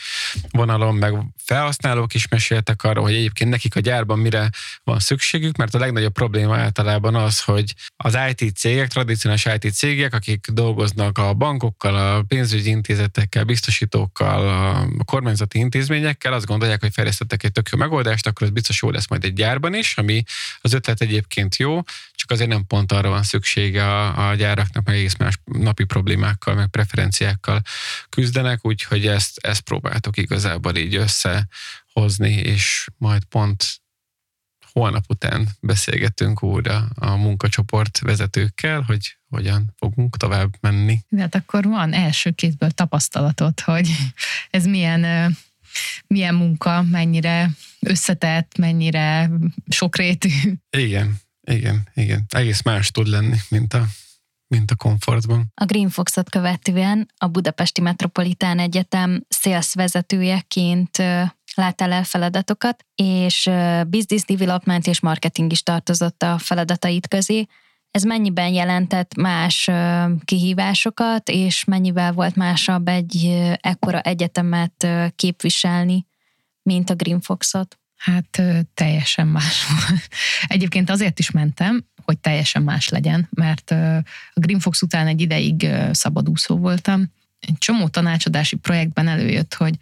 vonalon, 0.50 0.94
meg 0.94 1.14
felhasználók 1.44 2.14
is 2.14 2.28
meséltek 2.28 2.82
arról, 2.82 3.04
hogy 3.04 3.14
egyébként 3.14 3.50
nekik 3.50 3.76
a 3.76 3.80
gyárban 3.80 4.18
mire 4.18 4.50
van 4.84 4.98
szükségük, 4.98 5.56
mert 5.56 5.74
a 5.74 5.78
legnagyobb 5.78 6.12
probléma 6.12 6.56
általában 6.56 7.14
az, 7.14 7.40
hogy 7.40 7.74
az 7.96 8.18
IT 8.34 8.56
cégek, 8.56 8.88
tradicionális 8.88 9.44
IT 9.44 9.72
cégek, 9.72 10.14
akik 10.14 10.46
dolgoznak 10.46 11.18
a 11.18 11.34
bankokkal, 11.34 11.94
a 11.96 12.22
pénzügyi 12.22 12.70
intézetekkel, 12.70 13.44
biztosítókkal, 13.44 14.48
a 14.98 15.04
kormányzati 15.04 15.58
intézményekkel, 15.58 16.32
azt 16.32 16.46
gondolják, 16.46 16.80
hogy 16.80 16.92
fejlesztettek 16.92 17.42
egy 17.42 17.52
tök 17.52 17.68
jó 17.68 17.78
megoldást, 17.78 18.26
akkor 18.26 18.46
ez 18.46 18.52
biztos 18.52 18.82
jó 18.82 18.90
lesz 18.90 19.08
majd 19.08 19.24
egy 19.24 19.32
gyárban 19.32 19.74
is, 19.74 19.96
ami 19.96 20.22
az 20.60 20.72
ötlet 20.72 21.00
egy 21.00 21.12
egyébként 21.16 21.56
jó, 21.56 21.80
csak 22.12 22.30
azért 22.30 22.48
nem 22.48 22.66
pont 22.66 22.92
arra 22.92 23.08
van 23.08 23.22
szüksége 23.22 23.84
a, 23.84 24.28
a 24.28 24.34
gyáraknak, 24.34 24.84
meg 24.84 24.94
egész 24.94 25.16
más 25.16 25.38
napi 25.44 25.84
problémákkal, 25.84 26.54
meg 26.54 26.68
preferenciákkal 26.68 27.62
küzdenek, 28.08 28.66
úgyhogy 28.66 29.06
ezt, 29.06 29.38
ezt 29.38 29.60
próbáltok 29.60 30.16
igazából 30.16 30.76
így 30.76 30.94
összehozni, 30.94 32.32
és 32.32 32.86
majd 32.96 33.24
pont 33.24 33.80
holnap 34.72 35.04
után 35.08 35.48
beszélgetünk 35.60 36.42
újra 36.42 36.88
a 36.94 37.16
munkacsoport 37.16 37.98
vezetőkkel, 37.98 38.80
hogy 38.80 39.16
hogyan 39.28 39.74
fogunk 39.76 40.16
tovább 40.16 40.54
menni. 40.60 41.00
Hát 41.16 41.34
akkor 41.34 41.64
van 41.64 41.92
első 41.92 42.30
kézből 42.30 42.70
tapasztalatot, 42.70 43.60
hogy 43.60 43.90
ez 44.50 44.64
milyen, 44.64 45.36
milyen 46.06 46.34
munka, 46.34 46.82
mennyire 46.82 47.50
összetett, 47.86 48.58
mennyire 48.58 49.30
sokrétű. 49.68 50.28
Igen, 50.76 51.16
igen, 51.40 51.88
igen. 51.94 52.24
Egész 52.28 52.62
más 52.62 52.90
tud 52.90 53.06
lenni, 53.06 53.36
mint 53.48 53.74
a 53.74 53.86
mint 54.48 54.70
a 54.70 54.74
komfortban. 54.74 55.52
A 55.54 55.64
Green 55.64 55.88
Fox-ot 55.88 56.30
követően 56.30 57.08
a 57.16 57.26
Budapesti 57.26 57.80
Metropolitán 57.80 58.58
Egyetem 58.58 59.24
sales 59.28 59.74
vezetőjeként 59.74 60.96
láttál 61.54 61.92
el 61.92 62.04
feladatokat, 62.04 62.84
és 62.94 63.50
business 63.86 64.24
development 64.26 64.86
és 64.86 65.00
marketing 65.00 65.52
is 65.52 65.62
tartozott 65.62 66.22
a 66.22 66.38
feladatait 66.38 67.08
közé. 67.08 67.46
Ez 67.90 68.02
mennyiben 68.02 68.52
jelentett 68.52 69.14
más 69.14 69.70
kihívásokat, 70.24 71.28
és 71.28 71.64
mennyivel 71.64 72.12
volt 72.12 72.36
másabb 72.36 72.88
egy 72.88 73.42
ekkora 73.60 74.00
egyetemet 74.00 74.86
képviselni, 75.16 76.06
mint 76.66 76.90
a 76.90 76.94
Green 76.94 77.20
Foxot? 77.20 77.78
Hát 77.96 78.42
teljesen 78.74 79.26
más 79.26 79.66
volt. 79.66 80.08
Egyébként 80.46 80.90
azért 80.90 81.18
is 81.18 81.30
mentem, 81.30 81.84
hogy 82.02 82.18
teljesen 82.18 82.62
más 82.62 82.88
legyen, 82.88 83.28
mert 83.30 83.70
a 83.70 84.02
Green 84.40 84.60
Fox 84.60 84.82
után 84.82 85.06
egy 85.06 85.20
ideig 85.20 85.68
szabadúszó 85.92 86.56
voltam. 86.56 87.12
Egy 87.40 87.58
csomó 87.58 87.88
tanácsadási 87.88 88.56
projektben 88.56 89.08
előjött, 89.08 89.54
hogy 89.54 89.74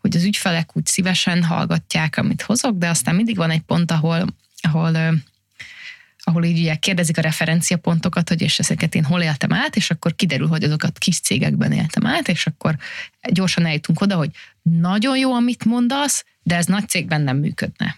hogy 0.00 0.16
az 0.16 0.24
ügyfelek 0.24 0.76
úgy 0.76 0.86
szívesen 0.86 1.42
hallgatják, 1.42 2.16
amit 2.16 2.42
hozok, 2.42 2.78
de 2.78 2.88
aztán 2.88 3.14
mindig 3.14 3.36
van 3.36 3.50
egy 3.50 3.60
pont, 3.60 3.90
ahol, 3.90 4.26
ahol 4.60 5.14
ahol 6.28 6.44
így 6.44 6.58
ugye 6.58 6.74
kérdezik 6.74 7.18
a 7.18 7.20
referenciapontokat, 7.20 8.28
hogy 8.28 8.42
és 8.42 8.58
ezeket 8.58 8.94
én 8.94 9.04
hol 9.04 9.22
éltem 9.22 9.52
át, 9.52 9.76
és 9.76 9.90
akkor 9.90 10.14
kiderül, 10.14 10.46
hogy 10.46 10.64
azokat 10.64 10.98
kis 10.98 11.20
cégekben 11.20 11.72
éltem 11.72 12.06
át, 12.06 12.28
és 12.28 12.46
akkor 12.46 12.76
gyorsan 13.30 13.66
eljutunk 13.66 14.00
oda, 14.00 14.16
hogy 14.16 14.30
nagyon 14.62 15.16
jó, 15.16 15.32
amit 15.32 15.64
mondasz, 15.64 16.24
de 16.42 16.56
ez 16.56 16.66
nagy 16.66 16.88
cégben 16.88 17.20
nem 17.20 17.36
működne. 17.36 17.96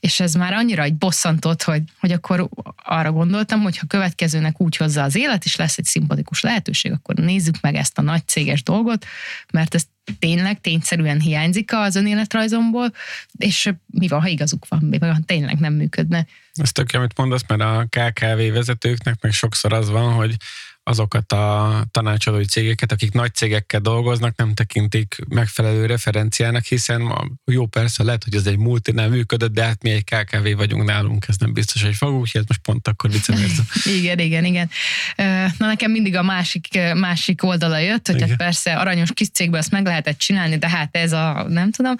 És 0.00 0.20
ez 0.20 0.34
már 0.34 0.52
annyira 0.52 0.82
egy 0.82 0.94
bosszantott, 0.94 1.62
hogy, 1.62 1.82
hogy 2.00 2.12
akkor 2.12 2.48
arra 2.76 3.12
gondoltam, 3.12 3.60
hogy 3.60 3.78
ha 3.78 3.86
következőnek 3.86 4.60
úgy 4.60 4.76
hozza 4.76 5.02
az 5.02 5.16
élet, 5.16 5.44
és 5.44 5.56
lesz 5.56 5.78
egy 5.78 5.84
szimpatikus 5.84 6.40
lehetőség, 6.40 6.92
akkor 6.92 7.14
nézzük 7.14 7.60
meg 7.60 7.74
ezt 7.74 7.98
a 7.98 8.02
nagy 8.02 8.26
céges 8.26 8.62
dolgot, 8.62 9.06
mert 9.52 9.74
ez 9.74 9.82
tényleg 10.18 10.60
tényszerűen 10.60 11.20
hiányzik 11.20 11.72
az 11.72 11.96
önéletrajzomból, 11.96 12.92
és 13.38 13.72
mi 13.86 14.08
van, 14.08 14.20
ha 14.20 14.26
igazuk 14.26 14.68
van, 14.68 14.80
mi 14.82 14.98
van, 14.98 15.12
ha 15.12 15.20
tényleg 15.26 15.58
nem 15.58 15.72
működne. 15.72 16.26
Ez 16.52 16.72
tök, 16.72 16.92
amit 16.92 17.16
mondasz, 17.16 17.44
mert 17.46 17.60
a 17.60 17.86
KKV 17.88 18.52
vezetőknek 18.52 19.20
meg 19.20 19.32
sokszor 19.32 19.72
az 19.72 19.90
van, 19.90 20.12
hogy 20.12 20.36
azokat 20.84 21.32
a 21.32 21.84
tanácsadói 21.90 22.44
cégeket, 22.44 22.92
akik 22.92 23.12
nagy 23.12 23.34
cégekkel 23.34 23.80
dolgoznak, 23.80 24.36
nem 24.36 24.54
tekintik 24.54 25.16
megfelelő 25.28 25.86
referenciának, 25.86 26.64
hiszen 26.64 27.12
jó 27.44 27.66
persze 27.66 28.02
lehet, 28.02 28.24
hogy 28.24 28.34
ez 28.34 28.46
egy 28.46 28.58
multi 28.58 28.92
nem 28.92 29.10
működött, 29.10 29.52
de 29.52 29.64
hát 29.64 29.82
mi 29.82 29.90
egy 29.90 30.04
KKV 30.04 30.56
vagyunk 30.56 30.84
nálunk, 30.84 31.24
ez 31.28 31.36
nem 31.36 31.52
biztos, 31.52 31.82
hogy 31.82 31.94
fogunk, 31.94 32.20
úgyhogy 32.20 32.44
most 32.46 32.60
pont 32.60 32.88
akkor 32.88 33.10
viceversa. 33.10 33.62
igen, 33.98 34.18
igen, 34.18 34.44
igen. 34.44 34.70
Na 35.58 35.66
nekem 35.66 35.90
mindig 35.90 36.16
a 36.16 36.22
másik, 36.22 36.78
másik 36.94 37.42
oldala 37.42 37.78
jött, 37.78 38.06
hogy 38.06 38.20
hát 38.20 38.36
persze 38.36 38.76
aranyos 38.76 39.12
kis 39.12 39.30
cégből 39.30 39.58
ezt 39.58 39.70
meg 39.70 39.84
lehetett 39.84 40.18
csinálni, 40.18 40.58
de 40.58 40.68
hát 40.68 40.96
ez 40.96 41.12
a 41.12 41.46
nem 41.48 41.70
tudom. 41.70 41.94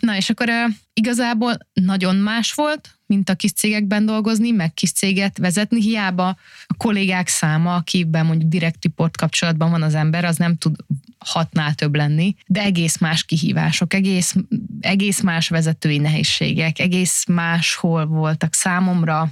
Na 0.00 0.16
és 0.16 0.30
akkor 0.30 0.48
igazából 0.92 1.58
nagyon 1.72 2.16
más 2.16 2.52
volt, 2.52 2.95
mint 3.06 3.28
a 3.28 3.34
kis 3.34 3.52
cégekben 3.52 4.06
dolgozni, 4.06 4.50
meg 4.50 4.74
kis 4.74 4.92
céget 4.92 5.38
vezetni, 5.38 5.80
hiába 5.80 6.28
a 6.66 6.74
kollégák 6.76 7.28
száma, 7.28 7.74
akiben 7.74 8.26
mondjuk 8.26 8.50
direkt 8.50 8.84
report 8.84 9.16
kapcsolatban 9.16 9.70
van 9.70 9.82
az 9.82 9.94
ember, 9.94 10.24
az 10.24 10.36
nem 10.36 10.56
tud 10.56 10.76
hatnál 11.18 11.74
több 11.74 11.94
lenni, 11.94 12.34
de 12.46 12.60
egész 12.60 12.98
más 12.98 13.24
kihívások, 13.24 13.94
egész, 13.94 14.34
egész 14.80 15.20
más 15.20 15.48
vezetői 15.48 15.98
nehézségek, 15.98 16.78
egész 16.78 17.24
máshol 17.26 18.06
voltak 18.06 18.54
számomra 18.54 19.30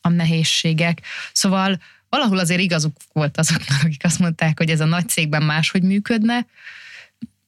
a 0.00 0.08
nehézségek. 0.08 1.00
Szóval 1.32 1.80
valahol 2.08 2.38
azért 2.38 2.60
igazuk 2.60 2.96
volt 3.12 3.38
azoknak, 3.38 3.78
akik 3.82 4.04
azt 4.04 4.18
mondták, 4.18 4.58
hogy 4.58 4.70
ez 4.70 4.80
a 4.80 4.84
nagy 4.84 5.08
cégben 5.08 5.42
máshogy 5.42 5.82
működne, 5.82 6.46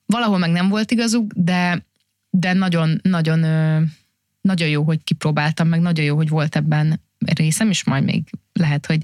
valahol 0.07 0.39
meg 0.39 0.51
nem 0.51 0.69
volt 0.69 0.91
igazuk, 0.91 1.33
de, 1.35 1.85
de 2.31 2.53
nagyon, 2.53 3.01
nagyon 3.03 3.45
nagyon 4.47 4.69
jó, 4.69 4.83
hogy 4.83 5.05
kipróbáltam, 5.05 5.69
meg 5.69 5.81
nagyon 5.81 6.05
jó, 6.05 6.17
hogy 6.17 6.29
volt 6.29 6.57
ebben 6.57 7.03
részem, 7.19 7.71
és 7.71 7.85
majd 7.85 8.05
még 8.05 8.23
lehet, 8.53 8.87
hogy 8.87 9.01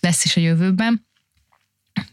lesz 0.00 0.24
is 0.24 0.36
a 0.36 0.40
jövőben, 0.40 1.06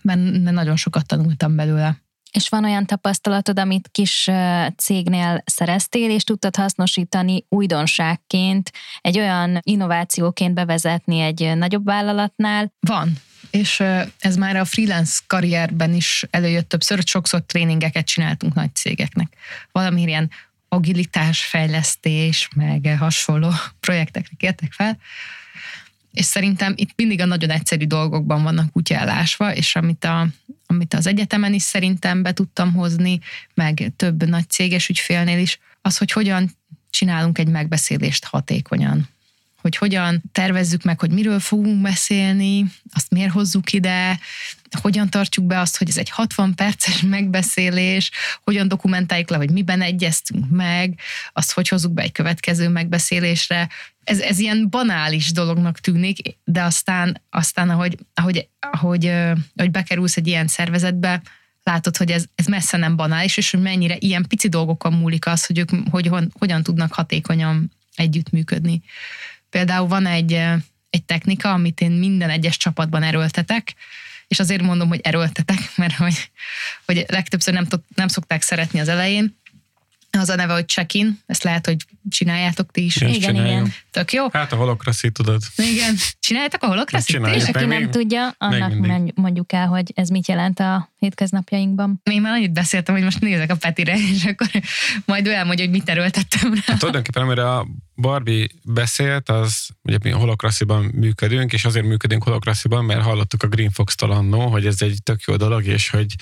mert 0.02 0.20
nagyon 0.42 0.76
sokat 0.76 1.06
tanultam 1.06 1.56
belőle. 1.56 2.02
És 2.32 2.50
van 2.50 2.64
olyan 2.64 2.86
tapasztalatod, 2.86 3.60
amit 3.60 3.90
kis 3.92 4.30
cégnél 4.78 5.44
szereztél, 5.46 6.10
és 6.10 6.24
tudtad 6.24 6.56
hasznosítani 6.56 7.46
újdonságként, 7.50 8.72
egy 9.02 9.20
olyan 9.20 9.60
innovációként 9.62 10.54
bevezetni 10.54 11.20
egy 11.20 11.58
nagyobb 11.58 11.86
vállalatnál? 11.86 12.74
Van, 12.80 13.14
és 13.52 13.80
ez 14.20 14.36
már 14.36 14.56
a 14.56 14.66
freelance 14.66 15.20
karrierben 15.28 15.94
is 15.94 16.26
előjött 16.30 16.70
többször, 16.70 17.02
sokszor 17.06 17.44
tréningeket 17.44 18.06
csináltunk 18.06 18.54
nagy 18.54 18.76
cégeknek. 18.76 19.36
Valamilyen 19.72 20.30
agilitás 20.74 21.44
fejlesztés, 21.44 22.48
meg 22.56 22.96
hasonló 23.00 23.52
projektekre 23.86 24.34
kértek 24.38 24.72
fel, 24.72 24.98
és 26.14 26.26
szerintem 26.26 26.74
itt 26.76 26.92
mindig 26.96 27.22
a 27.22 27.26
nagyon 27.26 27.50
egyszerű 27.50 27.86
dolgokban 27.86 28.44
vannak 28.44 28.72
kutyálásva, 28.72 29.56
és 29.56 29.76
amit, 29.76 30.04
a, 30.04 30.28
amit 30.66 30.94
az 30.94 31.08
egyetemen 31.08 31.54
is 31.54 31.62
szerintem 31.62 32.22
be 32.22 32.34
tudtam 32.34 32.74
hozni, 32.74 33.20
meg 33.54 33.92
több 33.96 34.28
nagy 34.28 34.50
céges 34.50 34.90
ügyfélnél 34.90 35.40
is, 35.40 35.60
az, 35.82 35.98
hogy 35.98 36.12
hogyan 36.12 36.52
csinálunk 36.90 37.38
egy 37.38 37.48
megbeszélést 37.48 38.26
hatékonyan 38.26 39.08
hogy 39.64 39.76
hogyan 39.76 40.22
tervezzük 40.32 40.84
meg, 40.84 41.00
hogy 41.00 41.12
miről 41.12 41.40
fogunk 41.40 41.82
beszélni, 41.82 42.66
azt 42.94 43.10
miért 43.10 43.32
hozzuk 43.32 43.74
ide, 43.74 44.20
hogyan 44.82 45.10
tartjuk 45.10 45.46
be 45.46 45.60
azt, 45.60 45.78
hogy 45.78 45.90
ez 45.90 45.98
egy 45.98 46.10
60 46.10 46.56
perces 46.56 47.02
megbeszélés, 47.16 48.12
hogyan 48.44 48.68
dokumentáljuk 48.68 49.30
le, 49.30 49.38
hogy 49.38 49.52
miben 49.52 49.82
egyeztünk 49.82 50.50
meg, 50.50 51.00
azt 51.34 51.52
hogy 51.52 51.68
hozzuk 51.68 51.94
be 51.94 52.02
egy 52.02 52.12
következő 52.12 52.70
megbeszélésre. 52.70 53.70
Ez, 54.04 54.20
ez 54.20 54.40
ilyen 54.40 54.70
banális 54.70 55.32
dolognak 55.32 55.80
tűnik, 55.80 56.38
de 56.44 56.62
aztán, 56.62 57.22
aztán 57.30 57.70
ahogy, 57.70 57.98
ahogy, 58.14 58.48
ahogy, 58.60 59.06
ahogy 59.56 59.72
bekerülsz 59.72 60.18
egy 60.18 60.28
ilyen 60.28 60.48
szervezetbe, 60.48 61.22
látod, 61.64 61.98
hogy 61.98 62.12
ez, 62.12 62.26
ez 62.36 62.46
messze 62.46 62.78
nem 62.78 62.96
banális, 62.96 63.38
és 63.38 63.52
hogy 63.52 63.62
mennyire 63.62 63.96
ilyen 64.00 64.26
pici 64.28 64.50
dolgokon 64.50 64.94
múlik 64.94 65.28
az, 65.28 65.46
hogy 65.46 65.58
ők 65.60 65.70
hogy, 65.90 66.10
hogyan 66.40 66.64
tudnak 66.64 66.94
hatékonyan 66.94 67.72
együttműködni. 67.96 68.82
Például 69.54 69.88
van 69.88 70.06
egy, 70.06 70.32
egy 70.90 71.04
technika, 71.06 71.52
amit 71.52 71.82
én 71.82 71.92
minden 71.92 72.30
egyes 72.30 72.58
csapatban 72.58 73.04
erőltetek, 73.04 73.74
és 74.28 74.40
azért 74.40 74.62
mondom, 74.62 74.88
hogy 74.88 75.00
erőltetek, 75.04 75.58
mert 75.82 75.94
hogy, 75.94 76.32
hogy 76.86 77.06
legtöbbször 77.08 77.54
nem, 77.54 77.68
nem 77.96 78.08
szokták 78.08 78.42
szeretni 78.42 78.80
az 78.80 78.88
elején, 78.88 79.42
az 80.20 80.30
a 80.30 80.36
neve, 80.36 80.54
hogy 80.54 80.68
check-in, 80.68 81.20
ezt 81.26 81.44
lehet, 81.44 81.66
hogy 81.66 81.78
csináljátok 82.10 82.72
ti 82.72 82.84
is. 82.84 82.96
Igen, 82.96 83.14
igen. 83.14 83.36
igen. 83.36 83.74
Tök 83.92 84.14
jó. 84.14 84.30
Hát 84.32 84.52
a 84.52 84.56
holokraszi, 84.56 85.12
tudod. 85.12 85.42
Igen. 85.56 85.96
Csináljátok 86.20 86.64
a 86.64 86.68
holokraszit? 86.68 87.28
És 87.28 87.48
aki 87.48 87.66
nem 87.66 87.92
tudja, 87.92 88.36
annak 88.38 88.74
mondjuk 89.16 89.54
el, 89.54 89.68
hogy 89.68 89.92
ez 89.96 90.10
mit 90.10 90.28
jelent 90.28 90.60
a 90.60 90.90
hétköznapjainkban. 91.00 92.02
Én 92.04 92.22
már 92.22 92.34
annyit 92.34 92.54
beszéltem, 92.54 92.96
hogy 92.96 93.04
most 93.04 93.20
nézek 93.20 93.52
a 93.52 93.56
Petire, 93.56 93.98
és 94.14 94.26
akkor 94.26 94.48
majd 95.06 95.28
ő 95.28 95.32
elmondja, 95.32 95.66
hogy 95.66 95.74
mit 95.74 95.90
erőltettem 95.90 96.54
rá. 96.54 96.62
Hát, 96.66 96.78
tulajdonképpen, 96.78 97.24
amire 97.24 97.50
a 97.50 97.68
Barbie 97.96 98.48
beszélt, 98.64 99.30
az 99.30 99.70
ugye 99.82 99.98
mi 100.04 100.10
holokrasziban 100.10 100.84
működünk, 100.84 101.54
és 101.54 101.66
azért 101.66 101.86
működünk 101.86 102.24
holokrasziban, 102.24 102.86
mert 102.86 103.02
hallottuk 103.02 103.44
a 103.44 103.48
Green 103.48 103.72
Fox-tól 103.72 104.12
annó, 104.12 104.48
hogy 104.48 104.66
ez 104.66 104.82
egy 104.82 104.98
tök 105.04 105.22
jó 105.22 105.36
dolog, 105.36 105.66
és 105.66 105.90
hogy 105.90 106.16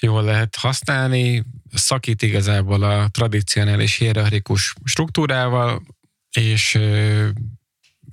jól 0.00 0.22
lehet 0.22 0.56
használni, 0.56 1.44
szakít 1.72 2.22
igazából 2.22 2.82
a 2.82 3.08
tradicionális 3.08 3.96
hierarchikus 3.96 4.74
struktúrával, 4.84 5.82
és 6.30 6.78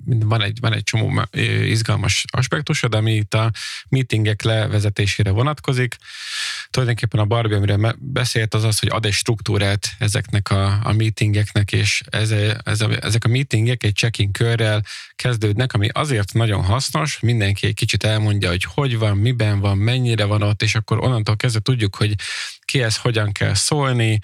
van 0.04 0.42
egy, 0.42 0.58
van 0.60 0.72
egy 0.72 0.82
csomó 0.82 1.22
izgalmas 1.64 2.24
aspektusod, 2.32 2.94
ami 2.94 3.14
itt 3.14 3.34
a 3.34 3.50
meetingek 3.88 4.42
levezetésére 4.42 5.30
vonatkozik. 5.30 5.96
Tulajdonképpen 6.70 7.20
a 7.20 7.24
Barbie, 7.24 7.56
amiről 7.56 7.94
beszélt, 7.98 8.54
az 8.54 8.64
az, 8.64 8.78
hogy 8.78 8.88
ad 8.92 9.04
egy 9.04 9.12
struktúrát 9.12 9.94
ezeknek 9.98 10.50
a, 10.50 10.80
a 10.82 10.92
meetingeknek, 10.92 11.72
és 11.72 12.02
ez, 12.10 12.30
ez 12.64 12.80
a, 12.80 13.04
ezek 13.04 13.24
a 13.24 13.28
meetingek 13.28 13.82
egy 13.82 13.94
check-in 13.94 14.32
körrel 14.32 14.82
kezdődnek, 15.16 15.72
ami 15.72 15.88
azért 15.92 16.32
nagyon 16.32 16.62
hasznos, 16.62 17.20
mindenki 17.20 17.66
egy 17.66 17.74
kicsit 17.74 18.04
elmondja, 18.04 18.48
hogy 18.48 18.64
hogy 18.64 18.98
van, 18.98 19.16
miben 19.16 19.60
van, 19.60 19.78
mennyire 19.78 20.24
van 20.24 20.42
ott, 20.42 20.62
és 20.62 20.74
akkor 20.74 21.04
onnantól 21.04 21.36
kezdve 21.36 21.60
tudjuk, 21.60 21.96
hogy 21.96 22.14
kihez 22.64 22.96
hogyan 22.96 23.32
kell 23.32 23.54
szólni, 23.54 24.18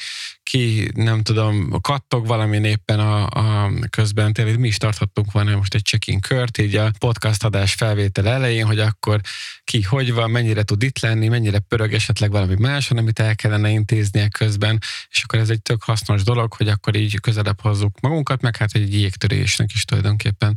ki, 0.51 0.91
nem 0.95 1.23
tudom, 1.23 1.81
kattog 1.81 2.27
valami 2.27 2.69
éppen 2.69 3.01
a, 3.01 3.27
a 3.27 3.71
közben, 3.91 4.33
tényleg 4.33 4.59
mi 4.59 4.67
is 4.69 4.77
tarthattunk 4.77 5.33
volna 5.33 5.57
most 5.57 5.75
egy 5.75 5.85
check-in 5.85 6.21
kört, 6.21 6.59
így 6.59 6.77
a 6.77 6.91
podcast 6.99 7.45
adás 7.45 7.75
felvétel 7.75 8.29
elején, 8.29 8.67
hogy 8.67 8.79
akkor 8.79 9.21
ki 9.65 9.83
hogy 9.83 10.13
van, 10.13 10.31
mennyire 10.31 10.63
tud 10.63 10.83
itt 10.83 10.99
lenni, 10.99 11.29
mennyire 11.29 11.59
pörög 11.59 11.93
esetleg 11.93 12.31
valami 12.31 12.55
máson, 12.59 12.99
amit 12.99 13.19
el 13.19 13.37
kellene 13.37 13.71
intéznie 13.71 14.29
közben, 14.29 14.79
és 15.11 15.23
akkor 15.23 15.39
ez 15.39 15.51
egy 15.51 15.63
tök 15.63 15.83
hasznos 15.83 16.23
dolog, 16.23 16.53
hogy 16.53 16.69
akkor 16.69 16.97
így 16.97 17.21
közelebb 17.21 17.61
hozzuk 17.61 18.01
magunkat, 18.01 18.41
meg 18.41 18.57
hát 18.57 18.73
egy 18.73 18.95
jégtörésnek 18.95 19.73
is 19.73 19.85
tulajdonképpen 19.85 20.57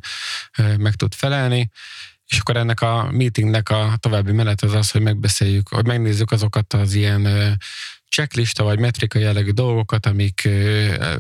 meg 0.78 0.94
tud 0.94 1.14
felelni. 1.14 1.70
És 2.28 2.40
akkor 2.40 2.58
ennek 2.58 2.82
a 2.82 3.12
meetingnek 3.12 3.70
a 3.70 3.94
további 4.00 4.32
menet 4.32 4.62
az 4.62 4.74
az, 4.74 4.92
hogy 4.92 5.02
megbeszéljük, 5.02 5.70
hogy 5.70 5.86
megnézzük 5.86 6.32
azokat 6.32 6.74
az 6.74 6.94
ilyen 6.94 7.58
checklista 8.14 8.64
vagy 8.64 8.80
metrika 8.80 9.20
jellegű 9.20 9.50
dolgokat, 9.52 10.06
amik, 10.06 10.50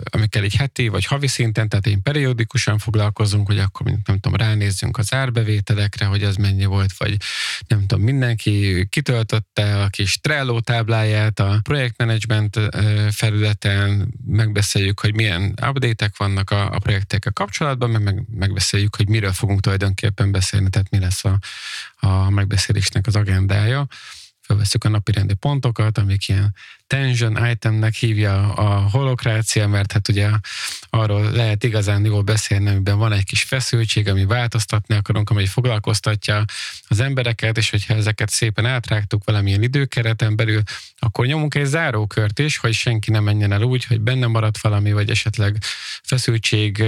amikkel 0.03 0.43
egy 0.43 0.55
heti 0.55 0.87
vagy 0.87 1.05
havi 1.05 1.27
szinten, 1.27 1.69
tehát 1.69 1.87
én 1.87 2.01
periódikusan 2.01 2.77
foglalkozunk, 2.77 3.47
hogy 3.47 3.59
akkor 3.59 3.85
nem 3.85 4.19
tudom, 4.19 4.35
ránézzünk 4.35 4.97
az 4.97 5.13
árbevételekre, 5.13 6.05
hogy 6.05 6.23
az 6.23 6.35
mennyi 6.35 6.65
volt, 6.65 6.97
vagy 6.97 7.17
nem 7.67 7.79
tudom, 7.79 8.03
mindenki 8.03 8.87
kitöltötte 8.89 9.83
a 9.83 9.87
kis 9.87 10.19
Trello 10.19 10.59
tábláját 10.59 11.39
a 11.39 11.59
projektmenedzsment 11.63 12.59
felületen, 13.11 14.13
megbeszéljük, 14.25 14.99
hogy 14.99 15.13
milyen 15.13 15.53
update-ek 15.67 16.17
vannak 16.17 16.49
a, 16.49 16.71
a 16.71 16.79
projektekkel 16.79 17.31
kapcsolatban, 17.31 17.89
meg, 17.89 18.03
meg 18.03 18.23
megbeszéljük, 18.29 18.95
hogy 18.95 19.09
miről 19.09 19.31
fogunk 19.31 19.61
tulajdonképpen 19.61 20.31
beszélni, 20.31 20.69
tehát 20.69 20.89
mi 20.89 20.99
lesz 20.99 21.25
a, 21.25 21.39
a 21.95 22.29
megbeszélésnek 22.29 23.07
az 23.07 23.15
agendája 23.15 23.87
felveszük 24.45 24.83
a 24.83 24.89
napirendi 24.89 25.33
pontokat, 25.33 25.97
amik 25.97 26.27
ilyen 26.27 26.55
tension 26.87 27.49
itemnek 27.49 27.93
hívja 27.93 28.53
a 28.53 28.89
holokrácia, 28.89 29.67
mert 29.67 29.91
hát 29.91 30.07
ugye 30.07 30.29
arról 30.89 31.31
lehet 31.31 31.63
igazán 31.63 32.05
jól 32.05 32.21
beszélni, 32.21 32.69
amiben 32.69 32.97
van 32.97 33.11
egy 33.11 33.23
kis 33.23 33.43
feszültség, 33.43 34.07
ami 34.07 34.25
változtatni 34.25 34.95
akarunk, 34.95 35.29
ami 35.29 35.45
foglalkoztatja 35.45 36.45
az 36.87 36.99
embereket, 36.99 37.57
és 37.57 37.69
hogyha 37.69 37.93
ezeket 37.93 38.29
szépen 38.29 38.65
átrágtuk 38.65 39.23
valamilyen 39.25 39.63
időkereten 39.63 40.35
belül, 40.35 40.61
akkor 40.99 41.25
nyomunk 41.25 41.55
egy 41.55 41.65
zárókört 41.65 42.39
is, 42.39 42.57
hogy 42.57 42.73
senki 42.73 43.11
nem 43.11 43.23
menjen 43.23 43.51
el 43.51 43.61
úgy, 43.61 43.85
hogy 43.85 44.01
benne 44.01 44.27
maradt 44.27 44.61
valami, 44.61 44.91
vagy 44.91 45.09
esetleg 45.09 45.57
feszültség 46.03 46.83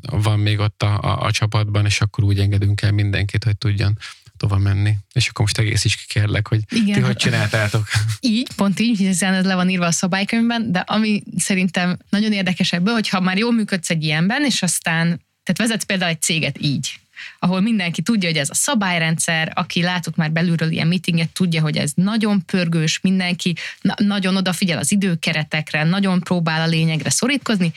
van 0.00 0.38
még 0.38 0.58
ott 0.58 0.82
a, 0.82 1.00
a, 1.00 1.22
a 1.22 1.30
csapatban, 1.30 1.84
és 1.84 2.00
akkor 2.00 2.24
úgy 2.24 2.38
engedünk 2.38 2.82
el 2.82 2.92
mindenkit, 2.92 3.44
hogy 3.44 3.56
tudjon 3.56 3.98
tova 4.42 4.58
menni. 4.58 4.96
És 5.12 5.28
akkor 5.28 5.44
most 5.44 5.58
egész 5.58 5.84
is 5.84 5.96
kikérlek, 5.96 6.48
hogy 6.48 6.60
Igen. 6.70 6.94
ti 6.94 7.00
hogy 7.00 7.16
csináltátok. 7.16 7.88
Így, 8.20 8.48
pont 8.56 8.80
így, 8.80 8.98
hiszen 8.98 9.34
ez 9.34 9.44
le 9.44 9.54
van 9.54 9.68
írva 9.68 9.86
a 9.86 9.90
szabálykönyvben, 9.90 10.72
de 10.72 10.78
ami 10.78 11.22
szerintem 11.36 11.98
nagyon 12.08 12.32
érdekes 12.32 12.72
ebből, 12.72 12.94
hogy 12.94 13.08
ha 13.08 13.20
már 13.20 13.38
jól 13.38 13.52
működsz 13.52 13.90
egy 13.90 14.04
ilyenben, 14.04 14.44
és 14.44 14.62
aztán, 14.62 15.06
tehát 15.42 15.58
vezetsz 15.58 15.84
például 15.84 16.10
egy 16.10 16.22
céget 16.22 16.56
így, 16.60 17.00
ahol 17.38 17.60
mindenki 17.60 18.02
tudja, 18.02 18.28
hogy 18.28 18.38
ez 18.38 18.50
a 18.50 18.54
szabályrendszer, 18.54 19.52
aki 19.54 19.82
látott 19.82 20.16
már 20.16 20.30
belülről 20.30 20.70
ilyen 20.70 20.86
meetinget, 20.86 21.32
tudja, 21.32 21.62
hogy 21.62 21.76
ez 21.76 21.92
nagyon 21.94 22.44
pörgős, 22.46 23.00
mindenki 23.00 23.54
na- 23.80 23.94
nagyon 23.96 24.36
odafigyel 24.36 24.78
az 24.78 24.92
időkeretekre, 24.92 25.84
nagyon 25.84 26.20
próbál 26.20 26.60
a 26.60 26.66
lényegre 26.66 27.10
szorítkozni, 27.10 27.72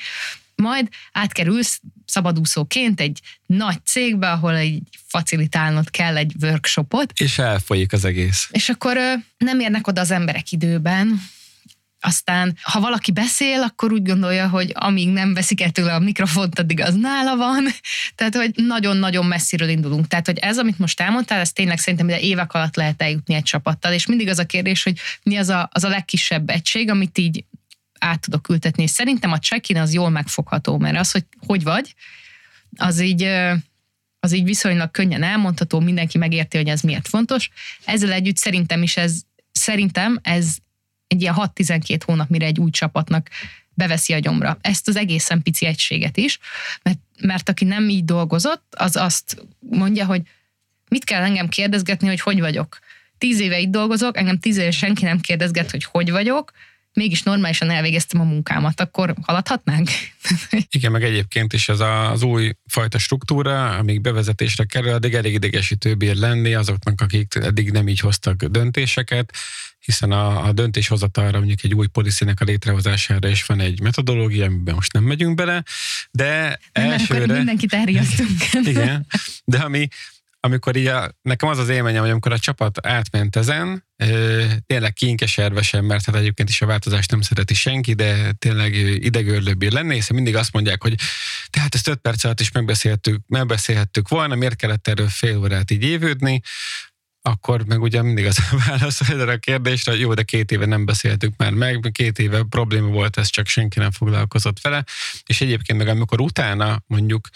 majd 0.55 0.87
átkerülsz 1.11 1.81
szabadúszóként 2.05 2.99
egy 2.99 3.19
nagy 3.45 3.85
cégbe, 3.85 4.31
ahol 4.31 4.55
egy 4.55 4.81
facilitálnod 5.07 5.89
kell 5.89 6.17
egy 6.17 6.33
workshopot. 6.41 7.13
És 7.15 7.37
elfolyik 7.37 7.93
az 7.93 8.05
egész. 8.05 8.47
És 8.51 8.69
akkor 8.69 8.97
nem 9.37 9.59
érnek 9.59 9.87
oda 9.87 10.01
az 10.01 10.11
emberek 10.11 10.51
időben, 10.51 11.19
aztán, 12.05 12.57
ha 12.61 12.79
valaki 12.79 13.11
beszél, 13.11 13.61
akkor 13.61 13.93
úgy 13.93 14.03
gondolja, 14.03 14.47
hogy 14.47 14.71
amíg 14.73 15.09
nem 15.09 15.33
veszik 15.33 15.61
el 15.61 15.69
tőle 15.69 15.93
a 15.93 15.99
mikrofont, 15.99 16.59
addig 16.59 16.81
az 16.81 16.95
nála 16.95 17.35
van. 17.35 17.65
Tehát, 18.15 18.35
hogy 18.35 18.51
nagyon-nagyon 18.55 19.25
messziről 19.25 19.69
indulunk. 19.69 20.07
Tehát, 20.07 20.25
hogy 20.25 20.37
ez, 20.37 20.57
amit 20.57 20.79
most 20.79 21.01
elmondtál, 21.01 21.39
ez 21.39 21.51
tényleg 21.51 21.77
szerintem 21.77 22.09
ide 22.09 22.19
évek 22.19 22.53
alatt 22.53 22.75
lehet 22.75 23.01
eljutni 23.01 23.33
egy 23.33 23.43
csapattal, 23.43 23.93
és 23.93 24.05
mindig 24.05 24.27
az 24.27 24.39
a 24.39 24.45
kérdés, 24.45 24.83
hogy 24.83 24.99
mi 25.23 25.37
az 25.37 25.49
a, 25.49 25.69
az 25.71 25.83
a 25.83 25.89
legkisebb 25.89 26.49
egység, 26.49 26.89
amit 26.89 27.17
így 27.17 27.43
át 27.99 28.21
tudok 28.21 28.49
ültetni. 28.49 28.83
És 28.83 28.89
szerintem 28.89 29.31
a 29.31 29.39
check-in 29.39 29.77
az 29.77 29.93
jól 29.93 30.09
megfogható, 30.09 30.77
mert 30.77 30.97
az, 30.97 31.11
hogy 31.11 31.25
hogy 31.45 31.63
vagy, 31.63 31.95
az 32.77 32.99
így, 32.99 33.23
az 34.19 34.31
így 34.31 34.43
viszonylag 34.43 34.91
könnyen 34.91 35.23
elmondható, 35.23 35.79
mindenki 35.79 36.17
megérti, 36.17 36.57
hogy 36.57 36.67
ez 36.67 36.81
miért 36.81 37.07
fontos. 37.07 37.49
Ezzel 37.85 38.11
együtt 38.11 38.37
szerintem 38.37 38.83
is 38.83 38.97
ez, 38.97 39.21
szerintem 39.51 40.19
ez 40.21 40.55
egy 41.07 41.21
ilyen 41.21 41.35
6-12 41.37 41.99
hónap, 42.05 42.29
mire 42.29 42.45
egy 42.45 42.59
új 42.59 42.69
csapatnak 42.69 43.29
beveszi 43.73 44.13
a 44.13 44.19
gyomra. 44.19 44.57
Ezt 44.61 44.87
az 44.87 44.95
egészen 44.95 45.41
pici 45.41 45.65
egységet 45.65 46.17
is, 46.17 46.39
mert, 46.83 46.99
mert 47.21 47.49
aki 47.49 47.65
nem 47.65 47.89
így 47.89 48.05
dolgozott, 48.05 48.63
az 48.77 48.95
azt 48.95 49.45
mondja, 49.59 50.05
hogy 50.05 50.21
mit 50.89 51.03
kell 51.03 51.23
engem 51.23 51.49
kérdezgetni, 51.49 52.07
hogy 52.07 52.19
hogy 52.19 52.39
vagyok. 52.39 52.79
Tíz 53.17 53.39
éve 53.39 53.59
itt 53.59 53.69
dolgozok, 53.69 54.17
engem 54.17 54.39
tíz 54.39 54.57
éve 54.57 54.71
senki 54.71 55.05
nem 55.05 55.19
kérdezget, 55.19 55.71
hogy 55.71 55.83
hogy 55.83 56.11
vagyok, 56.11 56.51
mégis 56.95 57.23
normálisan 57.23 57.69
elvégeztem 57.69 58.21
a 58.21 58.23
munkámat, 58.23 58.79
akkor 58.79 59.15
haladhatnánk? 59.21 59.89
Igen, 60.69 60.91
meg 60.91 61.03
egyébként 61.03 61.53
is 61.53 61.69
ez 61.69 61.79
az 61.79 62.23
új 62.23 62.51
fajta 62.67 62.97
struktúra, 62.97 63.69
amíg 63.69 64.01
bevezetésre 64.01 64.63
kerül, 64.63 64.93
addig 64.93 65.13
elég 65.13 65.33
idegesítő 65.33 65.95
bír 65.95 66.15
lenni 66.15 66.53
azoknak, 66.53 67.01
akik 67.01 67.35
eddig 67.35 67.71
nem 67.71 67.87
így 67.87 67.99
hoztak 67.99 68.43
döntéseket, 68.43 69.33
hiszen 69.85 70.11
a, 70.11 70.45
a 70.45 70.51
döntéshozatalra 70.51 71.37
mondjuk 71.37 71.63
egy 71.63 71.73
új 71.73 71.87
policynek 71.87 72.41
a 72.41 72.43
létrehozására 72.45 73.27
is 73.27 73.45
van 73.45 73.59
egy 73.59 73.81
metodológia, 73.81 74.45
amiben 74.45 74.75
most 74.75 74.93
nem 74.93 75.03
megyünk 75.03 75.35
bele, 75.35 75.63
de 76.11 76.59
nem, 76.73 76.91
elsőre... 76.91 77.23
Akkor 77.23 77.35
mindenkit 77.35 77.73
elriasztunk. 77.73 78.29
Igen, 78.71 79.05
de 79.45 79.57
ami, 79.57 79.87
amikor 80.45 80.75
így 80.75 80.87
a, 80.87 81.11
nekem 81.21 81.49
az 81.49 81.57
az 81.57 81.69
élményem, 81.69 82.01
hogy 82.01 82.09
amikor 82.09 82.31
a 82.31 82.39
csapat 82.39 82.87
átment 82.87 83.35
ezen, 83.35 83.85
tényleg 84.65 84.93
kinkeserve 84.93 85.61
sem, 85.61 85.85
mert 85.85 86.05
hát 86.05 86.15
egyébként 86.15 86.49
is 86.49 86.61
a 86.61 86.65
változást 86.65 87.11
nem 87.11 87.21
szereti 87.21 87.53
senki, 87.53 87.93
de 87.93 88.31
tényleg 88.31 88.73
idegörlőbb 89.03 89.57
bír 89.57 89.71
lenni, 89.71 89.93
hiszen 89.93 90.15
mindig 90.15 90.35
azt 90.35 90.53
mondják, 90.53 90.81
hogy 90.81 90.95
tehát 91.49 91.75
ezt 91.75 91.87
öt 91.87 91.99
perc 91.99 92.23
alatt 92.23 92.39
is 92.39 92.51
megbeszéltük, 92.51 93.21
megbeszélhettük 93.27 94.07
volna, 94.07 94.35
miért 94.35 94.55
kellett 94.55 94.87
erről 94.87 95.07
fél 95.07 95.37
órát 95.37 95.71
így 95.71 95.83
évődni, 95.83 96.41
akkor 97.21 97.65
meg 97.65 97.81
ugye 97.81 98.01
mindig 98.01 98.25
az 98.25 98.39
a 98.51 98.57
válasz 98.67 99.09
erre 99.09 99.31
a 99.31 99.37
kérdésre, 99.37 99.91
hogy 99.91 99.99
jó, 99.99 100.13
de 100.13 100.23
két 100.23 100.51
éve 100.51 100.65
nem 100.65 100.85
beszéltük 100.85 101.33
már 101.37 101.53
meg, 101.53 101.89
két 101.91 102.19
éve 102.19 102.43
probléma 102.49 102.87
volt, 102.87 103.17
ez 103.17 103.29
csak 103.29 103.47
senki 103.47 103.79
nem 103.79 103.91
foglalkozott 103.91 104.61
vele, 104.61 104.83
és 105.25 105.41
egyébként 105.41 105.79
meg 105.79 105.87
amikor 105.87 106.21
utána 106.21 106.83
mondjuk 106.87 107.27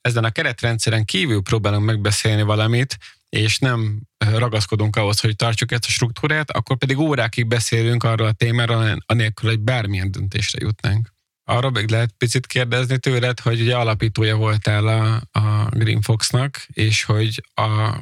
ezen 0.00 0.24
a 0.24 0.30
keretrendszeren 0.30 1.04
kívül 1.04 1.42
próbálunk 1.42 1.84
megbeszélni 1.84 2.42
valamit, 2.42 2.96
és 3.28 3.58
nem 3.58 4.00
ragaszkodunk 4.18 4.96
ahhoz, 4.96 5.20
hogy 5.20 5.36
tartsuk 5.36 5.72
ezt 5.72 5.84
a 5.84 5.90
struktúrát, 5.90 6.50
akkor 6.50 6.76
pedig 6.76 6.98
órákig 6.98 7.46
beszélünk 7.46 8.04
arról 8.04 8.26
a 8.26 8.32
témáról, 8.32 8.96
anélkül, 9.06 9.48
hogy 9.48 9.60
bármilyen 9.60 10.10
döntésre 10.10 10.58
jutnánk. 10.62 11.16
Arra 11.44 11.70
meg 11.70 11.88
lehet 11.90 12.14
picit 12.18 12.46
kérdezni 12.46 12.98
tőled, 12.98 13.40
hogy 13.40 13.60
ugye 13.60 13.76
alapítója 13.76 14.36
voltál 14.36 14.86
a, 14.86 15.38
a 15.38 15.68
Green 15.70 16.00
Foxnak, 16.00 16.66
és 16.72 17.04
hogy 17.04 17.42
a, 17.54 18.00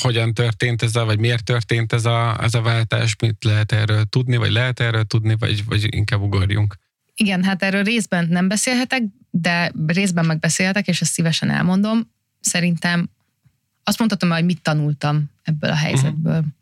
hogyan 0.00 0.34
történt 0.34 0.82
ez 0.82 0.96
a, 0.96 1.04
vagy 1.04 1.18
miért 1.18 1.44
történt 1.44 1.92
ez 1.92 2.04
a, 2.04 2.42
ez 2.42 2.54
a 2.54 2.60
váltás, 2.60 3.16
mit 3.20 3.44
lehet 3.44 3.72
erről 3.72 4.04
tudni, 4.04 4.36
vagy 4.36 4.50
lehet 4.50 4.80
erről 4.80 5.04
tudni, 5.04 5.36
vagy, 5.38 5.64
vagy 5.64 5.94
inkább 5.94 6.20
ugorjunk. 6.20 6.76
Igen, 7.14 7.44
hát 7.44 7.62
erről 7.62 7.82
részben 7.82 8.28
nem 8.28 8.48
beszélhetek, 8.48 9.02
de 9.30 9.72
részben 9.86 10.26
megbeszélhetek, 10.26 10.88
és 10.88 11.00
ezt 11.00 11.12
szívesen 11.12 11.50
elmondom. 11.50 12.10
Szerintem 12.40 13.08
azt 13.84 13.98
mondhatom, 13.98 14.30
hogy 14.30 14.44
mit 14.44 14.62
tanultam 14.62 15.30
ebből 15.42 15.70
a 15.70 15.74
helyzetből. 15.74 16.38
Uh-huh. 16.38 16.52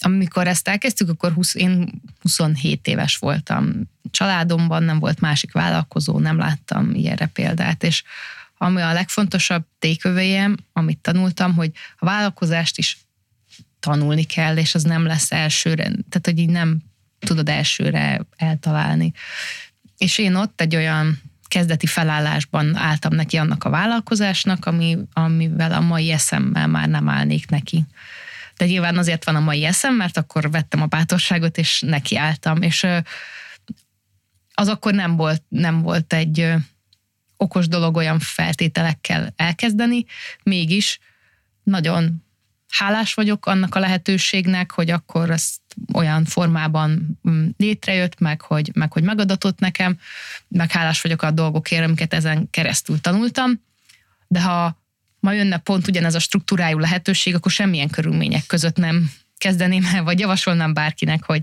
Amikor 0.00 0.46
ezt 0.46 0.68
elkezdtük, 0.68 1.08
akkor 1.08 1.32
20, 1.32 1.54
én 1.54 2.02
27 2.20 2.86
éves 2.86 3.16
voltam. 3.16 3.90
Családomban 4.10 4.82
nem 4.82 4.98
volt 4.98 5.20
másik 5.20 5.52
vállalkozó, 5.52 6.18
nem 6.18 6.38
láttam 6.38 6.94
ilyenre 6.94 7.26
példát, 7.26 7.82
és 7.82 8.02
ami 8.58 8.80
a 8.80 8.92
legfontosabb 8.92 9.64
tékövéjem, 9.78 10.56
amit 10.72 10.98
tanultam, 10.98 11.54
hogy 11.54 11.70
a 11.98 12.04
vállalkozást 12.04 12.78
is 12.78 12.98
tanulni 13.80 14.24
kell, 14.24 14.56
és 14.56 14.74
az 14.74 14.82
nem 14.82 15.06
lesz 15.06 15.32
elsőre, 15.32 15.82
tehát 15.82 16.20
hogy 16.22 16.38
így 16.38 16.48
nem 16.48 16.78
tudod 17.18 17.48
elsőre 17.48 18.20
eltalálni. 18.36 19.12
És 19.98 20.18
én 20.18 20.34
ott 20.34 20.60
egy 20.60 20.76
olyan 20.76 21.20
kezdeti 21.48 21.86
felállásban 21.86 22.76
álltam 22.76 23.14
neki 23.14 23.36
annak 23.36 23.64
a 23.64 23.70
vállalkozásnak, 23.70 24.66
ami, 24.66 24.98
amivel 25.12 25.72
a 25.72 25.80
mai 25.80 26.10
eszemmel 26.10 26.66
már 26.66 26.88
nem 26.88 27.08
állnék 27.08 27.48
neki. 27.48 27.84
De 28.56 28.64
nyilván 28.64 28.98
azért 28.98 29.24
van 29.24 29.36
a 29.36 29.40
mai 29.40 29.64
eszem, 29.64 29.94
mert 29.94 30.16
akkor 30.16 30.50
vettem 30.50 30.82
a 30.82 30.86
bátorságot, 30.86 31.58
és 31.58 31.80
nekiálltam, 31.80 32.62
és 32.62 32.86
az 34.54 34.68
akkor 34.68 34.94
nem 34.94 35.16
volt, 35.16 35.42
nem 35.48 35.82
volt 35.82 36.12
egy 36.12 36.54
okos 37.36 37.68
dolog 37.68 37.96
olyan 37.96 38.18
feltételekkel 38.18 39.32
elkezdeni, 39.36 40.04
mégis 40.42 40.98
nagyon 41.62 42.25
hálás 42.68 43.14
vagyok 43.14 43.46
annak 43.46 43.74
a 43.74 43.78
lehetőségnek, 43.78 44.70
hogy 44.70 44.90
akkor 44.90 45.30
ezt 45.30 45.60
olyan 45.92 46.24
formában 46.24 47.18
mm, 47.28 47.48
létrejött, 47.56 48.18
meg 48.18 48.40
hogy, 48.40 48.70
meg 48.74 48.92
hogy 48.92 49.02
megadatott 49.02 49.58
nekem, 49.58 49.98
meg 50.48 50.70
hálás 50.70 51.00
vagyok 51.00 51.22
a 51.22 51.30
dolgokért, 51.30 51.84
amiket 51.84 52.14
ezen 52.14 52.50
keresztül 52.50 53.00
tanultam, 53.00 53.62
de 54.26 54.42
ha 54.42 54.84
ma 55.20 55.32
jönne 55.32 55.58
pont 55.58 55.88
ugyanez 55.88 56.14
a 56.14 56.18
struktúrájú 56.18 56.78
lehetőség, 56.78 57.34
akkor 57.34 57.50
semmilyen 57.50 57.90
körülmények 57.90 58.46
között 58.46 58.76
nem 58.76 59.10
kezdeném 59.38 59.84
el, 59.94 60.02
vagy 60.02 60.18
javasolnám 60.18 60.72
bárkinek, 60.74 61.24
hogy, 61.24 61.42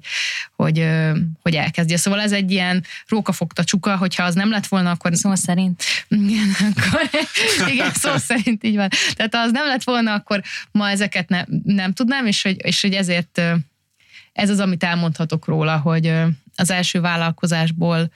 hogy, 0.55 0.87
hogy 1.41 1.55
elkezdje. 1.55 1.97
Szóval 1.97 2.21
ez 2.21 2.31
egy 2.31 2.51
ilyen 2.51 2.83
rókafogta 3.07 3.63
csuka, 3.63 3.97
hogyha 3.97 4.23
az 4.23 4.35
nem 4.35 4.49
lett 4.49 4.67
volna, 4.67 4.91
akkor... 4.91 5.15
Szó 5.15 5.35
szerint. 5.35 5.83
Igen, 6.07 6.55
akkor, 6.59 7.09
igen 7.67 7.91
szó 7.93 8.17
szerint 8.17 8.63
így 8.63 8.75
van. 8.75 8.89
Tehát 9.13 9.35
ha 9.35 9.41
az 9.41 9.51
nem 9.51 9.65
lett 9.65 9.83
volna, 9.83 10.13
akkor 10.13 10.41
ma 10.71 10.89
ezeket 10.89 11.29
ne, 11.29 11.43
nem 11.63 11.93
tudnám, 11.93 12.25
és 12.25 12.41
hogy, 12.41 12.65
és 12.65 12.81
hogy 12.81 12.93
ezért 12.93 13.41
ez 14.33 14.49
az, 14.49 14.59
amit 14.59 14.83
elmondhatok 14.83 15.45
róla, 15.45 15.77
hogy 15.77 16.13
az 16.55 16.71
első 16.71 17.01
vállalkozásból, 17.01 18.11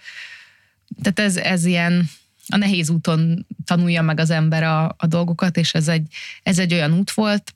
tehát 1.02 1.20
ez, 1.20 1.38
ez 1.38 1.66
ilyen 1.66 2.10
a 2.48 2.58
nehéz 2.58 2.90
úton 2.90 3.46
tanulja 3.66 4.02
meg 4.02 4.20
az 4.20 4.30
ember 4.30 4.64
a, 4.64 4.96
a 4.98 5.08
dolgokat, 5.08 5.58
és 5.58 5.74
ez 5.74 5.88
egy, 5.88 6.08
ez 6.44 6.60
egy 6.60 6.74
olyan 6.74 6.94
út 6.94 7.12
volt, 7.12 7.54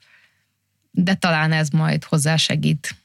de 0.92 1.14
talán 1.14 1.52
ez 1.52 1.70
majd 1.70 2.04
hozzásegít. 2.04 2.96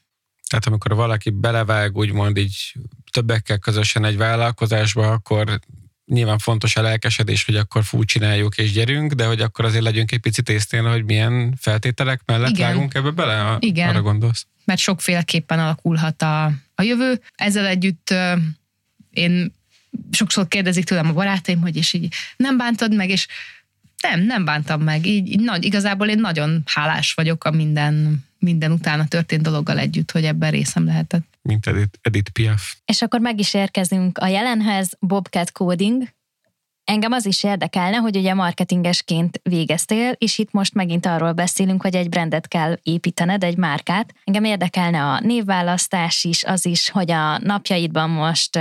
Tehát 0.47 0.65
amikor 0.65 0.95
valaki 0.95 1.29
belevág, 1.29 1.95
úgymond 1.95 2.37
így 2.37 2.73
többekkel 3.11 3.57
közösen 3.57 4.05
egy 4.05 4.17
vállalkozásba, 4.17 5.11
akkor 5.11 5.59
nyilván 6.05 6.37
fontos 6.37 6.75
a 6.75 6.81
lelkesedés, 6.81 7.45
hogy 7.45 7.55
akkor 7.55 7.83
fú, 7.83 8.03
csináljuk 8.03 8.57
és 8.57 8.71
gyerünk, 8.71 9.13
de 9.13 9.25
hogy 9.25 9.41
akkor 9.41 9.65
azért 9.65 9.83
legyünk 9.83 10.11
egy 10.11 10.19
picit 10.19 10.49
észnél, 10.49 10.83
hogy 10.83 11.05
milyen 11.05 11.55
feltételek 11.59 12.21
mellett 12.25 12.49
Igen. 12.49 12.67
vágunk 12.67 12.93
ebbe 12.93 13.11
bele, 13.11 13.41
a, 13.41 13.57
Igen. 13.59 13.89
arra 13.89 14.01
gondolsz? 14.01 14.45
Mert 14.65 14.79
sokféleképpen 14.79 15.59
alakulhat 15.59 16.21
a, 16.21 16.45
a 16.75 16.81
jövő. 16.81 17.21
Ezzel 17.35 17.65
együtt 17.65 18.13
én 19.09 19.55
sokszor 20.11 20.47
kérdezik 20.47 20.83
tőlem 20.83 21.09
a 21.09 21.13
barátaim, 21.13 21.61
hogy 21.61 21.75
és 21.75 21.93
így 21.93 22.13
nem 22.37 22.57
bántad 22.57 22.95
meg, 22.95 23.09
és 23.09 23.27
nem, 24.01 24.21
nem 24.21 24.45
bántam 24.45 24.81
meg. 24.81 25.05
Így, 25.05 25.27
így 25.27 25.39
nagy, 25.39 25.65
igazából 25.65 26.07
én 26.07 26.19
nagyon 26.19 26.61
hálás 26.65 27.13
vagyok 27.13 27.43
a 27.43 27.51
minden, 27.51 28.25
minden 28.39 28.71
utána 28.71 29.07
történt 29.07 29.41
dologgal 29.41 29.77
együtt, 29.79 30.11
hogy 30.11 30.23
ebben 30.23 30.51
részem 30.51 30.85
lehetett. 30.85 31.25
Mint 31.41 31.67
Edith, 31.67 31.97
Edith 32.01 32.31
Piaf. 32.31 32.75
És 32.85 33.01
akkor 33.01 33.19
meg 33.19 33.39
is 33.39 33.53
érkezünk 33.53 34.17
a 34.17 34.27
jelenhez, 34.27 34.91
Bobcat 34.99 35.51
Coding, 35.51 36.15
Engem 36.87 37.11
az 37.11 37.25
is 37.25 37.43
érdekelne, 37.43 37.97
hogy 37.97 38.17
ugye 38.17 38.33
marketingesként 38.33 39.39
végeztél, 39.43 40.11
és 40.17 40.37
itt 40.37 40.51
most 40.51 40.73
megint 40.73 41.05
arról 41.05 41.31
beszélünk, 41.31 41.81
hogy 41.81 41.95
egy 41.95 42.09
brandet 42.09 42.47
kell 42.47 42.77
építened, 42.83 43.43
egy 43.43 43.57
márkát. 43.57 44.13
Engem 44.23 44.43
érdekelne 44.43 45.03
a 45.03 45.19
névválasztás 45.19 46.23
is, 46.23 46.43
az 46.43 46.65
is, 46.65 46.89
hogy 46.89 47.11
a 47.11 47.37
napjaidban 47.37 48.09
most 48.09 48.59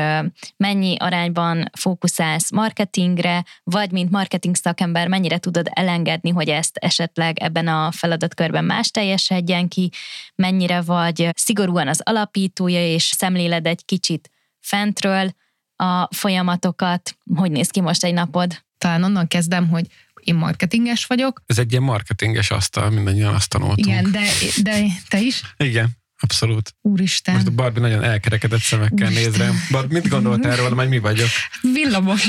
mennyi 0.57 0.97
arányban 0.99 1.71
fókuszálsz 1.79 2.51
marketingre, 2.51 3.45
vagy 3.65 3.91
mint 3.91 4.11
marketing 4.11 4.55
szakember 4.55 5.09
mennyire 5.09 5.39
tudod 5.39 5.69
elengedni, 5.71 6.31
hogy 6.31 6.49
ezt 6.49 6.77
esetleg 6.77 7.39
ebben 7.39 7.69
a 7.69 7.91
feladatkörben 7.91 8.65
más 8.65 8.91
teljesedjen 8.91 9.69
ki, 9.69 9.91
mennyire 10.35 10.81
vagy 10.81 11.29
szigorúan 11.35 11.89
az 11.89 12.01
alapítója, 12.05 12.87
és 12.87 13.05
szemléled 13.05 13.67
egy 13.67 13.85
kicsit 13.85 14.31
fentről, 14.61 15.31
a 15.77 16.09
folyamatokat. 16.15 17.19
Hogy 17.35 17.51
néz 17.51 17.69
ki 17.69 17.81
most 17.81 18.05
egy 18.05 18.15
napod? 18.15 18.65
Talán 18.79 19.03
onnan 19.03 19.29
kezdem, 19.29 19.69
hogy 19.69 19.87
én 20.21 20.35
marketinges 20.35 21.07
vagyok. 21.07 21.43
Ez 21.47 21.59
egy 21.59 21.71
ilyen 21.71 21.83
marketinges 21.83 22.51
asztal, 22.51 22.91
mindannyian 22.91 23.35
azt 23.35 23.49
tanultunk. 23.49 23.87
Igen, 23.87 24.11
de, 24.11 24.25
de 24.63 24.85
te 25.09 25.21
is? 25.21 25.43
Igen. 25.57 25.89
Abszolút. 26.19 26.75
Úristen. 26.81 27.35
Most 27.35 27.47
a 27.47 27.51
Barbie 27.51 27.81
nagyon 27.83 28.03
elkerekedett 28.03 28.61
szemekkel 28.61 29.07
Úristen. 29.07 29.31
néz 29.31 29.37
rám. 29.37 29.55
Barbie, 29.71 30.01
mit 30.01 30.09
gondoltál 30.09 30.53
erről, 30.53 30.75
majd 30.75 30.89
mi 30.89 30.99
vagyok? 30.99 31.29
Villamos 31.61 32.29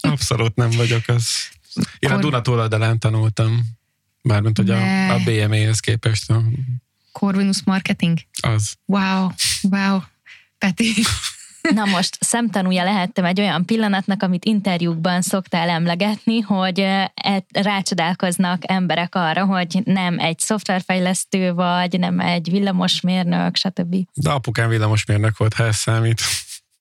Abszolút 0.00 0.54
nem 0.54 0.70
vagyok 0.70 1.02
az. 1.06 1.28
Én 1.98 2.10
Kor... 2.10 2.18
a 2.18 2.20
Duna 2.20 2.40
túloldalán 2.40 2.98
tanultam. 2.98 3.60
Mármint, 4.22 4.56
hogy 4.56 4.70
a, 4.70 5.10
a 5.12 5.18
BME-hez 5.18 5.80
képest. 5.80 6.32
Corvinus 7.12 7.62
Marketing? 7.64 8.18
Az. 8.40 8.74
Wow, 8.86 9.30
wow. 9.62 10.00
Peti. 10.58 10.92
Na 11.72 11.84
most 11.84 12.16
szemtanúja 12.20 12.84
lehettem 12.84 13.24
egy 13.24 13.40
olyan 13.40 13.64
pillanatnak, 13.64 14.22
amit 14.22 14.44
interjúkban 14.44 15.22
szoktál 15.22 15.68
emlegetni, 15.68 16.40
hogy 16.40 16.78
e, 16.78 17.12
rácsodálkoznak 17.52 18.62
emberek 18.66 19.14
arra, 19.14 19.44
hogy 19.44 19.80
nem 19.84 20.18
egy 20.18 20.38
szoftverfejlesztő 20.38 21.52
vagy, 21.52 21.98
nem 21.98 22.20
egy 22.20 22.50
villamosmérnök, 22.50 23.56
stb. 23.56 23.96
De 24.14 24.30
apukám 24.30 24.68
villamosmérnök 24.68 25.36
volt, 25.36 25.54
ha 25.54 25.64
ez 25.64 25.76
számít. 25.76 26.20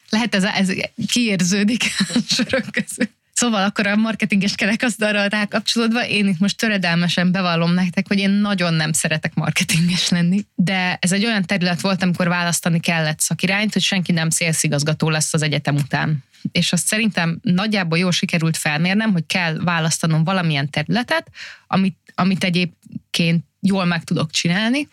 Lehet 0.10 0.36
ez, 0.36 0.44
ez 0.44 0.72
kiérződik 1.08 1.84
a 1.98 2.20
sorok 2.28 2.66
közül. 2.72 3.08
Szóval 3.44 3.64
akkor 3.64 3.88
a 3.88 3.96
marketinges 3.96 4.56
kerekasztalra 4.56 5.28
rákapcsolódva, 5.28 6.08
én 6.08 6.28
itt 6.28 6.40
most 6.40 6.58
töredelmesen 6.58 7.32
bevallom 7.32 7.74
nektek, 7.74 8.08
hogy 8.08 8.20
én 8.20 8.30
nagyon 8.30 8.74
nem 8.74 8.92
szeretek 8.92 9.34
marketinges 9.34 10.10
lenni, 10.10 10.46
de 10.56 10.98
ez 11.02 11.12
egy 11.12 11.26
olyan 11.26 11.44
terület 11.46 11.82
volt, 11.82 12.04
amikor 12.04 12.28
választani 12.28 12.80
kellett 12.80 13.20
szakirányt, 13.20 13.74
hogy 13.74 13.82
senki 13.82 14.12
nem 14.12 14.30
szélszigazgató 14.30 15.10
lesz 15.10 15.34
az 15.34 15.42
egyetem 15.42 15.76
után. 15.76 16.24
És 16.52 16.74
azt 16.74 16.86
szerintem 16.86 17.40
nagyjából 17.42 17.98
jól 17.98 18.12
sikerült 18.12 18.58
felmérnem, 18.58 19.12
hogy 19.12 19.26
kell 19.26 19.58
választanom 19.64 20.24
valamilyen 20.24 20.70
területet, 20.70 21.30
amit, 21.68 21.98
amit 22.16 22.44
egyébként 22.44 23.46
jól 23.60 23.86
meg 23.86 24.04
tudok 24.04 24.32
csinálni, 24.32 24.88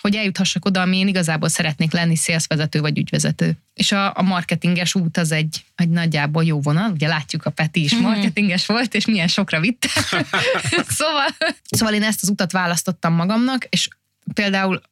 hogy 0.00 0.14
eljuthassak 0.14 0.64
oda, 0.64 0.80
ami 0.80 0.98
én 0.98 1.08
igazából 1.08 1.48
szeretnék 1.48 1.92
lenni, 1.92 2.16
szélszvezető 2.16 2.80
vagy 2.80 2.98
ügyvezető. 2.98 3.52
És 3.74 3.92
a, 3.92 4.16
a 4.16 4.22
marketinges 4.22 4.94
út 4.94 5.16
az 5.16 5.32
egy, 5.32 5.64
egy 5.76 5.88
nagyjából 5.88 6.44
jó 6.44 6.60
vonal, 6.60 6.90
ugye 6.90 7.08
látjuk 7.08 7.44
a 7.44 7.50
Peti 7.50 7.82
is 7.82 7.92
mhm. 7.92 8.02
marketinges 8.02 8.66
volt, 8.66 8.94
és 8.94 9.06
milyen 9.06 9.28
sokra 9.28 9.60
vitte. 9.60 9.88
szóval, 10.98 11.26
szóval 11.70 11.94
én 11.94 12.02
ezt 12.02 12.22
az 12.22 12.28
utat 12.28 12.52
választottam 12.52 13.14
magamnak, 13.14 13.64
és 13.64 13.88
például 14.34 14.82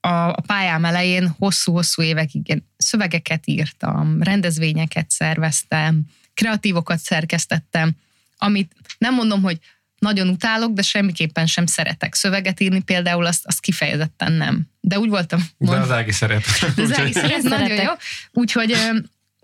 a, 0.00 0.08
a 0.08 0.40
pályám 0.46 0.84
elején 0.84 1.34
hosszú-hosszú 1.38 2.02
évekig 2.02 2.48
én 2.48 2.68
szövegeket 2.76 3.42
írtam, 3.44 4.22
rendezvényeket 4.22 5.10
szerveztem, 5.10 6.02
kreatívokat 6.34 6.98
szerkesztettem, 6.98 7.92
amit 8.38 8.72
nem 8.98 9.14
mondom, 9.14 9.42
hogy 9.42 9.58
nagyon 10.04 10.28
utálok, 10.28 10.72
de 10.72 10.82
semmiképpen 10.82 11.46
sem 11.46 11.66
szeretek 11.66 12.14
szöveget 12.14 12.60
írni, 12.60 12.80
például 12.80 13.26
azt, 13.26 13.46
azt 13.46 13.60
kifejezetten 13.60 14.32
nem. 14.32 14.66
De 14.80 14.98
úgy 14.98 15.08
voltam. 15.08 15.40
Mond... 15.56 15.78
De 15.78 15.82
az 15.84 15.90
Ági 15.90 16.12
szeret. 16.12 16.44
De 16.74 16.82
az 16.88 16.98
Ági 16.98 17.12
szeret, 17.12 17.42
nagyon 17.42 17.82
jó. 17.82 17.90
Úgyhogy 18.32 18.76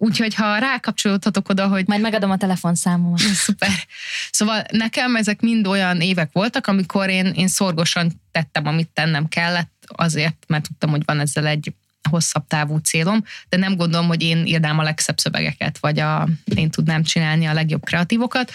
Úgyhogy 0.03 0.35
ha 0.35 0.59
rákapcsolódhatok 0.59 1.49
oda, 1.49 1.67
hogy... 1.67 1.87
Majd 1.87 2.01
megadom 2.01 2.31
a 2.31 2.37
telefonszámomat. 2.37 3.19
Szuper. 3.45 3.71
Szóval 4.31 4.65
nekem 4.71 5.17
ezek 5.17 5.41
mind 5.41 5.67
olyan 5.67 6.01
évek 6.01 6.29
voltak, 6.33 6.67
amikor 6.67 7.09
én, 7.09 7.27
én 7.27 7.49
szorgosan 7.49 8.21
tettem, 8.31 8.67
amit 8.67 8.89
tennem 8.89 9.29
kellett, 9.29 9.85
azért, 9.87 10.45
mert 10.47 10.67
tudtam, 10.67 10.91
hogy 10.91 11.03
van 11.05 11.21
ezzel 11.21 11.47
egy 11.47 11.73
hosszabb 12.11 12.47
távú 12.47 12.77
célom, 12.77 13.25
de 13.49 13.57
nem 13.57 13.77
gondolom, 13.77 14.07
hogy 14.07 14.23
én 14.23 14.47
írnám 14.47 14.79
a 14.79 14.83
legszebb 14.83 15.19
szövegeket, 15.19 15.79
vagy 15.79 15.99
a, 15.99 16.29
én 16.55 16.71
tudnám 16.71 17.03
csinálni 17.03 17.47
a 17.47 17.53
legjobb 17.53 17.85
kreatívokat 17.85 18.53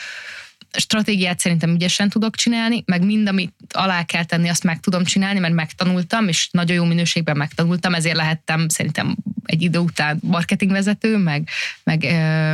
stratégiát 0.77 1.39
szerintem 1.39 1.73
ügyesen 1.73 2.09
tudok 2.09 2.35
csinálni, 2.35 2.83
meg 2.85 3.05
mind, 3.05 3.27
amit 3.27 3.53
alá 3.69 4.03
kell 4.03 4.23
tenni, 4.23 4.49
azt 4.49 4.63
meg 4.63 4.79
tudom 4.79 5.03
csinálni, 5.03 5.39
mert 5.39 5.53
megtanultam, 5.53 6.27
és 6.27 6.49
nagyon 6.51 6.75
jó 6.75 6.83
minőségben 6.83 7.37
megtanultam, 7.37 7.93
ezért 7.93 8.15
lehettem 8.15 8.69
szerintem 8.69 9.15
egy 9.45 9.61
idő 9.61 9.79
után 9.79 10.19
marketingvezető, 10.21 11.17
meg, 11.17 11.49
meg, 11.83 12.01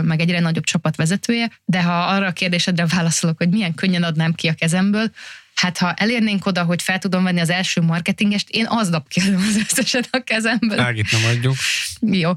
meg 0.03 0.19
egyre 0.19 0.39
nagyobb 0.39 0.63
csapat 0.63 0.95
vezetője, 0.95 1.51
de 1.65 1.83
ha 1.83 2.03
arra 2.03 2.27
a 2.27 2.31
kérdésedre 2.31 2.85
válaszolok, 2.85 3.37
hogy 3.37 3.49
milyen 3.49 3.75
könnyen 3.75 4.03
adnám 4.03 4.33
ki 4.33 4.47
a 4.47 4.53
kezemből, 4.53 5.11
Hát 5.53 5.77
ha 5.77 5.93
elérnénk 5.93 6.45
oda, 6.45 6.63
hogy 6.63 6.81
fel 6.81 6.99
tudom 6.99 7.23
venni 7.23 7.39
az 7.39 7.49
első 7.49 7.81
marketingest, 7.81 8.49
én 8.49 8.65
aznap 8.69 9.07
kiadom 9.07 9.45
az 9.49 9.55
összeset 9.55 10.07
a 10.11 10.19
kezemből. 10.23 10.79
Ágit 10.79 11.11
nem 11.11 11.21
adjuk. 11.25 11.55
Jó 11.99 12.31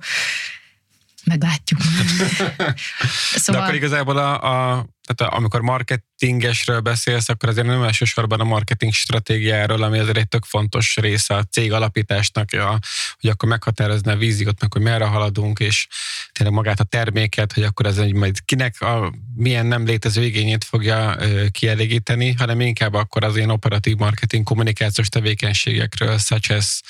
meglátjuk. 1.25 1.81
szóval... 3.43 3.61
De 3.61 3.67
akkor 3.67 3.75
igazából 3.75 4.17
a, 4.19 4.43
a, 4.43 4.87
tehát 5.13 5.33
amikor 5.33 5.61
marketingesről 5.61 6.81
beszélsz, 6.81 7.29
akkor 7.29 7.49
azért 7.49 7.67
nem 7.67 7.83
elsősorban 7.83 8.41
a 8.41 8.45
marketing 8.45 8.93
stratégiáról, 8.93 9.83
ami 9.83 9.99
azért 9.99 10.17
egy 10.17 10.29
tök 10.29 10.45
fontos 10.45 10.97
része 10.97 11.35
a 11.35 11.43
cég 11.43 11.73
alapításnak, 11.73 12.53
ja, 12.53 12.79
hogy 13.21 13.31
akkor 13.31 13.49
meghatározni 13.49 14.11
a 14.11 14.17
víziót, 14.17 14.61
meg 14.61 14.73
hogy 14.73 14.83
merre 14.83 15.05
haladunk, 15.05 15.59
és 15.59 15.87
tényleg 16.33 16.55
magát 16.57 16.81
a 16.81 16.85
terméket, 16.85 17.53
hogy 17.53 17.63
akkor 17.63 17.87
ez 17.87 17.99
egy 17.99 18.15
majd 18.15 18.45
kinek 18.45 18.81
a 18.81 19.13
milyen 19.35 19.67
nem 19.67 19.85
létező 19.85 20.25
igényét 20.25 20.65
fogja 20.65 21.17
ö, 21.19 21.47
kielégíteni, 21.49 22.33
hanem 22.33 22.61
inkább 22.61 22.95
akkor 22.95 23.25
az 23.25 23.37
ilyen 23.37 23.51
operatív 23.51 23.97
marketing 23.97 24.45
kommunikációs 24.45 25.09
tevékenységekről, 25.09 26.19
such 26.19 26.53
as 26.53 26.81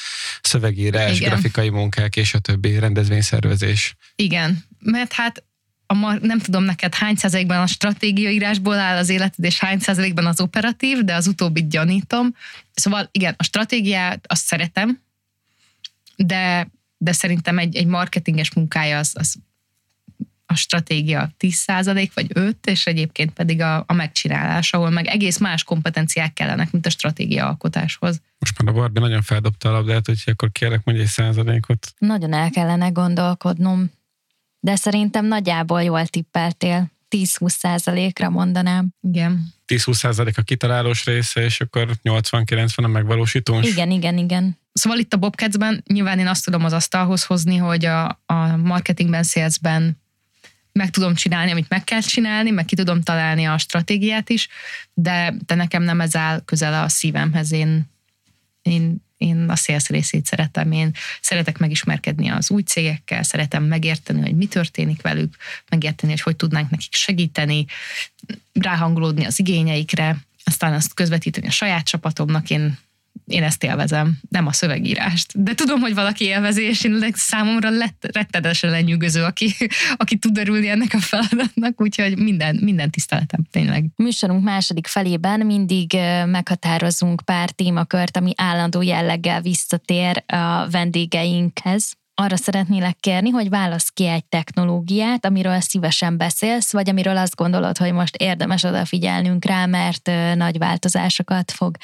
szövegírás, 0.42 1.16
Igen. 1.16 1.28
grafikai 1.28 1.68
munkák 1.68 2.16
és 2.16 2.34
a 2.34 2.38
többi 2.38 2.78
rendezvényszervezés. 2.78 3.94
Igen, 4.16 4.64
mert 4.78 5.12
hát 5.12 5.44
a 5.86 5.94
mar, 5.94 6.20
nem 6.20 6.38
tudom 6.38 6.62
neked 6.62 6.94
hány 6.94 7.14
százalékban 7.14 7.60
a 7.60 7.66
stratégiaírásból 7.66 8.78
áll 8.78 8.96
az 8.96 9.08
életed, 9.08 9.44
és 9.44 9.58
hány 9.58 9.78
százalékban 9.78 10.26
az 10.26 10.40
operatív, 10.40 10.98
de 10.98 11.14
az 11.14 11.26
utóbbit 11.26 11.68
gyanítom. 11.68 12.34
Szóval 12.74 13.08
igen, 13.12 13.34
a 13.36 13.42
stratégiát 13.42 14.24
azt 14.26 14.44
szeretem, 14.44 15.00
de, 16.16 16.68
de 16.96 17.12
szerintem 17.12 17.58
egy, 17.58 17.76
egy 17.76 17.86
marketinges 17.86 18.52
munkája 18.52 18.98
az, 18.98 19.12
az 19.14 19.36
a 20.46 20.54
stratégia 20.54 21.30
10% 21.38 22.10
vagy 22.14 22.30
5, 22.32 22.66
és 22.66 22.86
egyébként 22.86 23.32
pedig 23.32 23.60
a, 23.60 23.84
a 23.86 23.92
megcsinálás, 23.92 24.72
ahol 24.72 24.90
meg 24.90 25.06
egész 25.06 25.38
más 25.38 25.62
kompetenciák 25.62 26.32
kellenek, 26.32 26.70
mint 26.70 26.86
a 26.86 26.90
stratégia 26.90 27.46
alkotáshoz. 27.46 28.20
Most 28.38 28.62
már 28.62 28.74
a 28.74 28.78
Barbie 28.78 29.00
nagyon 29.00 29.22
feldobta 29.22 29.68
a 29.68 29.72
labdát, 29.72 30.08
úgyhogy 30.08 30.32
akkor 30.32 30.52
kérlek 30.52 30.84
mondj 30.84 31.00
egy 31.02 31.08
százalékot. 31.08 31.94
Nagyon 31.98 32.32
el 32.32 32.50
kellene 32.50 32.88
gondolkodnom 32.88 33.90
de 34.64 34.76
szerintem 34.76 35.26
nagyjából 35.26 35.82
jól 35.82 36.06
tippeltél. 36.06 36.90
10-20 37.10 37.48
százalékra 37.48 38.30
mondanám. 38.30 38.88
Igen. 39.00 39.54
10-20 39.66 39.92
százalék 39.92 40.38
a 40.38 40.42
kitalálós 40.42 41.04
része, 41.04 41.44
és 41.44 41.60
akkor 41.60 41.90
80-90 42.02 42.84
a 42.84 42.86
megvalósítós. 42.86 43.66
Igen, 43.66 43.90
igen, 43.90 44.18
igen. 44.18 44.58
Szóval 44.72 44.98
itt 44.98 45.14
a 45.14 45.16
Bobcatsben 45.16 45.82
nyilván 45.86 46.18
én 46.18 46.26
azt 46.26 46.44
tudom 46.44 46.64
az 46.64 46.72
asztalhoz 46.72 47.24
hozni, 47.24 47.56
hogy 47.56 47.84
a, 47.84 48.22
a 48.26 48.56
marketingben, 48.56 49.22
salesben 49.22 50.02
meg 50.72 50.90
tudom 50.90 51.14
csinálni, 51.14 51.50
amit 51.50 51.68
meg 51.68 51.84
kell 51.84 52.00
csinálni, 52.00 52.50
meg 52.50 52.64
ki 52.64 52.76
tudom 52.76 53.02
találni 53.02 53.44
a 53.44 53.58
stratégiát 53.58 54.30
is, 54.30 54.48
de, 54.94 55.34
de 55.46 55.54
nekem 55.54 55.82
nem 55.82 56.00
ez 56.00 56.16
áll 56.16 56.40
közel 56.44 56.82
a 56.82 56.88
szívemhez. 56.88 57.52
Én, 57.52 57.90
én 58.62 59.03
én 59.24 59.48
a 59.48 59.56
sales 59.56 59.88
részét 59.88 60.26
szeretem, 60.26 60.72
én 60.72 60.90
szeretek 61.20 61.58
megismerkedni 61.58 62.28
az 62.28 62.50
új 62.50 62.62
cégekkel, 62.62 63.22
szeretem 63.22 63.64
megérteni, 63.64 64.20
hogy 64.20 64.36
mi 64.36 64.46
történik 64.46 65.02
velük, 65.02 65.36
megérteni, 65.68 66.12
hogy 66.12 66.20
hogy 66.20 66.36
tudnánk 66.36 66.70
nekik 66.70 66.94
segíteni, 66.94 67.64
ráhangolódni 68.52 69.24
az 69.24 69.38
igényeikre, 69.38 70.16
aztán 70.44 70.72
azt 70.72 70.94
közvetíteni 70.94 71.46
a 71.46 71.50
saját 71.50 71.84
csapatomnak, 71.84 72.50
én 72.50 72.78
én 73.26 73.42
ezt 73.42 73.64
élvezem, 73.64 74.18
nem 74.28 74.46
a 74.46 74.52
szövegírást. 74.52 75.42
De 75.42 75.54
tudom, 75.54 75.80
hogy 75.80 75.94
valaki 75.94 76.24
élvezi, 76.24 76.62
és 76.62 76.84
én 76.84 77.10
számomra 77.12 77.70
lett, 77.70 78.06
rettenetesen 78.12 78.70
lenyűgöző, 78.70 79.22
aki, 79.22 79.54
aki 79.96 80.16
tud 80.16 80.38
örülni 80.38 80.68
ennek 80.68 80.94
a 80.94 81.00
feladatnak, 81.00 81.80
úgyhogy 81.80 82.18
minden, 82.18 82.58
minden 82.60 82.90
tiszteletem, 82.90 83.44
tényleg. 83.50 83.84
Műsorunk 83.96 84.44
második 84.44 84.86
felében 84.86 85.40
mindig 85.46 85.92
meghatározunk 86.26 87.22
pár 87.24 87.50
témakört, 87.50 88.16
ami 88.16 88.32
állandó 88.36 88.82
jelleggel 88.82 89.40
visszatér 89.40 90.24
a 90.26 90.70
vendégeinkhez 90.70 91.92
arra 92.14 92.36
szeretnélek 92.36 92.96
kérni, 93.00 93.30
hogy 93.30 93.48
válasz 93.48 93.88
ki 93.88 94.06
egy 94.06 94.24
technológiát, 94.24 95.24
amiről 95.24 95.60
szívesen 95.60 96.16
beszélsz, 96.16 96.72
vagy 96.72 96.88
amiről 96.88 97.16
azt 97.16 97.34
gondolod, 97.34 97.78
hogy 97.78 97.92
most 97.92 98.16
érdemes 98.16 98.62
odafigyelnünk 98.62 99.44
rá, 99.44 99.66
mert 99.66 100.10
nagy 100.34 100.58
változásokat 100.58 101.50
fog 101.50 101.76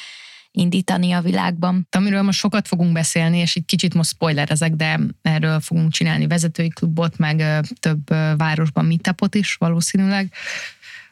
indítani 0.53 1.13
a 1.13 1.21
világban. 1.21 1.87
Amiről 1.91 2.23
most 2.23 2.39
sokat 2.39 2.69
fogunk 2.69 2.93
beszélni, 2.93 3.39
és 3.39 3.57
egy 3.57 3.65
kicsit 3.65 3.95
most 3.95 4.11
spoilerezek, 4.11 4.73
de 4.73 5.01
erről 5.23 5.61
fogunk 5.61 5.93
csinálni 5.93 6.27
vezetői 6.27 6.69
klubot, 6.69 7.19
meg 7.19 7.65
több 7.81 8.09
városban 8.37 8.85
meetupot 8.85 9.35
is 9.35 9.55
valószínűleg, 9.55 10.33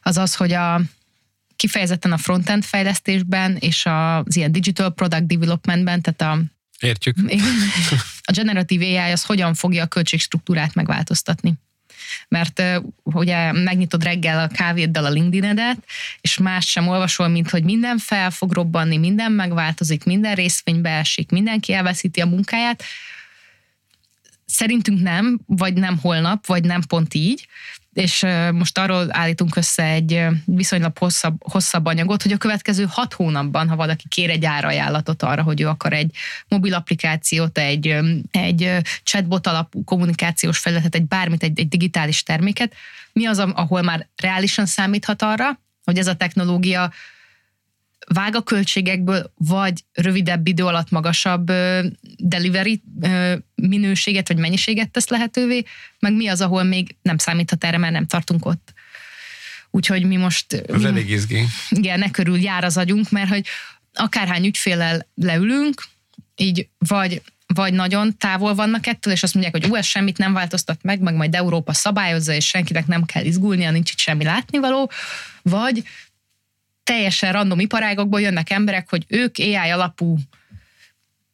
az 0.02 0.16
az, 0.16 0.34
hogy 0.34 0.52
a 0.52 0.80
kifejezetten 1.56 2.12
a 2.12 2.16
frontend 2.16 2.64
fejlesztésben 2.64 3.56
és 3.56 3.86
az 3.86 4.36
ilyen 4.36 4.52
digital 4.52 4.90
product 4.94 5.26
developmentben, 5.26 6.02
tehát 6.02 6.36
a 6.36 6.42
Értjük. 6.80 7.16
A 8.22 8.32
generatív 8.32 8.80
AI 8.80 8.96
az 8.96 9.24
hogyan 9.24 9.54
fogja 9.54 9.82
a 9.82 9.86
költségstruktúrát 9.86 10.74
megváltoztatni 10.74 11.58
mert 12.28 12.62
ugye 13.02 13.52
megnyitod 13.52 14.02
reggel 14.02 14.38
a 14.38 14.54
kávéddal 14.54 15.04
a 15.04 15.10
LinkedIn-edet, 15.10 15.78
és 16.20 16.38
más 16.38 16.68
sem 16.68 16.88
olvasol, 16.88 17.28
mint 17.28 17.50
hogy 17.50 17.64
minden 17.64 17.98
fel 17.98 18.30
fog 18.30 18.52
robbanni, 18.52 18.96
minden 18.96 19.32
megváltozik, 19.32 20.04
minden 20.04 20.34
részvény 20.34 20.80
beesik, 20.80 21.30
mindenki 21.30 21.72
elveszíti 21.72 22.20
a 22.20 22.26
munkáját. 22.26 22.82
Szerintünk 24.46 25.00
nem, 25.00 25.40
vagy 25.46 25.74
nem 25.74 25.98
holnap, 25.98 26.46
vagy 26.46 26.64
nem 26.64 26.82
pont 26.82 27.14
így, 27.14 27.46
és 27.92 28.26
most 28.52 28.78
arról 28.78 29.06
állítunk 29.10 29.56
össze 29.56 29.82
egy 29.82 30.26
viszonylag 30.44 30.98
hosszabb, 30.98 31.36
hosszabb 31.38 31.86
anyagot, 31.86 32.22
hogy 32.22 32.32
a 32.32 32.36
következő 32.36 32.86
hat 32.88 33.12
hónapban, 33.12 33.68
ha 33.68 33.76
valaki 33.76 34.04
kér 34.08 34.30
egy 34.30 34.44
árajánlatot 34.44 35.22
arra, 35.22 35.42
hogy 35.42 35.60
ő 35.60 35.68
akar 35.68 35.92
egy 35.92 36.14
mobil 36.48 36.74
applikációt, 36.74 37.58
egy, 37.58 37.96
egy 38.30 38.76
chatbot 39.02 39.46
alapú 39.46 39.84
kommunikációs 39.84 40.58
felületet, 40.58 40.94
egy 40.94 41.06
bármit, 41.06 41.42
egy, 41.42 41.60
egy 41.60 41.68
digitális 41.68 42.22
terméket, 42.22 42.74
mi 43.12 43.26
az, 43.26 43.38
ahol 43.38 43.82
már 43.82 44.06
reálisan 44.16 44.66
számíthat 44.66 45.22
arra, 45.22 45.60
hogy 45.84 45.98
ez 45.98 46.06
a 46.06 46.16
technológia 46.16 46.92
vág 48.14 48.34
a 48.34 48.42
költségekből, 48.42 49.32
vagy 49.34 49.84
rövidebb 49.92 50.46
idő 50.46 50.64
alatt 50.64 50.90
magasabb 50.90 51.52
delivery 52.16 52.82
minőséget 53.54 54.28
vagy 54.28 54.36
mennyiséget 54.36 54.90
tesz 54.90 55.08
lehetővé, 55.08 55.64
meg 55.98 56.12
mi 56.12 56.28
az, 56.28 56.40
ahol 56.40 56.62
még 56.62 56.96
nem 57.02 57.18
számíthat 57.18 57.64
erre, 57.64 57.78
mert 57.78 57.92
nem 57.92 58.06
tartunk 58.06 58.46
ott. 58.46 58.72
Úgyhogy 59.70 60.04
mi 60.04 60.16
most... 60.16 60.52
Ez 60.52 60.84
elég 60.84 61.10
izgi. 61.10 61.44
Igen, 61.68 61.98
ne 61.98 62.10
körül 62.10 62.38
jár 62.38 62.64
az 62.64 62.76
agyunk, 62.76 63.10
mert 63.10 63.28
hogy 63.28 63.46
akárhány 63.92 64.44
ügyfélel 64.44 65.06
leülünk, 65.14 65.84
így 66.36 66.68
vagy 66.78 67.22
vagy 67.54 67.72
nagyon 67.72 68.16
távol 68.16 68.54
vannak 68.54 68.86
ettől, 68.86 69.12
és 69.12 69.22
azt 69.22 69.34
mondják, 69.34 69.56
hogy 69.56 69.70
ú, 69.70 69.74
ez 69.74 69.86
semmit 69.86 70.18
nem 70.18 70.32
változtat 70.32 70.82
meg, 70.82 71.00
meg 71.00 71.14
majd 71.14 71.34
Európa 71.34 71.72
szabályozza, 71.72 72.32
és 72.32 72.46
senkinek 72.46 72.86
nem 72.86 73.04
kell 73.04 73.24
izgulnia, 73.24 73.70
nincs 73.70 73.90
itt 73.90 73.98
semmi 73.98 74.24
látnivaló, 74.24 74.90
vagy 75.42 75.82
teljesen 76.88 77.32
random 77.32 77.60
iparágokból 77.60 78.20
jönnek 78.20 78.50
emberek, 78.50 78.88
hogy 78.90 79.04
ők 79.08 79.38
AI 79.38 79.54
alapú 79.54 80.18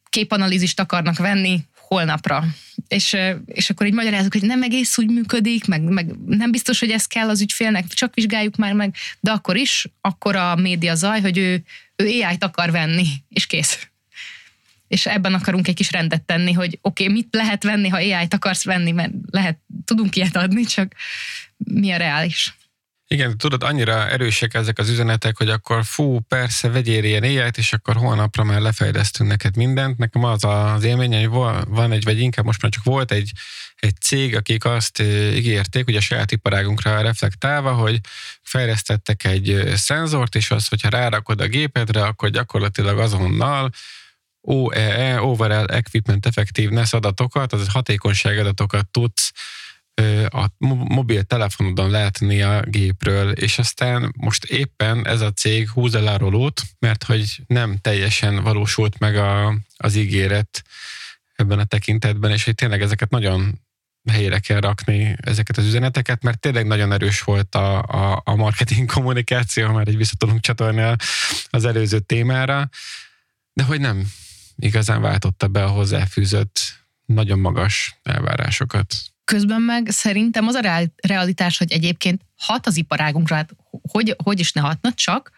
képanalízist 0.09 0.79
akarnak 0.79 1.17
venni 1.17 1.59
holnapra. 1.77 2.43
És, 2.87 3.17
és 3.45 3.69
akkor 3.69 3.85
így 3.85 3.93
magyarázok, 3.93 4.31
hogy 4.31 4.41
nem 4.41 4.63
egész 4.63 4.97
úgy 4.97 5.09
működik, 5.09 5.67
meg, 5.67 5.81
meg 5.81 6.05
nem 6.25 6.51
biztos, 6.51 6.79
hogy 6.79 6.91
ez 6.91 7.05
kell 7.05 7.29
az 7.29 7.41
ügyfélnek, 7.41 7.87
csak 7.87 8.13
vizsgáljuk 8.13 8.55
már 8.55 8.73
meg, 8.73 8.95
de 9.19 9.31
akkor 9.31 9.55
is, 9.55 9.87
akkor 10.01 10.35
a 10.35 10.55
média 10.55 10.95
zaj, 10.95 11.21
hogy 11.21 11.37
ő, 11.37 11.63
ő 11.95 12.05
AI-t 12.05 12.43
akar 12.43 12.71
venni, 12.71 13.07
és 13.29 13.45
kész. 13.45 13.87
És 14.87 15.05
ebben 15.05 15.33
akarunk 15.33 15.67
egy 15.67 15.75
kis 15.75 15.91
rendet 15.91 16.21
tenni, 16.21 16.51
hogy 16.51 16.79
oké, 16.81 17.03
okay, 17.03 17.15
mit 17.15 17.27
lehet 17.31 17.63
venni, 17.63 17.87
ha 17.87 17.97
AI-t 17.97 18.33
akarsz 18.33 18.63
venni, 18.63 18.91
mert 18.91 19.11
lehet, 19.29 19.57
tudunk 19.85 20.15
ilyet 20.15 20.35
adni, 20.35 20.63
csak 20.63 20.93
mi 21.57 21.91
a 21.91 21.97
reális. 21.97 22.53
Igen, 23.07 23.37
tudod, 23.37 23.63
annyira 23.63 24.09
erősek 24.09 24.53
ezek 24.53 24.77
az 24.77 24.89
üzenetek, 24.89 25.37
hogy 25.37 25.49
akkor 25.49 25.83
fú, 25.83 26.19
persze, 26.19 26.69
vegyél 26.69 27.03
ilyen 27.03 27.23
éjjelt, 27.23 27.57
és 27.57 27.73
akkor 27.73 27.95
holnapra 27.95 28.43
már 28.43 28.61
lefejlesztünk 28.61 29.29
neked 29.29 29.55
mindent. 29.55 29.97
Nekem 29.97 30.23
az 30.23 30.43
az 30.43 30.83
élmény, 30.83 31.27
hogy 31.27 31.29
van 31.67 31.91
egy, 31.91 32.03
vagy 32.03 32.19
inkább 32.19 32.45
most 32.45 32.61
már 32.61 32.71
csak 32.71 32.83
volt 32.83 33.11
egy, 33.11 33.31
egy 33.75 33.95
cég, 34.01 34.35
akik 34.35 34.65
azt 34.65 35.01
ígérték, 35.33 35.85
hogy 35.85 35.95
a 35.95 36.01
saját 36.01 36.31
iparágunkra 36.31 37.01
reflektálva, 37.01 37.73
hogy 37.73 37.99
fejlesztettek 38.41 39.23
egy 39.23 39.71
szenzort, 39.75 40.35
és 40.35 40.51
az, 40.51 40.67
hogyha 40.67 40.89
rárakod 40.89 41.41
a 41.41 41.47
gépedre, 41.47 42.03
akkor 42.03 42.29
gyakorlatilag 42.29 42.99
azonnal 42.99 43.69
OEE, 44.41 45.21
Overall 45.21 45.65
Equipment 45.65 46.25
Effectiveness 46.25 46.93
adatokat, 46.93 47.53
az 47.53 47.67
hatékonyság 47.69 48.37
adatokat 48.37 48.87
tudsz 48.87 49.31
a 50.29 50.49
mobil 50.87 51.23
telefonodon 51.23 51.89
látni 51.89 52.41
a 52.41 52.61
gépről, 52.61 53.31
és 53.31 53.57
aztán 53.57 54.13
most 54.17 54.43
éppen 54.43 55.07
ez 55.07 55.21
a 55.21 55.31
cég 55.31 55.69
húz 55.69 55.95
el 55.95 56.07
a 56.07 56.17
rolót, 56.17 56.61
mert 56.79 57.03
hogy 57.03 57.41
nem 57.47 57.77
teljesen 57.77 58.43
valósult 58.43 58.99
meg 58.99 59.15
a, 59.15 59.55
az 59.77 59.95
ígéret 59.95 60.63
ebben 61.35 61.59
a 61.59 61.63
tekintetben, 61.63 62.31
és 62.31 62.43
hogy 62.43 62.55
tényleg 62.55 62.81
ezeket 62.81 63.09
nagyon 63.09 63.61
helyére 64.11 64.39
kell 64.39 64.59
rakni 64.59 65.15
ezeket 65.19 65.57
az 65.57 65.65
üzeneteket, 65.65 66.23
mert 66.23 66.39
tényleg 66.39 66.67
nagyon 66.67 66.91
erős 66.91 67.21
volt 67.21 67.55
a, 67.55 67.81
a, 67.81 68.21
a 68.25 68.35
marketing 68.35 68.91
kommunikáció, 68.91 69.71
már 69.71 69.87
egy 69.87 69.97
vissza 69.97 70.15
tudunk 70.17 70.39
csatolni 70.39 70.95
az 71.49 71.65
előző 71.65 71.99
témára, 71.99 72.69
de 73.53 73.63
hogy 73.63 73.79
nem 73.79 74.11
igazán 74.55 75.01
váltotta 75.01 75.47
be 75.47 75.63
a 75.63 75.69
hozzáfűzött 75.69 76.59
nagyon 77.05 77.39
magas 77.39 77.99
elvárásokat. 78.03 78.95
Közben 79.25 79.61
meg 79.61 79.87
szerintem 79.89 80.47
az 80.47 80.55
a 80.55 80.89
realitás, 81.01 81.57
hogy 81.57 81.71
egyébként 81.71 82.21
hat 82.37 82.67
az 82.67 82.77
iparágunkra, 82.77 83.35
hát 83.35 83.49
hogy, 83.91 84.15
hogy 84.23 84.39
is 84.39 84.51
ne 84.51 84.61
hatna, 84.61 84.93
csak 84.93 85.31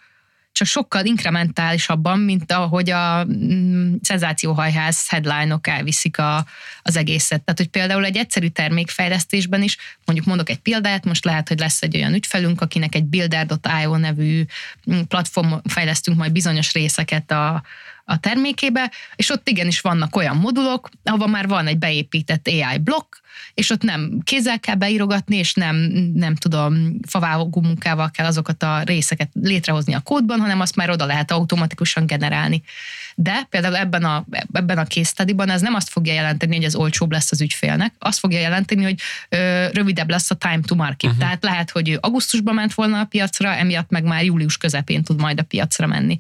csak 0.58 0.68
sokkal 0.68 1.06
inkrementálisabban, 1.06 2.20
mint 2.20 2.52
ahogy 2.52 2.90
a 2.90 3.26
mm, 3.26 3.96
szenzációhajház 4.02 5.10
headline-ok 5.10 5.68
elviszik 5.68 6.18
a, 6.18 6.46
az 6.82 6.96
egészet. 6.98 7.42
Tehát, 7.42 7.60
hogy 7.60 7.68
például 7.68 8.06
egy 8.06 8.18
egyszerű 8.18 8.48
termékfejlesztésben 8.48 9.62
is, 9.62 9.78
mondjuk 10.06 10.28
mondok 10.28 10.50
egy 10.50 10.60
példát, 10.60 11.06
most 11.06 11.26
lehet, 11.26 11.48
hogy 11.48 11.60
lesz 11.60 11.82
egy 11.82 11.96
olyan 11.96 12.14
ügyfelünk, 12.14 12.62
akinek 12.62 12.96
egy 12.96 13.04
builder.io 13.04 13.98
nevű 13.98 14.46
mm, 14.92 15.00
platform 15.02 15.54
fejlesztünk 15.64 16.18
majd 16.18 16.32
bizonyos 16.32 16.74
részeket 16.74 17.32
a, 17.32 17.64
a 18.10 18.20
termékébe, 18.20 18.92
és 19.16 19.30
ott 19.30 19.50
igenis 19.50 19.82
vannak 19.82 20.16
olyan 20.16 20.36
modulok, 20.36 20.90
ahol 21.04 21.28
már 21.28 21.48
van 21.48 21.68
egy 21.68 21.78
beépített 21.78 22.48
AI 22.48 22.78
blokk, 22.78 23.16
és 23.54 23.70
ott 23.70 23.82
nem 23.82 24.20
kézzel 24.24 24.60
kell 24.60 24.76
beírogatni, 24.76 25.36
és 25.36 25.54
nem, 25.54 25.76
nem 26.14 26.36
tudom, 26.36 27.00
favágó 27.08 27.62
munkával 27.62 28.12
kell 28.12 28.26
azokat 28.26 28.64
a 28.64 28.82
részeket 28.82 29.30
létrehozni 29.34 29.94
a 29.94 30.00
kódban, 30.00 30.40
hanem 30.40 30.60
azt 30.60 30.76
már 30.76 30.90
oda 30.90 31.06
lehet 31.06 31.32
automatikusan 31.32 32.06
generálni. 32.06 32.64
De 33.16 33.48
például 33.50 33.76
ebben 33.76 34.04
a, 34.04 34.26
ebben 34.52 34.78
a 34.78 34.86
case 34.86 35.10
study 35.10 35.36
ez 35.38 35.62
nem 35.62 35.74
azt 35.74 35.90
fogja 35.90 36.14
jelenteni, 36.14 36.56
hogy 36.56 36.66
az 36.66 36.76
olcsóbb 36.76 37.12
lesz 37.12 37.32
az 37.32 37.42
ügyfélnek, 37.42 37.94
azt 38.00 38.20
fogja 38.20 38.40
jelenteni, 38.40 38.84
hogy 38.84 39.00
ö, 39.30 39.68
rövidebb 39.74 40.10
lesz 40.10 40.32
a 40.32 40.36
time 40.36 40.60
to 40.66 40.76
market. 40.76 41.04
Uh-huh. 41.04 41.20
Tehát 41.20 41.44
lehet, 41.44 41.72
hogy 41.72 41.98
augusztusban 42.02 42.56
ment 42.56 42.74
volna 42.74 43.00
a 43.00 43.06
piacra, 43.06 43.56
emiatt 43.56 43.90
meg 43.90 44.04
már 44.04 44.24
július 44.24 44.58
közepén 44.58 45.04
tud 45.04 45.20
majd 45.20 45.40
a 45.40 45.44
piacra 45.44 45.88
menni. 45.88 46.18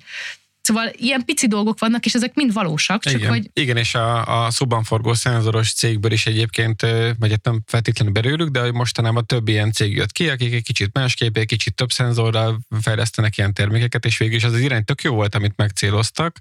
Szóval 0.68 0.92
ilyen 0.96 1.26
pici 1.26 1.48
dolgok 1.48 1.80
vannak, 1.80 2.06
és 2.06 2.14
ezek 2.14 2.34
mind 2.34 2.54
valósak, 2.54 3.04
csak 3.04 3.14
Igen. 3.14 3.30
hogy... 3.30 3.50
Igen, 3.54 3.78
és 3.78 3.96
a, 3.96 4.44
a 4.46 4.52
szóban 4.52 4.84
forgó 4.84 5.14
szenzoros 5.14 5.74
cégből 5.74 6.12
is 6.12 6.26
egyébként, 6.26 6.82
vagy 7.20 7.30
hát 7.30 7.44
nem 7.44 7.62
feltétlenül 7.66 8.14
belőlük, 8.14 8.50
de 8.50 8.72
mostanában 8.72 9.26
több 9.26 9.48
ilyen 9.48 9.72
cég 9.72 9.96
jött 9.96 10.12
ki, 10.12 10.30
akik 10.30 10.54
egy 10.54 10.64
kicsit 10.64 10.94
másképp, 10.94 11.38
egy 11.38 11.46
kicsit 11.46 11.76
több 11.76 11.92
szenzorral 11.92 12.60
fejlesztenek 12.82 13.38
ilyen 13.38 13.54
termékeket, 13.54 14.06
és 14.06 14.18
végül 14.18 14.36
is 14.36 14.44
az 14.44 14.54
az 14.54 14.60
irány 14.60 14.84
tök 14.84 15.02
jó 15.02 15.14
volt, 15.14 15.36
amit 15.36 15.54
megcéloztak, 15.56 16.38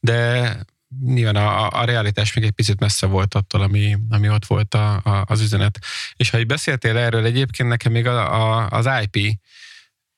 de 0.00 0.56
nyilván 1.04 1.36
a, 1.36 1.70
a 1.80 1.84
realitás 1.84 2.32
még 2.32 2.44
egy 2.44 2.50
picit 2.50 2.80
messze 2.80 3.06
volt 3.06 3.34
attól, 3.34 3.60
ami, 3.60 3.96
ami 4.08 4.28
ott 4.28 4.46
volt 4.46 4.74
a, 4.74 4.94
a, 4.94 5.24
az 5.26 5.40
üzenet. 5.40 5.78
És 6.16 6.30
ha 6.30 6.38
így 6.38 6.46
beszéltél 6.46 6.96
erről, 6.96 7.24
egyébként 7.24 7.68
nekem 7.68 7.92
még 7.92 8.06
a, 8.06 8.34
a, 8.34 8.68
az 8.70 8.88
IP 9.02 9.38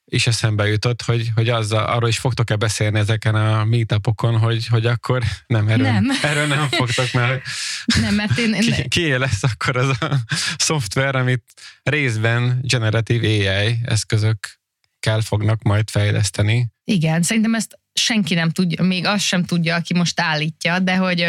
is 0.08 0.26
eszembe 0.26 0.66
jutott, 0.66 1.02
hogy, 1.02 1.30
hogy 1.34 1.48
azzal, 1.48 1.84
arról 1.84 2.08
is 2.08 2.18
fogtok-e 2.18 2.56
beszélni 2.56 2.98
ezeken 2.98 3.34
a 3.34 3.64
meetupokon, 3.64 4.38
hogy, 4.38 4.66
hogy 4.66 4.86
akkor 4.86 5.22
nem, 5.46 5.68
erről 5.68 5.90
nem, 5.90 6.10
erről 6.22 6.46
nem 6.46 6.68
fogtok, 6.68 7.12
mert 7.12 7.42
nem, 8.00 8.14
mert 8.14 8.38
én, 8.38 8.54
én... 8.54 8.60
Ki, 8.60 8.88
ki 8.88 9.16
lesz 9.16 9.42
akkor 9.42 9.76
az 9.76 9.88
a 9.88 10.16
szoftver, 10.58 11.14
amit 11.14 11.42
részben 11.82 12.58
generatív 12.62 13.22
AI 13.22 13.78
eszközök 13.84 14.58
kell 15.00 15.20
fognak 15.20 15.62
majd 15.62 15.90
fejleszteni. 15.90 16.68
Igen, 16.84 17.22
szerintem 17.22 17.54
ezt 17.54 17.78
senki 17.92 18.34
nem 18.34 18.50
tudja, 18.50 18.82
még 18.82 19.06
azt 19.06 19.24
sem 19.24 19.44
tudja, 19.44 19.74
aki 19.74 19.94
most 19.94 20.20
állítja, 20.20 20.78
de 20.78 20.96
hogy 20.96 21.26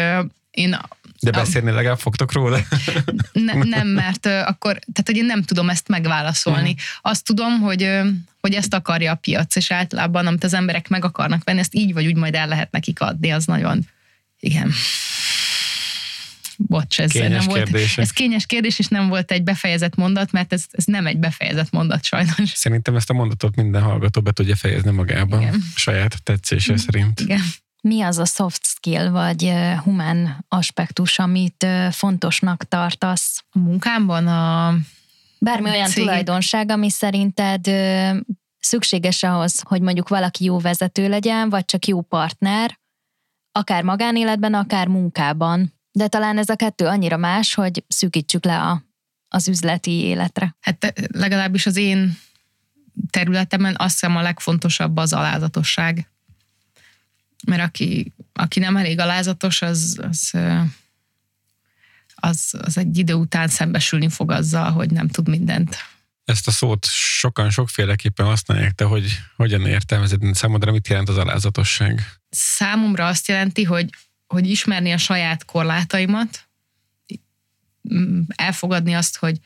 én 0.50 0.78
de 1.20 1.30
beszélni 1.30 1.70
legalább 1.70 1.98
fogtok 1.98 2.32
róla? 2.32 2.58
Ne, 3.32 3.52
nem, 3.52 3.88
mert 3.88 4.26
akkor, 4.26 4.72
tehát 4.72 5.04
hogy 5.04 5.16
én 5.16 5.24
nem 5.24 5.42
tudom 5.42 5.68
ezt 5.68 5.88
megválaszolni. 5.88 6.70
Uh-huh. 6.70 7.12
Azt 7.12 7.24
tudom, 7.24 7.60
hogy, 7.60 8.00
hogy 8.40 8.54
ezt 8.54 8.74
akarja 8.74 9.12
a 9.12 9.14
piac, 9.14 9.56
és 9.56 9.70
általában, 9.70 10.26
amit 10.26 10.44
az 10.44 10.54
emberek 10.54 10.88
meg 10.88 11.04
akarnak 11.04 11.44
venni, 11.44 11.58
ezt 11.58 11.74
így 11.74 11.92
vagy 11.92 12.06
úgy 12.06 12.16
majd 12.16 12.34
el 12.34 12.48
lehet 12.48 12.70
nekik 12.70 13.00
adni, 13.00 13.30
az 13.30 13.44
nagyon, 13.44 13.88
igen. 14.40 14.72
Bocs, 16.56 17.00
ez 17.00 17.10
kényes 17.10 17.44
nem 17.44 17.46
volt, 17.46 17.64
kérdése. 17.64 18.02
ez 18.02 18.10
kényes 18.10 18.46
kérdés, 18.46 18.78
és 18.78 18.86
nem 18.86 19.08
volt 19.08 19.30
egy 19.30 19.42
befejezett 19.42 19.94
mondat, 19.94 20.32
mert 20.32 20.52
ez, 20.52 20.64
ez 20.70 20.84
nem 20.84 21.06
egy 21.06 21.18
befejezett 21.18 21.70
mondat 21.70 22.04
sajnos. 22.04 22.50
Szerintem 22.54 22.96
ezt 22.96 23.10
a 23.10 23.12
mondatot 23.12 23.56
minden 23.56 23.82
hallgató 23.82 24.20
be 24.20 24.32
tudja 24.32 24.56
fejezni 24.56 24.90
magában, 24.90 25.40
Igen. 25.40 25.62
saját 25.74 26.22
tetszése 26.22 26.76
szerint. 26.76 27.20
Igen 27.20 27.42
mi 27.80 28.02
az 28.02 28.18
a 28.18 28.24
soft 28.24 28.64
skill, 28.64 29.08
vagy 29.08 29.52
humán 29.84 30.44
aspektus, 30.48 31.18
amit 31.18 31.66
fontosnak 31.90 32.64
tartasz? 32.64 33.44
A 33.50 33.58
munkámban 33.58 34.26
a... 34.26 34.74
Bármi 35.38 35.70
olyan 35.70 35.88
cég... 35.88 36.04
tulajdonság, 36.04 36.70
ami 36.70 36.90
szerinted 36.90 37.70
szükséges 38.58 39.22
ahhoz, 39.22 39.60
hogy 39.60 39.80
mondjuk 39.80 40.08
valaki 40.08 40.44
jó 40.44 40.58
vezető 40.58 41.08
legyen, 41.08 41.48
vagy 41.48 41.64
csak 41.64 41.86
jó 41.86 42.00
partner, 42.00 42.78
akár 43.52 43.82
magánéletben, 43.82 44.54
akár 44.54 44.88
munkában. 44.88 45.72
De 45.92 46.08
talán 46.08 46.38
ez 46.38 46.48
a 46.48 46.56
kettő 46.56 46.86
annyira 46.86 47.16
más, 47.16 47.54
hogy 47.54 47.84
szűkítsük 47.88 48.44
le 48.44 48.60
a, 48.60 48.82
az 49.28 49.48
üzleti 49.48 49.90
életre. 49.90 50.56
Hát 50.60 50.94
legalábbis 51.12 51.66
az 51.66 51.76
én 51.76 52.18
területemen 53.10 53.74
azt 53.78 53.92
hiszem 53.92 54.16
a 54.16 54.22
legfontosabb 54.22 54.96
az 54.96 55.12
alázatosság 55.12 56.10
mert 57.48 57.62
aki, 57.62 58.12
aki 58.32 58.60
nem 58.60 58.76
elég 58.76 58.98
alázatos, 58.98 59.62
az, 59.62 59.98
az, 60.02 60.34
az, 62.14 62.54
az 62.62 62.76
egy 62.76 62.98
idő 62.98 63.12
után 63.12 63.48
szembesülni 63.48 64.08
fog 64.08 64.30
azzal, 64.30 64.70
hogy 64.70 64.90
nem 64.90 65.08
tud 65.08 65.28
mindent. 65.28 65.76
Ezt 66.24 66.46
a 66.46 66.50
szót 66.50 66.86
sokan 66.90 67.50
sokféleképpen 67.50 68.26
használják, 68.26 68.72
de 68.72 68.84
hogy 68.84 69.18
hogyan 69.36 69.66
értelmezed, 69.66 70.34
számodra 70.34 70.72
mit 70.72 70.88
jelent 70.88 71.08
az 71.08 71.16
alázatosság? 71.16 72.02
Számomra 72.30 73.06
azt 73.06 73.28
jelenti, 73.28 73.64
hogy, 73.64 73.90
hogy 74.26 74.50
ismerni 74.50 74.92
a 74.92 74.98
saját 74.98 75.44
korlátaimat, 75.44 76.48
elfogadni 78.26 78.94
azt, 78.94 79.16
hogy, 79.16 79.38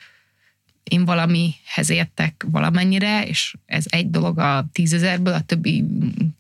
én 0.85 1.05
valamihez 1.05 1.91
értek 1.91 2.45
valamennyire, 2.51 3.27
és 3.27 3.55
ez 3.67 3.85
egy 3.89 4.11
dolog 4.11 4.39
a 4.39 4.67
tízezerből, 4.73 5.33
a 5.33 5.41
többi 5.41 5.85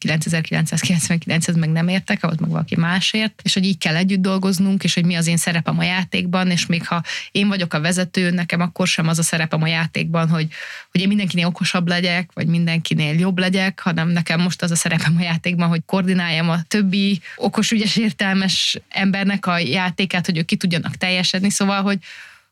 9999-hez 0.01 1.59
meg 1.59 1.70
nem 1.70 1.88
értek, 1.88 2.24
ahhoz 2.24 2.36
meg 2.36 2.51
valaki 2.51 2.76
másért, 2.76 3.40
és 3.45 3.55
hogy 3.55 3.64
így 3.64 3.78
kell 3.78 3.97
együtt 3.97 4.20
dolgoznunk, 4.20 4.84
és 4.84 4.95
hogy 4.95 5.05
mi 5.05 5.14
az 5.14 5.26
én 5.26 5.36
szerepem 5.36 5.78
a 5.78 5.82
játékban, 5.82 6.51
és 6.51 6.66
még 6.66 6.86
ha 6.86 7.03
én 7.30 7.49
vagyok 7.49 7.74
a 7.74 7.80
vezető, 7.80 8.30
nekem 8.30 8.61
akkor 8.61 8.86
sem 8.86 9.09
az 9.09 9.18
a 9.18 9.22
szerepem 9.22 9.62
a 9.62 9.66
játékban, 9.66 10.28
hogy, 10.28 10.49
hogy 10.90 11.01
én 11.01 11.09
mindenkinél 11.09 11.47
okosabb 11.47 11.88
legyek, 11.88 12.30
vagy 12.34 12.47
mindenkinél 12.47 13.18
jobb 13.18 13.38
legyek, 13.38 13.80
hanem 13.80 14.09
nekem 14.09 14.40
most 14.40 14.62
az 14.62 14.70
a 14.70 14.76
szerepem 14.76 15.16
a 15.18 15.22
játékban, 15.22 15.68
hogy 15.68 15.82
koordináljam 15.86 16.49
a 16.49 16.62
többi 16.62 17.20
okos, 17.36 17.70
ügyes, 17.70 17.97
értelmes 17.97 18.80
embernek 18.88 19.47
a 19.47 19.59
játékát, 19.59 20.26
hogy 20.26 20.38
ők 20.38 20.45
ki 20.45 20.57
tudjanak 20.57 20.97
teljesedni, 20.97 21.51
szóval, 21.51 21.82
hogy, 21.82 21.99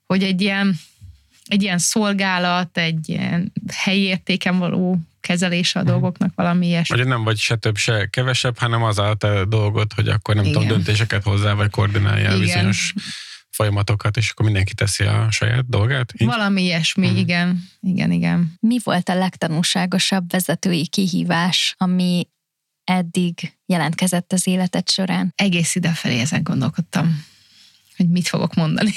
hogy 0.06 0.22
egy 0.22 0.40
ilyen 0.40 0.78
egy 1.50 1.62
ilyen 1.62 1.78
szolgálat, 1.78 2.78
egy 2.78 3.08
ilyen 3.08 3.52
helyi 3.72 4.02
értéken 4.02 4.58
való 4.58 4.98
kezelése 5.20 5.78
a 5.80 5.82
dolgoknak, 5.82 6.32
valami 6.34 6.66
ilyesmi. 6.66 6.96
Vagy 6.96 7.06
nem 7.06 7.24
vagy 7.24 7.36
se 7.36 7.56
több, 7.56 7.76
se 7.76 8.06
kevesebb, 8.10 8.58
hanem 8.58 8.82
az 8.82 8.98
a 8.98 9.14
te 9.14 9.44
dolgod, 9.44 9.92
hogy 9.92 10.08
akkor 10.08 10.34
nem 10.34 10.44
Igen. 10.44 10.60
tudom, 10.60 10.68
döntéseket 10.76 11.22
hozzá, 11.22 11.52
vagy 11.52 11.70
koordinálja 11.70 12.38
bizonyos 12.38 12.94
folyamatokat, 13.50 14.16
és 14.16 14.30
akkor 14.30 14.44
mindenki 14.44 14.74
teszi 14.74 15.04
a 15.04 15.30
saját 15.30 15.68
dolgát? 15.68 16.12
Így? 16.18 16.28
Valami 16.28 16.62
ilyesmi, 16.62 17.04
uh-huh. 17.04 17.20
igen. 17.20 17.68
Igen, 17.80 18.12
igen. 18.12 18.54
Mi 18.60 18.78
volt 18.82 19.08
a 19.08 19.14
legtanulságosabb 19.14 20.30
vezetői 20.30 20.86
kihívás, 20.86 21.74
ami 21.78 22.28
eddig 22.84 23.52
jelentkezett 23.66 24.32
az 24.32 24.46
életed 24.46 24.88
során? 24.88 25.32
Egész 25.36 25.74
idefelé 25.74 26.20
ezen 26.20 26.42
gondolkodtam 26.42 27.28
hogy 28.00 28.08
mit 28.08 28.28
fogok 28.28 28.54
mondani. 28.54 28.90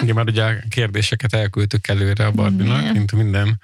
Igen, 0.00 0.14
már 0.14 0.26
ugye 0.26 0.44
a 0.44 0.54
kérdéseket 0.68 1.34
elküldtük 1.34 1.88
előre 1.88 2.26
a 2.26 2.30
Barbinak, 2.30 2.92
mint 2.92 3.12
minden 3.12 3.60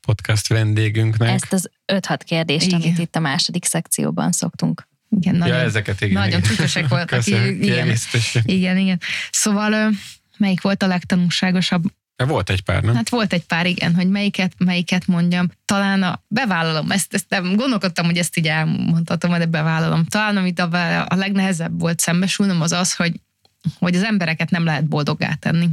podcast 0.00 0.48
vendégünknek. 0.48 1.30
Ezt 1.30 1.52
az 1.52 1.70
5-6 1.92 2.20
kérdést, 2.24 2.66
igen. 2.66 2.80
amit 2.80 2.98
itt 2.98 3.16
a 3.16 3.20
második 3.20 3.64
szekcióban 3.64 4.32
szoktunk. 4.32 4.88
Igen, 5.08 5.34
nagyon, 5.34 5.56
ja, 5.56 5.62
ezeket 5.62 6.00
igen. 6.00 6.22
Nagyon 6.22 6.42
trükkösek 6.42 6.88
voltak. 6.88 7.08
Köszönöm, 7.08 7.62
igen, 7.62 7.96
igen, 8.42 8.78
igen. 8.78 9.00
Szóval 9.30 9.90
melyik 10.36 10.60
volt 10.60 10.82
a 10.82 10.86
legtanulságosabb? 10.86 11.84
Volt 12.26 12.50
egy 12.50 12.60
pár, 12.60 12.82
nem? 12.82 12.94
Hát 12.94 13.08
volt 13.08 13.32
egy 13.32 13.44
pár, 13.44 13.66
igen, 13.66 13.94
hogy 13.94 14.08
melyiket, 14.08 14.52
melyiket 14.58 15.06
mondjam. 15.06 15.48
Talán 15.64 16.02
a, 16.02 16.22
bevállalom, 16.28 16.90
ezt, 16.90 17.14
ezt 17.14 17.26
nem 17.28 17.56
gondolkodtam, 17.56 18.04
hogy 18.04 18.16
ezt 18.16 18.36
így 18.36 18.46
elmondhatom, 18.46 19.38
de 19.38 19.46
bevállalom. 19.46 20.04
Talán 20.04 20.36
amit 20.36 20.58
a, 20.58 21.04
a 21.08 21.14
legnehezebb 21.14 21.80
volt 21.80 22.00
szembesülnöm, 22.00 22.60
az 22.60 22.72
az, 22.72 22.94
hogy 22.94 23.20
hogy 23.78 23.96
az 23.96 24.02
embereket 24.02 24.50
nem 24.50 24.64
lehet 24.64 24.84
boldoggá 24.84 25.34
tenni. 25.34 25.68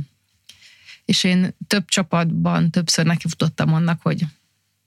És 1.05 1.23
én 1.23 1.55
több 1.67 1.85
csapatban 1.87 2.69
többször 2.71 3.05
nekifutottam 3.05 3.73
annak, 3.73 4.01
hogy 4.01 4.25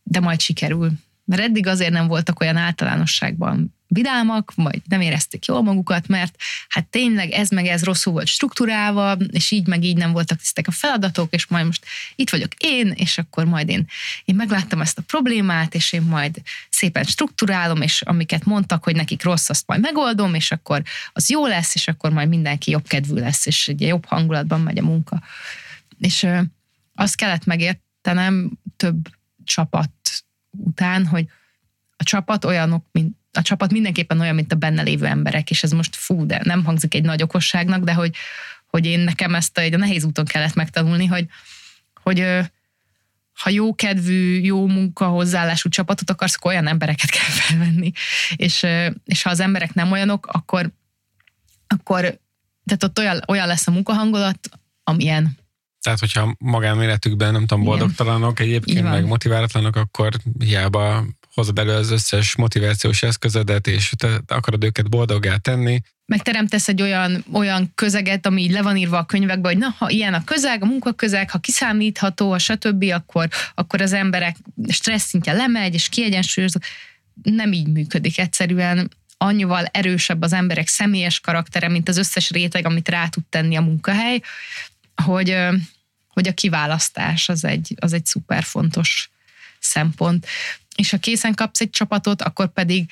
de 0.03 0.21
majd 0.21 0.41
sikerül. 0.41 0.93
Mert 1.25 1.43
eddig 1.43 1.67
azért 1.67 1.93
nem 1.93 2.07
voltak 2.07 2.41
olyan 2.41 2.57
általánosságban 2.57 3.75
vidámak, 3.93 4.53
vagy 4.55 4.83
nem 4.89 5.01
érezték 5.01 5.45
jól 5.45 5.63
magukat, 5.63 6.09
mert 6.09 6.35
hát 6.69 6.87
tényleg 6.87 7.31
ez 7.31 7.49
meg 7.49 7.67
ez 7.67 7.85
rosszul 7.85 8.13
volt 8.13 8.27
struktúrálva, 8.27 9.13
és 9.13 9.51
így 9.51 9.67
meg 9.67 9.85
így 9.85 9.97
nem 9.97 10.13
voltak 10.13 10.39
tisztek 10.39 10.67
a 10.67 10.71
feladatok, 10.71 11.35
és 11.35 11.47
majd 11.47 11.67
most 11.67 11.85
itt 12.15 12.31
vagyok 12.31 12.53
én, 12.59 12.93
és 12.97 13.19
akkor 13.19 13.45
majd 13.45 13.69
én, 13.69 13.87
én 14.25 14.35
megláttam 14.35 14.81
ezt 14.81 14.99
a 14.99 15.03
problémát, 15.03 15.75
és 15.75 15.93
én 15.93 16.03
majd 16.03 16.43
szépen 16.69 17.05
struktúrálom, 17.05 17.83
és 17.83 18.03
amiket 18.03 18.45
mondtak, 18.45 18.85
hogy 18.85 18.95
nekik 18.95 19.23
rossz, 19.23 19.49
azt 19.49 19.67
majd 19.67 19.81
megoldom, 19.81 20.35
és 20.35 20.51
akkor 20.51 20.83
az 21.13 21.31
jó 21.31 21.47
lesz, 21.47 21.75
és 21.75 21.89
akkor 21.89 22.13
majd 22.13 22.29
mindenki 22.29 22.71
jobb 22.71 22.87
kedvű 22.87 23.15
lesz, 23.15 23.47
és 23.47 23.69
egy 23.69 23.81
jobb 23.81 24.05
hangulatban 24.05 24.61
megy 24.61 24.79
a 24.79 24.83
munka. 24.83 25.23
És 25.99 26.23
ö, 26.23 26.41
azt 26.95 27.17
kellett 27.17 27.45
megértenem 27.45 28.51
több 28.77 29.09
csapat 29.45 29.91
után, 30.51 31.07
hogy 31.07 31.27
a 31.97 32.03
csapat 32.03 32.45
olyanok, 32.45 32.85
mint 32.93 33.19
a 33.33 33.43
csapat 33.43 33.73
mindenképpen 33.73 34.21
olyan, 34.21 34.35
mint 34.35 34.53
a 34.53 34.57
benne 34.57 34.83
lévő 34.83 35.07
emberek, 35.07 35.51
és 35.51 35.63
ez 35.63 35.71
most 35.71 35.97
fú, 35.97 36.27
de 36.27 36.41
nem 36.45 36.65
hangzik 36.65 36.95
egy 36.95 37.03
nagy 37.03 37.23
okosságnak, 37.23 37.85
de 37.85 37.95
hogy, 37.95 38.15
hogy 38.67 38.87
én 38.87 39.01
nekem 39.01 39.35
ezt 39.35 39.59
a, 39.59 39.61
egy 39.61 39.75
a 39.75 39.79
nehéz 39.79 40.05
úton 40.05 40.25
kellett 40.25 40.55
megtanulni, 40.55 41.07
hogy, 41.07 41.27
hogy 42.03 42.27
ha 43.41 43.51
jó 43.51 43.75
kedvű, 43.75 44.41
jó 44.41 44.67
munka, 44.67 45.07
hozzáállású 45.07 45.69
csapatot 45.69 46.11
akarsz, 46.11 46.35
akkor 46.37 46.51
olyan 46.51 46.67
embereket 46.67 47.11
kell 47.11 47.29
felvenni. 47.29 47.93
És, 48.37 48.67
és 49.05 49.23
ha 49.23 49.31
az 49.31 49.41
emberek 49.41 49.75
nem 49.75 49.93
olyanok, 49.93 50.27
akkor, 50.27 50.71
akkor 51.67 52.01
tehát 52.65 52.83
ott 52.83 52.99
olyan, 52.99 53.23
olyan 53.29 53.47
lesz 53.47 53.67
a 53.67 53.71
munkahangolat, 53.71 54.49
amilyen. 54.85 55.39
Tehát, 55.83 55.99
hogyha 55.99 56.35
magánéletükben 56.39 57.33
nem 57.33 57.47
tudom, 57.47 57.65
boldogtalanok 57.65 58.41
egyébként, 58.41 58.83
meg 58.83 59.07
motiválatlanok, 59.07 59.77
akkor 59.77 60.13
hiába 60.39 61.05
hozod 61.35 61.59
elő 61.59 61.75
az 61.75 61.91
összes 61.91 62.37
motivációs 62.37 63.03
eszközödet, 63.03 63.67
és 63.67 63.93
te 63.97 64.21
akarod 64.27 64.65
őket 64.65 64.91
boldoggá 64.91 65.37
tenni. 65.37 65.81
Megteremtesz 66.07 66.69
egy 66.69 66.83
olyan, 66.83 67.25
olyan 67.33 67.73
közeget, 67.75 68.27
ami 68.27 68.43
így 68.43 68.51
le 68.51 68.63
van 68.63 68.77
írva 68.77 68.99
a 68.99 69.05
könyvekbe, 69.05 69.49
hogy 69.49 69.59
na, 69.59 69.75
ha 69.79 69.91
ilyen 69.91 70.15
a 70.15 70.25
közeg, 70.25 70.63
a 70.63 70.67
munkaközeg, 70.67 71.31
ha 71.31 71.39
kiszámítható, 71.39 72.33
a 72.33 72.39
stb., 72.39 72.83
akkor, 72.83 73.29
akkor 73.55 73.81
az 73.81 73.93
emberek 73.93 74.37
stressz 74.69 75.07
szintje 75.07 75.33
lemegy, 75.33 75.75
és 75.75 75.89
kiegyensúlyozott. 75.89 76.63
Nem 77.23 77.53
így 77.53 77.69
működik 77.69 78.19
egyszerűen 78.19 78.91
annyival 79.17 79.65
erősebb 79.65 80.23
az 80.23 80.33
emberek 80.33 80.69
személyes 80.69 81.21
karaktere, 81.21 81.69
mint 81.69 81.89
az 81.89 81.97
összes 81.97 82.31
réteg, 82.31 82.67
amit 82.67 82.89
rá 82.89 83.09
tud 83.09 83.25
tenni 83.25 83.57
a 83.57 83.61
munkahely, 83.61 84.21
hogy, 85.05 85.37
hogy 86.09 86.29
a 86.29 86.33
kiválasztás 86.33 87.29
az 87.29 87.45
egy, 87.45 87.75
az 87.81 87.93
egy 87.93 88.07
szuper 88.07 88.43
fontos 88.43 89.11
szempont. 89.61 90.27
És 90.77 90.91
ha 90.91 90.99
készen 90.99 91.35
kapsz 91.35 91.61
egy 91.61 91.71
csapatot, 91.71 92.23
akkor 92.23 92.53
pedig 92.53 92.91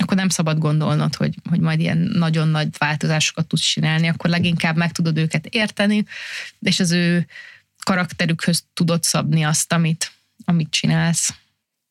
akkor 0.00 0.16
nem 0.16 0.28
szabad 0.28 0.58
gondolnod, 0.58 1.14
hogy, 1.14 1.34
hogy 1.48 1.60
majd 1.60 1.80
ilyen 1.80 1.98
nagyon 1.98 2.48
nagy 2.48 2.68
változásokat 2.78 3.46
tudsz 3.46 3.62
csinálni, 3.62 4.08
akkor 4.08 4.30
leginkább 4.30 4.76
meg 4.76 4.92
tudod 4.92 5.18
őket 5.18 5.46
érteni, 5.46 6.04
és 6.60 6.80
az 6.80 6.90
ő 6.90 7.26
karakterükhöz 7.84 8.64
tudod 8.74 9.02
szabni 9.02 9.42
azt, 9.42 9.72
amit, 9.72 10.12
amit 10.44 10.70
csinálsz. 10.70 11.34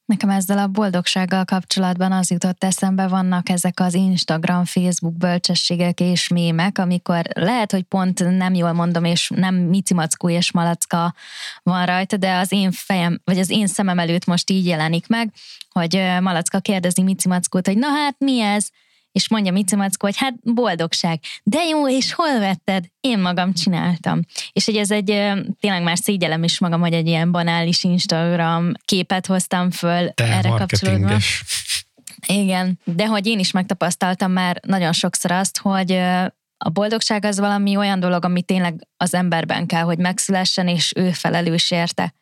Nekem 0.08 0.30
ezzel 0.30 0.58
a 0.58 0.68
boldogsággal 0.68 1.45
kapcsolatban 1.45 2.12
az 2.12 2.30
jutott 2.30 2.64
eszembe, 2.64 3.08
vannak 3.08 3.49
ezek 3.49 3.80
az 3.80 3.93
Instagram, 3.93 4.66
Facebook 4.66 5.18
bölcsességek 5.18 5.99
és 5.99 6.28
mémek, 6.28 6.78
amikor 6.78 7.22
lehet, 7.34 7.72
hogy 7.72 7.84
pont 7.84 8.38
nem 8.38 8.53
jól 8.53 8.74
mondom, 8.74 9.03
és 9.03 9.32
nem 9.36 9.55
micimackó 9.55 10.30
és 10.30 10.51
malacka 10.51 11.14
van 11.64 11.86
rajta, 11.86 12.18
de 12.18 12.36
az 12.36 12.51
én 12.51 12.72
fejem, 12.72 13.22
vagy 13.24 13.39
az 13.39 13.49
én 13.49 13.68
szemem 13.68 13.99
előtt 13.99 14.26
most 14.26 14.49
így 14.49 14.66
jelenik 14.66 15.08
meg, 15.08 15.32
hogy 15.70 16.01
malacka 16.22 16.60
kérdezi 16.60 17.01
micimackót, 17.01 17.68
hogy 17.68 17.78
na 17.78 17.88
hát 17.88 18.16
mi 18.18 18.39
ez? 18.39 18.70
És 19.18 19.30
mondja 19.30 19.51
Mici 19.51 19.76
Mackó, 19.76 20.05
hogy 20.05 20.18
hát 20.18 20.34
boldogság. 20.43 21.20
De 21.43 21.63
jó, 21.63 21.89
és 21.89 22.13
hol 22.13 22.39
vetted? 22.39 22.86
Én 22.99 23.20
magam 23.20 23.53
csináltam. 23.53 24.20
És 24.51 24.65
hogy 24.65 24.76
ez 24.76 24.91
egy, 24.91 25.05
tényleg 25.59 25.84
már 25.84 25.97
szégyelem 25.97 26.43
is 26.43 26.59
magam, 26.59 26.80
hogy 26.80 26.93
egy 26.93 27.07
ilyen 27.07 27.32
banális 27.32 27.84
Instagram 27.84 28.72
képet 28.86 29.26
hoztam 29.26 29.72
föl 29.72 30.09
Te 30.09 30.24
erre 30.24 30.49
kapcsolódva. 30.49 31.18
Igen, 32.28 32.80
de 32.84 33.05
hogy 33.05 33.28
én 33.28 33.39
is 33.39 33.51
megtapasztaltam 33.51 34.32
már 34.32 34.59
nagyon 34.68 34.93
sokszor 34.93 35.32
azt, 35.32 35.57
hogy 35.57 35.91
a 36.57 36.70
boldogság 36.70 37.26
az 37.26 37.39
valami 37.39 37.76
olyan 37.76 37.99
dolog, 37.99 38.26
ami 38.26 38.41
tényleg 38.41 38.88
az 38.97 39.13
emberben 39.13 39.65
kell, 39.65 39.84
hogy 39.84 39.97
megszülessen, 39.97 40.68
és 40.68 40.93
ő 40.95 41.11
felelős 41.11 41.72
érte 41.72 42.13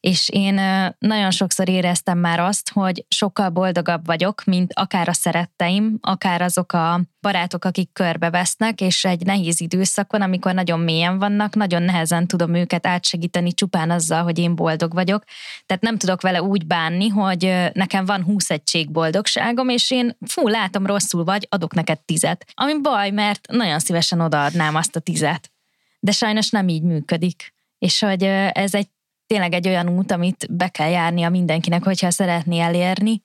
és 0.00 0.28
én 0.28 0.54
nagyon 0.98 1.30
sokszor 1.30 1.68
éreztem 1.68 2.18
már 2.18 2.40
azt, 2.40 2.70
hogy 2.72 3.04
sokkal 3.08 3.48
boldogabb 3.48 4.06
vagyok, 4.06 4.44
mint 4.44 4.72
akár 4.74 5.08
a 5.08 5.12
szeretteim, 5.12 5.98
akár 6.00 6.42
azok 6.42 6.72
a 6.72 7.00
barátok, 7.20 7.64
akik 7.64 7.92
körbevesznek, 7.92 8.80
és 8.80 9.04
egy 9.04 9.26
nehéz 9.26 9.60
időszakon, 9.60 10.22
amikor 10.22 10.54
nagyon 10.54 10.80
mélyen 10.80 11.18
vannak, 11.18 11.54
nagyon 11.54 11.82
nehezen 11.82 12.26
tudom 12.26 12.54
őket 12.54 12.86
átsegíteni 12.86 13.52
csupán 13.52 13.90
azzal, 13.90 14.22
hogy 14.22 14.38
én 14.38 14.54
boldog 14.54 14.92
vagyok. 14.92 15.24
Tehát 15.66 15.82
nem 15.82 15.96
tudok 15.96 16.20
vele 16.20 16.42
úgy 16.42 16.66
bánni, 16.66 17.08
hogy 17.08 17.70
nekem 17.72 18.04
van 18.04 18.22
20 18.22 18.50
egység 18.50 18.90
boldogságom, 18.90 19.68
és 19.68 19.90
én 19.90 20.16
fú, 20.26 20.48
látom 20.48 20.86
rosszul 20.86 21.24
vagy, 21.24 21.46
adok 21.50 21.74
neked 21.74 21.98
tizet. 22.00 22.46
Ami 22.54 22.80
baj, 22.80 23.10
mert 23.10 23.46
nagyon 23.50 23.78
szívesen 23.78 24.20
odaadnám 24.20 24.74
azt 24.74 24.96
a 24.96 25.00
tizet. 25.00 25.50
De 25.98 26.12
sajnos 26.12 26.50
nem 26.50 26.68
így 26.68 26.82
működik. 26.82 27.54
És 27.78 28.00
hogy 28.00 28.22
ez 28.52 28.74
egy 28.74 28.88
tényleg 29.30 29.52
egy 29.52 29.68
olyan 29.68 29.88
út, 29.88 30.12
amit 30.12 30.46
be 30.50 30.68
kell 30.68 30.90
járnia 30.90 31.28
mindenkinek, 31.28 31.84
hogyha 31.84 32.10
szeretné 32.10 32.60
elérni, 32.60 33.22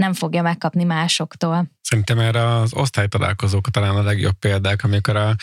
nem 0.00 0.12
fogja 0.12 0.42
megkapni 0.42 0.84
másoktól. 0.84 1.70
Szerintem 1.80 2.18
erre 2.18 2.46
az 2.46 2.74
osztálytalálkozók 2.74 3.70
talán 3.70 3.96
a 3.96 4.02
legjobb 4.02 4.38
példák, 4.38 4.84
amikor 4.84 5.16
a, 5.16 5.34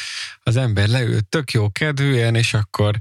az 0.43 0.55
ember 0.55 0.88
leül 0.88 1.20
tök 1.30 1.51
jó 1.51 1.72
kedvűen, 1.72 2.36
és 2.36 2.53
akkor 2.53 2.95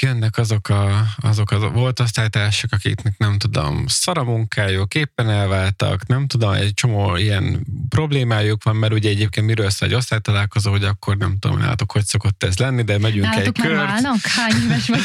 jönnek 0.00 0.38
azok 0.38 0.68
a, 0.68 1.06
azok 1.16 1.50
a 1.50 1.70
volt 1.70 2.00
osztálytársak, 2.00 2.72
akiknek 2.72 3.18
nem 3.18 3.38
tudom, 3.38 3.84
szara 3.86 4.24
munkájuk, 4.24 4.94
éppen 4.94 5.30
elváltak, 5.30 6.06
nem 6.06 6.26
tudom, 6.26 6.52
egy 6.52 6.74
csomó 6.74 7.16
ilyen 7.16 7.66
problémájuk 7.88 8.62
van, 8.62 8.76
mert 8.76 8.92
ugye 8.92 9.08
egyébként 9.08 9.46
miről 9.46 9.70
szól 9.70 9.88
egy 9.88 9.94
osztálytalálkozó, 9.94 10.70
hogy 10.70 10.84
akkor 10.84 11.16
nem 11.16 11.38
tudom, 11.38 11.60
látok, 11.60 11.92
hogy 11.92 12.04
szokott 12.04 12.42
ez 12.42 12.58
lenni, 12.58 12.82
de 12.82 12.98
megyünk 12.98 13.24
Nálatok 13.24 13.58
egy 13.58 13.64
már 13.64 13.72
kört. 13.72 13.90
válnak? 13.90 14.20
Hány 14.22 14.62
éves 14.62 14.88
vagy? 14.88 15.02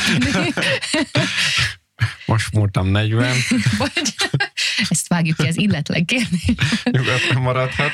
Most 2.25 2.51
múltam 2.53 2.87
40. 2.87 3.35
Bocs, 3.77 3.91
ezt 4.89 5.07
vágjuk 5.07 5.37
ki, 5.37 5.47
ez 5.47 5.57
illetlen 5.57 6.05
kérdés. 6.05 6.45
Nyugodtan 6.83 7.41
maradhat. 7.41 7.91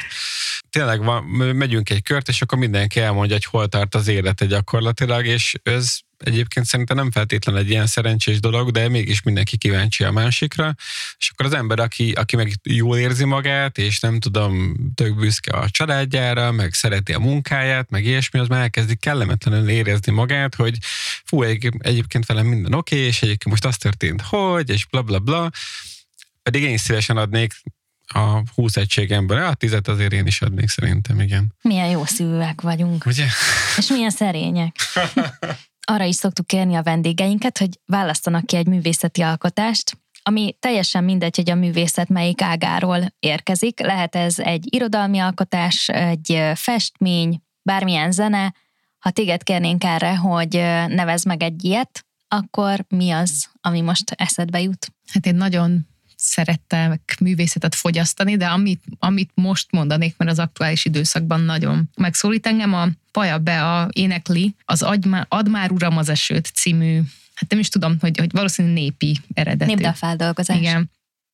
Tényleg 0.70 1.04
van, 1.04 1.24
megyünk 1.56 1.90
egy 1.90 2.04
kört, 2.04 2.28
és 2.28 2.42
akkor 2.42 2.58
mindenki 2.58 3.00
elmondja, 3.00 3.36
hogy 3.36 3.46
hol 3.46 3.68
tart 3.68 3.96
az 3.96 4.08
élete 4.08 4.46
gyakorlatilag, 4.46 5.26
és 5.26 5.56
ez 5.64 5.98
egyébként 6.18 6.66
szerintem 6.66 6.96
nem 6.96 7.12
feltétlenül 7.12 7.62
egy 7.62 7.70
ilyen 7.70 7.88
szerencsés 7.88 8.40
dolog, 8.40 8.72
de 8.72 8.90
mégis 8.90 9.22
mindenki 9.22 9.58
kíváncsi 9.58 10.04
a 10.04 10.12
másikra, 10.12 10.76
és 11.18 11.30
akkor 11.30 11.46
az 11.46 11.54
ember, 11.54 11.80
aki, 11.80 12.12
aki 12.12 12.36
meg 12.36 12.54
jól 12.64 12.98
érzi 12.98 13.26
magát, 13.26 13.78
és 13.78 14.00
nem 14.00 14.20
tudom, 14.20 14.76
tök 14.96 15.16
büszke 15.16 15.58
a 15.58 15.70
családjára, 15.70 16.52
meg 16.52 16.74
szereti 16.74 17.14
a 17.14 17.20
munkáját, 17.20 17.90
meg 17.90 18.06
ilyesmi, 18.06 18.40
az 18.40 18.48
már 18.48 18.62
elkezdi 18.62 18.96
kellemetlenül 18.96 19.70
érezni 19.70 20.12
magát, 20.12 20.56
hogy 20.56 20.78
fú, 21.26 21.44
egy, 21.44 21.70
egyébként 21.78 22.26
velem 22.26 22.46
minden 22.46 22.74
oké, 22.74 22.96
okay, 22.96 23.08
és 23.08 23.22
egyébként 23.22 23.50
most 23.50 23.66
az 23.66 23.78
történt, 23.78 24.22
hogy, 24.22 24.70
és 24.70 24.86
bla 24.86 25.02
bla 25.02 25.20
bla, 25.20 25.50
pedig 26.44 26.62
én 26.62 26.74
is 26.74 26.82
szívesen 26.82 27.18
adnék 27.18 27.54
a 28.08 28.42
20 28.56 28.76
egységemből, 28.76 29.44
a 29.44 29.54
tizet 29.54 29.88
azért 29.88 30.14
én 30.14 30.28
is 30.28 30.42
adnék 30.42 30.70
szerintem, 30.70 31.20
igen. 31.20 31.54
Milyen 31.62 31.88
jó 31.88 32.06
szívűek 32.06 32.62
vagyunk. 32.62 33.06
Ugye? 33.06 33.26
És 33.78 33.88
milyen 33.88 34.10
szerények. 34.10 34.76
arra 35.90 36.04
is 36.04 36.16
szoktuk 36.16 36.48
kérni 36.48 36.76
a 36.76 36.84
vendégeinket, 36.84 37.58
hogy 37.58 37.80
választanak 37.86 38.46
ki 38.46 38.56
egy 38.56 38.68
művészeti 38.68 39.22
alkotást, 39.22 39.98
ami 40.24 40.56
teljesen 40.60 41.04
mindegy, 41.04 41.36
hogy 41.36 41.50
a 41.50 41.56
művészet 41.56 42.10
melyik 42.10 42.42
ágáról 42.42 43.14
érkezik. 43.20 43.80
Lehet 43.80 44.16
ez 44.16 44.40
egy 44.40 44.76
irodalmi 44.76 45.20
alkotás, 45.20 45.90
egy 45.90 46.42
festmény, 46.56 47.42
bármilyen 47.62 48.12
zene. 48.12 48.54
Ha 49.00 49.10
téged 49.10 49.44
kérnénk 49.44 49.84
erre, 49.84 50.16
hogy 50.16 50.54
nevez 50.88 51.24
meg 51.24 51.44
egy 51.44 51.64
ilyet, 51.64 52.06
akkor 52.28 52.86
mi 52.90 53.12
az, 53.12 53.50
ami 53.62 53.82
most 53.82 54.12
eszedbe 54.12 54.62
jut? 54.62 54.88
Hát 55.14 55.26
én 55.26 55.36
nagyon 55.36 55.88
szerettek 56.20 57.18
művészetet 57.20 57.76
fogyasztani, 57.76 58.38
de 58.38 58.48
amit, 58.48 58.84
amit 59.00 59.32
most 59.34 59.72
mondanék, 59.72 60.18
mert 60.18 60.32
az 60.32 60.40
aktuális 60.40 60.86
időszakban 60.86 61.42
nagyon 61.42 61.90
megszólít 61.96 62.48
engem, 62.48 62.74
a 62.74 62.88
Paja 63.12 63.38
Be 63.38 63.64
a 63.64 63.88
énekli 63.92 64.56
az 64.66 64.82
Add 65.28 65.50
már 65.50 65.72
uram 65.72 65.98
az 65.98 66.10
esőt 66.10 66.52
című, 66.54 67.02
hát 67.34 67.50
nem 67.50 67.60
is 67.60 67.70
tudom, 67.70 67.98
hogy, 68.00 68.18
hogy 68.18 68.32
valószínűleg 68.32 68.78
népi 68.78 69.20
eredetű. 69.34 69.74
Népdalfeldolgozás. 69.74 70.58
Igen. 70.58 70.92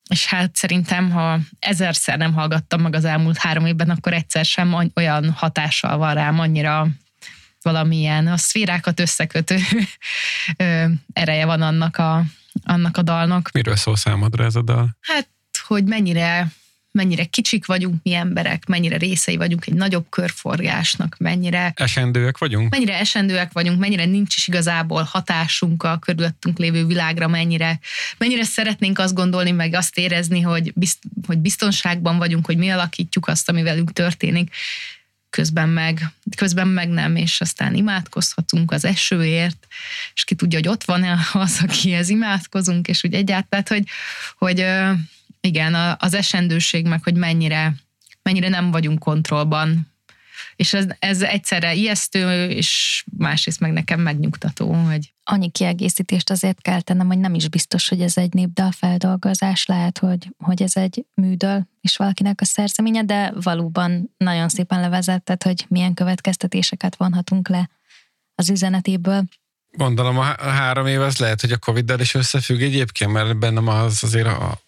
És 0.09 0.25
hát 0.25 0.55
szerintem, 0.55 1.11
ha 1.11 1.39
ezerszer 1.59 2.17
nem 2.17 2.33
hallgattam 2.33 2.81
meg 2.81 2.95
az 2.95 3.05
elmúlt 3.05 3.37
három 3.37 3.65
évben, 3.65 3.89
akkor 3.89 4.13
egyszer 4.13 4.45
sem 4.45 4.91
olyan 4.93 5.31
hatással 5.31 5.97
van 5.97 6.13
rám, 6.13 6.39
annyira 6.39 6.87
valamilyen 7.61 8.27
a 8.27 8.37
szférákat 8.37 8.99
összekötő 8.99 9.57
ereje 11.13 11.45
van 11.45 11.61
annak 11.61 11.97
a, 11.97 12.23
annak 12.63 12.97
a 12.97 13.01
dalnak. 13.01 13.49
Miről 13.53 13.75
szól 13.75 13.95
számodra 13.95 14.43
ez 14.43 14.55
a 14.55 14.61
dal? 14.61 14.97
Hát, 15.01 15.29
hogy 15.67 15.83
mennyire 15.83 16.51
mennyire 16.93 17.25
kicsik 17.25 17.65
vagyunk 17.65 18.03
mi 18.03 18.13
emberek, 18.13 18.65
mennyire 18.65 18.97
részei 18.97 19.37
vagyunk 19.37 19.65
egy 19.67 19.73
nagyobb 19.73 20.05
körforgásnak, 20.09 21.15
mennyire... 21.19 21.73
Esendőek 21.75 22.37
vagyunk? 22.37 22.69
Mennyire 22.69 22.99
esendőek 22.99 23.51
vagyunk, 23.51 23.79
mennyire 23.79 24.05
nincs 24.05 24.35
is 24.35 24.47
igazából 24.47 25.03
hatásunk 25.03 25.83
a 25.83 25.97
körülöttünk 25.97 26.57
lévő 26.57 26.85
világra, 26.85 27.27
mennyire, 27.27 27.79
mennyire 28.17 28.43
szeretnénk 28.43 28.99
azt 28.99 29.13
gondolni, 29.13 29.51
meg 29.51 29.73
azt 29.73 29.97
érezni, 29.97 30.41
hogy, 30.41 30.71
bizt, 30.75 30.99
hogy 31.27 31.37
biztonságban 31.37 32.17
vagyunk, 32.17 32.45
hogy 32.45 32.57
mi 32.57 32.69
alakítjuk 32.69 33.27
azt, 33.27 33.49
ami 33.49 33.63
velünk 33.63 33.93
történik 33.93 34.55
közben 35.33 35.69
meg, 35.69 36.11
közben 36.35 36.67
meg 36.67 36.89
nem, 36.89 37.15
és 37.15 37.41
aztán 37.41 37.75
imádkozhatunk 37.75 38.71
az 38.71 38.85
esőért, 38.85 39.67
és 40.13 40.23
ki 40.23 40.35
tudja, 40.35 40.57
hogy 40.57 40.67
ott 40.67 40.83
van-e 40.83 41.19
az, 41.33 41.59
akihez 41.63 42.09
imádkozunk, 42.09 42.87
és 42.87 43.03
úgy 43.03 43.13
egyáltalán, 43.13 43.65
hogy, 43.67 43.87
hogy 44.37 44.65
Igen, 45.41 45.95
az 45.99 46.13
esendőség 46.13 46.85
meg, 46.85 47.03
hogy 47.03 47.15
mennyire, 47.15 47.75
mennyire 48.21 48.49
nem 48.49 48.71
vagyunk 48.71 48.99
kontrollban, 48.99 49.93
és 50.55 50.73
ez, 50.73 50.85
ez 50.99 51.21
egyszerre 51.21 51.73
ijesztő, 51.73 52.49
és 52.49 53.03
másrészt 53.17 53.59
meg 53.59 53.71
nekem 53.71 53.99
megnyugtató, 53.99 54.73
hogy... 54.73 55.12
Annyi 55.23 55.49
kiegészítést 55.49 56.29
azért 56.29 56.61
kell 56.61 56.81
tennem, 56.81 57.07
hogy 57.07 57.17
nem 57.17 57.33
is 57.33 57.49
biztos, 57.49 57.89
hogy 57.89 58.01
ez 58.01 58.17
egy 58.17 58.33
népdal 58.33 58.71
feldolgozás, 58.71 59.65
lehet, 59.65 59.97
hogy, 59.97 60.27
hogy 60.37 60.61
ez 60.61 60.75
egy 60.75 61.05
műdal 61.13 61.67
és 61.81 61.97
valakinek 61.97 62.41
a 62.41 62.45
szerzeménye, 62.45 63.03
de 63.03 63.33
valóban 63.35 64.13
nagyon 64.17 64.49
szépen 64.49 64.79
levezetted, 64.79 65.43
hogy 65.43 65.65
milyen 65.69 65.93
következtetéseket 65.93 66.95
vonhatunk 66.95 67.47
le 67.47 67.69
az 68.35 68.49
üzenetéből. 68.49 69.23
Gondolom 69.71 70.17
a 70.17 70.23
három 70.49 70.87
év 70.87 71.01
az 71.01 71.17
lehet, 71.17 71.41
hogy 71.41 71.51
a 71.51 71.57
Covid-del 71.57 71.99
is 71.99 72.13
összefügg 72.13 72.61
egyébként, 72.61 73.11
mert 73.11 73.37
bennem 73.37 73.67
az 73.67 74.03
azért 74.03 74.27
a, 74.27 74.61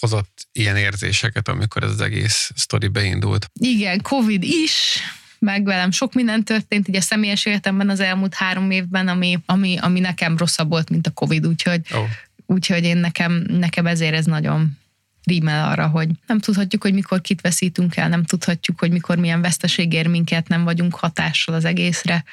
hozott 0.00 0.48
ilyen 0.52 0.76
érzéseket, 0.76 1.48
amikor 1.48 1.82
ez 1.82 1.90
az 1.90 2.00
egész 2.00 2.50
sztori 2.54 2.88
beindult. 2.88 3.50
Igen, 3.52 4.02
Covid 4.02 4.42
is, 4.42 4.98
meg 5.44 5.64
velem 5.64 5.90
sok 5.90 6.12
minden 6.14 6.44
történt 6.44 6.88
így 6.88 6.96
a 6.96 7.00
személyes 7.00 7.46
életemben 7.46 7.88
az 7.88 8.00
elmúlt 8.00 8.34
három 8.34 8.70
évben, 8.70 9.08
ami, 9.08 9.38
ami, 9.46 9.78
ami 9.80 10.00
nekem 10.00 10.36
rosszabb 10.36 10.68
volt, 10.68 10.90
mint 10.90 11.06
a 11.06 11.10
Covid, 11.10 11.46
úgyhogy, 11.46 11.80
oh. 11.92 12.08
úgyhogy 12.46 12.84
én 12.84 12.96
nekem, 12.96 13.44
nekem 13.48 13.86
ezért 13.86 14.14
ez 14.14 14.24
nagyon 14.24 14.78
rímel 15.24 15.68
arra, 15.68 15.86
hogy 15.86 16.08
nem 16.26 16.38
tudhatjuk, 16.38 16.82
hogy 16.82 16.94
mikor 16.94 17.20
kit 17.20 17.40
veszítünk 17.40 17.96
el, 17.96 18.08
nem 18.08 18.24
tudhatjuk, 18.24 18.80
hogy 18.80 18.90
mikor 18.90 19.16
milyen 19.16 19.40
veszteség 19.40 19.92
ér 19.92 20.06
minket, 20.06 20.48
nem 20.48 20.64
vagyunk 20.64 20.94
hatással 20.94 21.54
az 21.54 21.64
egészre. 21.64 22.24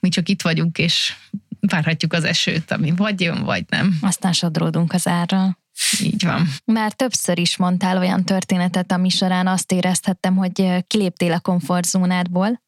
Mi 0.00 0.08
csak 0.08 0.28
itt 0.28 0.42
vagyunk, 0.42 0.78
és 0.78 1.14
várhatjuk 1.60 2.12
az 2.12 2.24
esőt, 2.24 2.70
ami 2.70 2.92
vagy 2.96 3.20
jön, 3.20 3.42
vagy 3.42 3.64
nem. 3.68 3.98
Aztán 4.00 4.32
sodródunk 4.32 4.92
az 4.92 5.06
árral. 5.06 5.58
Így 6.00 6.24
van. 6.24 6.48
Már 6.64 6.92
többször 6.92 7.38
is 7.38 7.56
mondtál 7.56 7.98
olyan 7.98 8.24
történetet, 8.24 8.92
ami 8.92 9.08
során 9.08 9.46
azt 9.46 9.72
érezhettem, 9.72 10.36
hogy 10.36 10.84
kiléptél 10.86 11.32
a 11.32 11.40
komfortzónádból, 11.40 12.60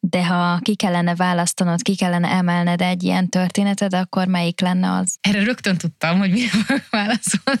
de 0.00 0.26
ha 0.26 0.58
ki 0.58 0.74
kellene 0.74 1.14
választanod, 1.14 1.82
ki 1.82 1.96
kellene 1.96 2.28
emelned 2.28 2.80
egy 2.80 3.02
ilyen 3.02 3.28
történetet, 3.28 3.94
akkor 3.94 4.26
melyik 4.26 4.60
lenne 4.60 4.90
az? 4.90 5.16
Erre 5.20 5.44
rögtön 5.44 5.76
tudtam, 5.76 6.18
hogy 6.18 6.30
mire 6.30 6.48
fogok 6.48 6.90
válaszolni. 7.00 7.60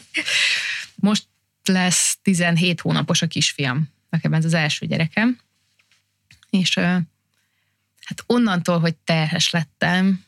Most 0.94 1.26
lesz 1.64 2.18
17 2.22 2.80
hónapos 2.80 3.22
a 3.22 3.26
kisfiam. 3.26 3.88
Nekem 4.10 4.32
ez 4.32 4.44
az 4.44 4.54
első 4.54 4.86
gyerekem. 4.86 5.38
És 6.50 6.78
hát 6.78 8.24
onnantól, 8.26 8.80
hogy 8.80 8.94
terhes 8.94 9.50
lettem, 9.50 10.24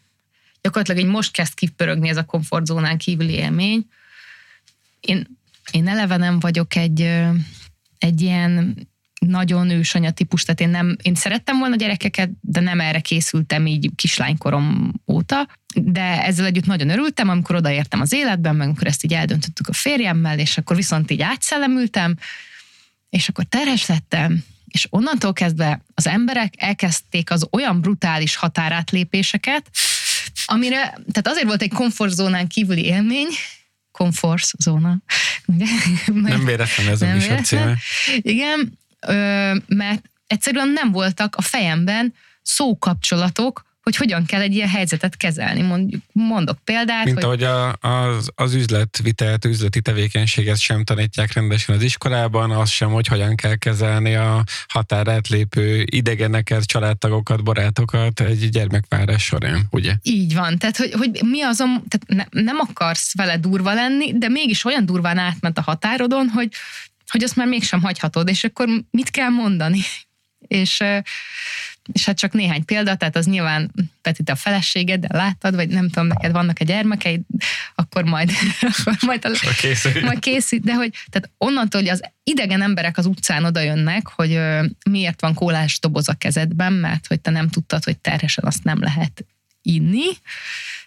gyakorlatilag 0.61 1.01
így 1.01 1.11
most 1.11 1.33
kezd 1.33 1.55
kipörögni 1.55 2.09
ez 2.09 2.17
a 2.17 2.25
komfortzónán 2.25 2.99
kívüli 2.99 3.33
élmény, 3.33 3.87
én, 5.07 5.39
én 5.71 5.89
eleve 5.89 6.17
nem 6.17 6.41
vagyok 6.41 6.77
egy, 6.77 7.01
egy 7.99 8.21
ilyen 8.21 8.77
nagyon 9.19 9.71
ősanya 9.71 10.11
típus, 10.11 10.43
tehát 10.43 10.61
én, 10.61 10.69
nem, 10.69 10.97
én 11.03 11.15
szerettem 11.15 11.59
volna 11.59 11.77
gyerekeket, 11.77 12.31
de 12.41 12.61
nem 12.61 12.81
erre 12.81 13.01
készültem 13.01 13.67
így 13.67 13.91
kislánykorom 13.97 14.93
óta, 15.07 15.49
de 15.75 16.25
ezzel 16.25 16.47
együtt 16.47 16.67
nagyon 16.67 16.89
örültem, 16.89 17.29
amikor 17.29 17.57
odaértem 17.57 18.01
az 18.01 18.13
életben, 18.13 18.57
meg 18.57 18.67
amikor 18.67 18.87
ezt 18.87 19.05
így 19.05 19.13
eldöntöttük 19.15 19.69
a 19.69 19.73
férjemmel, 19.73 20.39
és 20.39 20.59
akkor 20.59 20.77
viszont 20.77 21.11
így 21.11 21.23
átszellemültem, 21.23 22.17
és 23.11 23.29
akkor 23.29 23.45
terhes 23.45 23.87
lettem, 23.87 24.45
és 24.67 24.87
onnantól 24.91 25.33
kezdve 25.33 25.83
az 25.95 26.07
emberek 26.07 26.55
elkezdték 26.57 27.31
az 27.31 27.47
olyan 27.51 27.81
brutális 27.81 28.37
határátlépéseket, 28.37 29.71
amire, 30.47 30.81
tehát 30.81 31.29
azért 31.29 31.47
volt 31.47 31.63
egy 31.63 31.73
komfortzónán 31.73 32.49
kívüli 32.49 32.85
élmény, 32.85 33.29
comfort 33.97 34.45
zóna. 34.59 34.97
nem 36.07 36.45
véletlen 36.45 36.89
ez 36.89 37.03
a 37.03 37.07
műsor 37.07 37.41
címe. 37.41 37.77
Igen, 38.17 38.79
mert 39.67 40.11
egyszerűen 40.27 40.69
nem 40.69 40.93
voltak 40.93 41.37
a 41.37 41.43
fejemben 41.43 42.15
szókapcsolatok, 42.43 43.65
hogy 43.85 43.97
hogyan 43.97 44.25
kell 44.25 44.41
egy 44.41 44.55
ilyen 44.55 44.69
helyzetet 44.69 45.17
kezelni. 45.17 45.63
Mondjuk, 45.63 46.03
mondok 46.13 46.59
példát. 46.65 47.05
Mint 47.05 47.23
hogy... 47.23 47.43
ahogy 47.43 47.73
a, 47.81 47.89
az, 47.89 48.31
az 48.35 48.55
üzletvitelt, 48.55 49.45
üzleti 49.45 49.81
tevékenységet 49.81 50.59
sem 50.59 50.85
tanítják 50.85 51.33
rendesen 51.33 51.75
az 51.75 51.83
iskolában, 51.83 52.51
az 52.51 52.71
sem, 52.71 52.91
hogy 52.91 53.07
hogyan 53.07 53.35
kell 53.37 53.55
kezelni 53.55 54.15
a 54.15 54.45
határát 54.69 55.29
lépő 55.29 55.85
idegeneket, 55.91 56.65
családtagokat, 56.65 57.43
barátokat 57.43 58.21
egy 58.21 58.49
gyermekvárás 58.49 59.25
során, 59.25 59.67
ugye? 59.71 59.93
Így 60.03 60.35
van, 60.35 60.59
tehát 60.59 60.77
hogy, 60.77 60.93
hogy 60.93 61.21
mi 61.25 61.43
azon, 61.43 61.85
tehát 61.89 62.31
ne, 62.31 62.43
nem 62.43 62.59
akarsz 62.59 63.15
vele 63.17 63.39
durva 63.39 63.75
lenni, 63.75 64.19
de 64.19 64.29
mégis 64.29 64.65
olyan 64.65 64.87
durván 64.87 65.19
átment 65.19 65.59
a 65.59 65.63
határodon, 65.63 66.29
hogy 66.29 66.49
hogy 67.09 67.23
azt 67.23 67.37
már 67.37 67.47
mégsem 67.47 67.83
hagyhatod, 67.83 68.29
és 68.29 68.45
akkor 68.45 68.69
mit 68.91 69.11
kell 69.11 69.29
mondani? 69.29 69.81
És 70.49 70.83
és 71.93 72.05
hát 72.05 72.19
csak 72.19 72.33
néhány 72.33 72.65
példa, 72.65 72.95
tehát 72.95 73.17
az 73.17 73.27
nyilván 73.27 73.71
Peti, 74.03 74.23
te 74.23 74.33
a 74.33 74.37
feleséged, 74.37 75.01
de 75.01 75.17
láttad, 75.17 75.55
vagy 75.55 75.69
nem 75.69 75.89
tudom, 75.89 76.07
neked 76.07 76.33
vannak 76.33 76.57
a 76.61 76.65
gyermekeid, 76.65 77.21
akkor 77.75 78.05
majd, 78.05 78.31
akkor 78.61 78.97
majd, 79.01 79.25
a, 79.25 79.31
készít. 79.61 80.03
majd 80.03 80.19
készít, 80.19 80.65
de 80.65 80.75
hogy 80.75 80.91
tehát 81.11 81.31
onnantól, 81.39 81.81
hogy 81.81 81.91
az 81.91 82.03
idegen 82.23 82.63
emberek 82.63 82.99
az 82.99 83.07
utcán 83.07 83.45
oda 83.45 83.61
jönnek, 83.61 84.09
hogy 84.09 84.33
ö, 84.33 84.65
miért 84.91 85.21
van 85.21 85.35
kólás 85.35 85.79
doboz 85.81 86.09
a 86.09 86.15
kezedben, 86.15 86.73
mert 86.73 87.07
hogy 87.07 87.21
te 87.21 87.31
nem 87.31 87.49
tudtad, 87.49 87.85
hogy 87.85 87.99
terhesen 87.99 88.45
azt 88.45 88.65
nem 88.65 88.81
lehet 88.81 89.25
inni, 89.63 90.09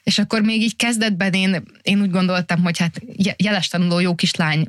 és 0.07 0.19
akkor 0.19 0.41
még 0.41 0.61
így 0.61 0.75
kezdetben 0.75 1.33
én, 1.33 1.63
én 1.81 2.01
úgy 2.01 2.09
gondoltam, 2.09 2.61
hogy 2.61 2.77
hát 2.77 3.01
jeles 3.37 3.67
tanuló 3.67 3.99
jó 3.99 4.15
kislány, 4.15 4.67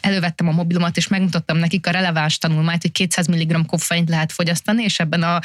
elővettem 0.00 0.48
a 0.48 0.52
mobilomat, 0.52 0.96
és 0.96 1.08
megmutattam 1.08 1.56
nekik 1.56 1.86
a 1.86 1.90
releváns 1.90 2.38
tanulmányt, 2.38 2.82
hogy 2.82 2.92
200 2.92 3.26
mg 3.26 3.66
koffeint 3.66 4.08
lehet 4.08 4.32
fogyasztani, 4.32 4.82
és 4.82 4.98
ebben 4.98 5.22
a 5.22 5.40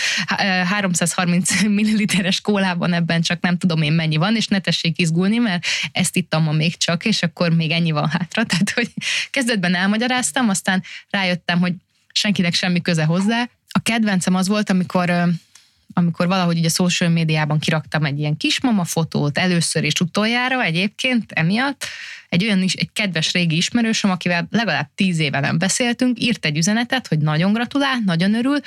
330 0.66 1.62
ml-es 1.78 2.42
kólában 2.42 2.94
ebben 2.94 3.22
csak 3.22 3.42
nem 3.42 3.58
tudom 3.58 3.82
én 3.82 3.94
mennyi 3.94 4.18
van, 4.18 4.36
és 4.36 4.48
ne 4.48 4.60
tessék 4.60 5.00
izgulni, 5.00 5.38
mert 5.38 5.66
ezt 5.92 6.16
ittam 6.16 6.44
ma 6.44 6.52
még 6.52 6.78
csak, 6.78 7.06
és 7.06 7.24
akkor 7.24 7.54
még 7.54 7.72
ennyi 7.72 7.92
van 7.92 8.10
hátra. 8.10 8.44
Tehát, 8.50 8.70
hogy 8.70 8.92
kezdetben 9.30 9.76
elmagyaráztam, 9.76 10.50
aztán 10.50 10.84
rájöttem, 11.10 11.60
hogy 11.60 11.74
senkinek 12.12 12.54
semmi 12.54 12.82
köze 12.82 13.04
hozzá. 13.04 13.50
A 13.68 13.80
kedvencem 13.80 14.36
az 14.36 14.48
volt, 14.48 14.70
amikor 14.70 15.10
amikor 15.94 16.28
valahogy 16.28 16.58
ugye 16.58 16.68
a 16.68 16.72
social 16.72 17.10
médiában 17.10 17.60
kiraktam 17.60 18.06
egy 18.06 18.20
ilyen 18.20 18.38
kismama 18.38 18.84
fotót 18.84 19.38
először 19.38 19.84
és 19.84 20.00
utoljára 20.00 20.64
egyébként 20.64 21.32
emiatt, 21.32 21.86
egy 22.34 22.44
olyan 22.44 22.62
is, 22.62 22.74
egy 22.74 22.90
kedves 22.94 23.32
régi 23.32 23.56
ismerősöm, 23.56 24.12
akivel 24.12 24.48
legalább 24.52 24.90
tíz 24.96 25.20
éve 25.20 25.40
nem 25.40 25.58
beszéltünk, 25.58 26.20
írt 26.20 26.46
egy 26.46 26.58
üzenetet, 26.58 27.08
hogy 27.08 27.20
nagyon 27.20 27.54
gratulál, 27.54 28.00
nagyon 28.06 28.34
örül, 28.34 28.58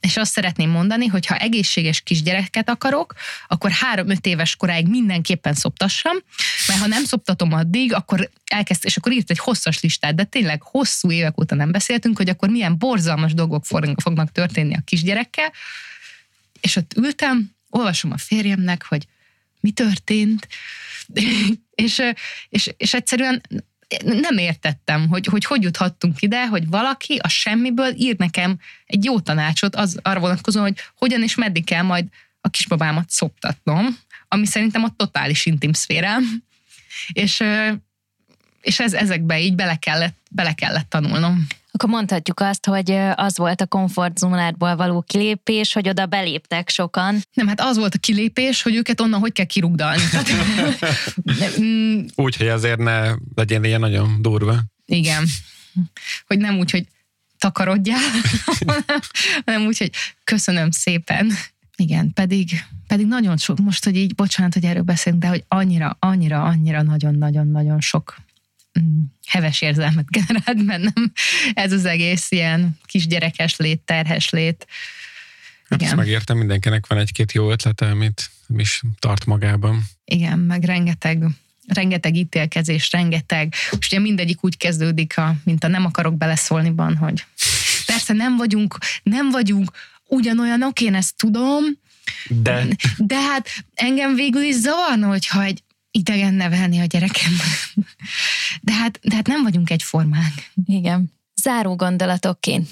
és 0.00 0.16
azt 0.16 0.32
szeretném 0.32 0.70
mondani, 0.70 1.06
hogy 1.06 1.26
ha 1.26 1.36
egészséges 1.36 2.00
kisgyereket 2.00 2.68
akarok, 2.68 3.14
akkor 3.48 3.70
három-öt 3.70 4.26
éves 4.26 4.56
koráig 4.56 4.88
mindenképpen 4.88 5.54
szoptassam, 5.54 6.16
mert 6.66 6.80
ha 6.80 6.86
nem 6.86 7.04
szoptatom 7.04 7.52
addig, 7.52 7.94
akkor 7.94 8.30
elkezd, 8.46 8.84
és 8.84 8.96
akkor 8.96 9.12
írt 9.12 9.30
egy 9.30 9.38
hosszas 9.38 9.80
listát, 9.80 10.14
de 10.14 10.24
tényleg 10.24 10.62
hosszú 10.62 11.10
évek 11.10 11.40
óta 11.40 11.54
nem 11.54 11.70
beszéltünk, 11.70 12.16
hogy 12.16 12.28
akkor 12.28 12.48
milyen 12.48 12.78
borzalmas 12.78 13.34
dolgok 13.34 13.64
fognak 13.96 14.32
történni 14.32 14.74
a 14.74 14.82
kisgyerekkel, 14.84 15.52
és 16.60 16.76
ott 16.76 16.94
ültem, 16.96 17.50
olvasom 17.70 18.12
a 18.12 18.16
férjemnek, 18.16 18.84
hogy 18.84 19.06
mi 19.60 19.70
történt, 19.70 20.48
és, 21.74 22.02
és, 22.48 22.74
és 22.76 22.94
egyszerűen 22.94 23.42
nem 24.02 24.38
értettem, 24.38 25.08
hogy, 25.08 25.26
hogy 25.26 25.44
hogy 25.44 25.62
juthattunk 25.62 26.22
ide, 26.22 26.46
hogy 26.46 26.68
valaki 26.68 27.16
a 27.16 27.28
semmiből 27.28 27.92
ír 27.96 28.16
nekem 28.18 28.58
egy 28.86 29.04
jó 29.04 29.20
tanácsot 29.20 29.76
az, 29.76 29.98
arra 30.02 30.20
vonatkozóan, 30.20 30.64
hogy 30.64 30.78
hogyan 30.96 31.22
és 31.22 31.34
meddig 31.34 31.64
kell 31.64 31.82
majd 31.82 32.06
a 32.40 32.48
kisbabámat 32.48 33.10
szoptatnom, 33.10 33.98
ami 34.28 34.46
szerintem 34.46 34.84
a 34.84 34.94
totális 34.96 35.46
intim 35.46 35.72
szférám, 35.72 36.42
és, 37.12 37.42
és 38.60 38.80
ez, 38.80 38.92
ezekbe 38.92 39.40
így 39.40 39.54
bele 39.54 39.76
kellett, 39.76 40.16
bele 40.30 40.52
kellett 40.52 40.88
tanulnom. 40.88 41.46
Akkor 41.80 41.92
mondhatjuk 41.92 42.40
azt, 42.40 42.66
hogy 42.66 42.90
az 43.14 43.36
volt 43.38 43.60
a 43.60 43.66
komfortzónádból 43.66 44.76
való 44.76 45.04
kilépés, 45.06 45.72
hogy 45.72 45.88
oda 45.88 46.06
beléptek 46.06 46.68
sokan. 46.68 47.18
Nem, 47.32 47.46
hát 47.46 47.60
az 47.60 47.76
volt 47.76 47.94
a 47.94 47.98
kilépés, 47.98 48.62
hogy 48.62 48.74
őket 48.74 49.00
onnan 49.00 49.20
hogy 49.20 49.32
kell 49.32 49.44
kirugdalni. 49.44 50.02
Mm. 51.60 52.04
úgy, 52.14 52.36
hogy 52.36 52.48
azért 52.48 52.78
ne 52.78 53.14
legyen 53.34 53.64
ilyen 53.64 53.80
nagyon 53.80 54.22
durva. 54.22 54.60
Igen. 54.86 55.26
Hogy 56.26 56.38
nem 56.38 56.58
úgy, 56.58 56.70
hogy 56.70 56.86
takarodjál, 57.38 58.00
hanem 59.44 59.66
úgy, 59.66 59.78
hogy 59.78 59.90
köszönöm 60.24 60.70
szépen. 60.70 61.32
Igen, 61.76 62.12
pedig, 62.12 62.64
pedig 62.86 63.06
nagyon 63.06 63.36
sok, 63.36 63.58
most, 63.58 63.84
hogy 63.84 63.96
így, 63.96 64.14
bocsánat, 64.14 64.54
hogy 64.54 64.64
erről 64.64 64.82
beszélünk, 64.82 65.22
de 65.22 65.28
hogy 65.28 65.44
annyira, 65.48 65.96
annyira, 66.00 66.42
annyira 66.42 66.82
nagyon-nagyon-nagyon 66.82 67.80
sok 67.80 68.16
heves 69.26 69.60
érzelmet 69.60 70.10
generált 70.10 70.64
bennem. 70.64 71.12
Ez 71.52 71.72
az 71.72 71.84
egész 71.84 72.30
ilyen 72.30 72.78
kisgyerekes 72.84 73.56
lét, 73.56 73.80
terhes 73.80 74.30
lét. 74.30 74.66
Hát 75.68 75.82
ezt 75.82 75.96
megértem, 75.96 76.36
mindenkinek 76.36 76.86
van 76.86 76.98
egy-két 76.98 77.32
jó 77.32 77.50
ötlete, 77.50 77.86
amit 77.86 78.30
is 78.56 78.82
tart 78.98 79.24
magában. 79.24 79.82
Igen, 80.04 80.38
meg 80.38 80.64
rengeteg, 80.64 81.24
rengeteg 81.66 82.16
ítélkezés, 82.16 82.90
rengeteg, 82.92 83.54
és 83.78 83.86
ugye 83.86 83.98
mindegyik 83.98 84.44
úgy 84.44 84.56
kezdődik, 84.56 85.18
a, 85.18 85.34
mint 85.44 85.64
a 85.64 85.68
nem 85.68 85.84
akarok 85.84 86.16
beleszólniban, 86.16 86.96
hogy 86.96 87.24
persze 87.86 88.12
nem 88.12 88.36
vagyunk, 88.36 88.78
nem 89.02 89.30
vagyunk 89.30 89.70
ugyanolyanok, 90.06 90.80
én 90.80 90.94
ezt 90.94 91.16
tudom, 91.16 91.64
de, 92.28 92.66
de 92.96 93.20
hát 93.20 93.48
engem 93.74 94.14
végül 94.14 94.42
is 94.42 94.54
zavarna, 94.54 95.06
hogyha 95.06 95.42
egy 95.42 95.62
idegen 95.90 96.34
nevelni 96.34 96.78
a 96.78 96.84
gyerekem. 96.84 97.32
De 98.60 98.72
hát, 98.72 98.98
de 99.02 99.14
hát 99.14 99.26
nem 99.26 99.42
vagyunk 99.42 99.70
egyformák. 99.70 100.52
Igen. 100.66 101.12
Záró 101.34 101.76
gondolatokként 101.76 102.68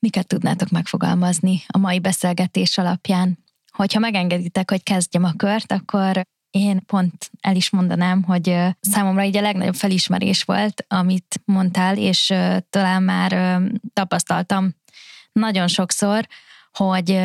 miket 0.00 0.26
tudnátok 0.26 0.68
megfogalmazni 0.68 1.62
a 1.66 1.78
mai 1.78 2.00
beszélgetés 2.00 2.78
alapján? 2.78 3.38
Hogyha 3.72 3.98
megengeditek, 3.98 4.70
hogy 4.70 4.82
kezdjem 4.82 5.24
a 5.24 5.32
kört, 5.36 5.72
akkor 5.72 6.22
én 6.50 6.84
pont 6.86 7.30
el 7.40 7.56
is 7.56 7.70
mondanám, 7.70 8.22
hogy 8.22 8.56
számomra 8.80 9.24
így 9.24 9.36
a 9.36 9.40
legnagyobb 9.40 9.74
felismerés 9.74 10.42
volt, 10.42 10.84
amit 10.88 11.40
mondtál, 11.44 11.96
és 11.96 12.32
talán 12.70 13.02
már 13.02 13.60
tapasztaltam 13.92 14.74
nagyon 15.32 15.68
sokszor, 15.68 16.26
hogy 16.72 17.20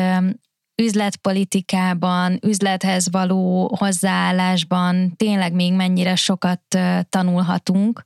üzletpolitikában, 0.82 2.38
üzlethez 2.42 3.10
való 3.10 3.74
hozzáállásban 3.78 5.16
tényleg 5.16 5.52
még 5.52 5.72
mennyire 5.72 6.14
sokat 6.14 6.60
tanulhatunk, 7.08 8.02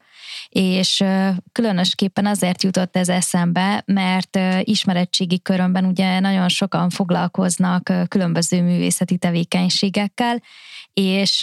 és 0.48 1.04
különösképpen 1.52 2.26
azért 2.26 2.62
jutott 2.62 2.96
ez 2.96 3.08
eszembe, 3.08 3.82
mert 3.86 4.38
ismeretségi 4.60 5.40
körömben 5.40 5.84
ugye 5.84 6.20
nagyon 6.20 6.48
sokan 6.48 6.90
foglalkoznak 6.90 7.92
különböző 8.08 8.62
művészeti 8.62 9.16
tevékenységekkel, 9.16 10.42
és 10.92 11.38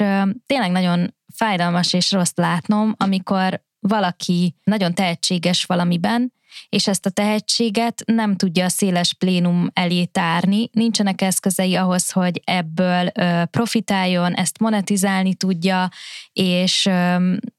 tényleg 0.46 0.72
nagyon 0.72 1.16
fájdalmas 1.36 1.94
és 1.94 2.12
rossz 2.12 2.36
látnom, 2.36 2.96
amikor 2.98 3.66
valaki 3.80 4.56
nagyon 4.64 4.94
tehetséges 4.94 5.64
valamiben, 5.66 6.34
és 6.70 6.88
ezt 6.88 7.06
a 7.06 7.10
tehetséget 7.10 8.04
nem 8.06 8.36
tudja 8.36 8.66
a 8.66 8.70
széles 8.70 9.14
plénum 9.14 9.70
elé 9.74 10.06
tárni, 10.06 10.70
nincsenek 10.72 11.22
eszközei 11.22 11.76
ahhoz, 11.76 12.12
hogy 12.12 12.42
ebből 12.44 13.12
profitáljon, 13.52 14.34
ezt 14.34 14.60
monetizálni 14.60 15.36
tudja, 15.36 15.90
és 16.34 16.90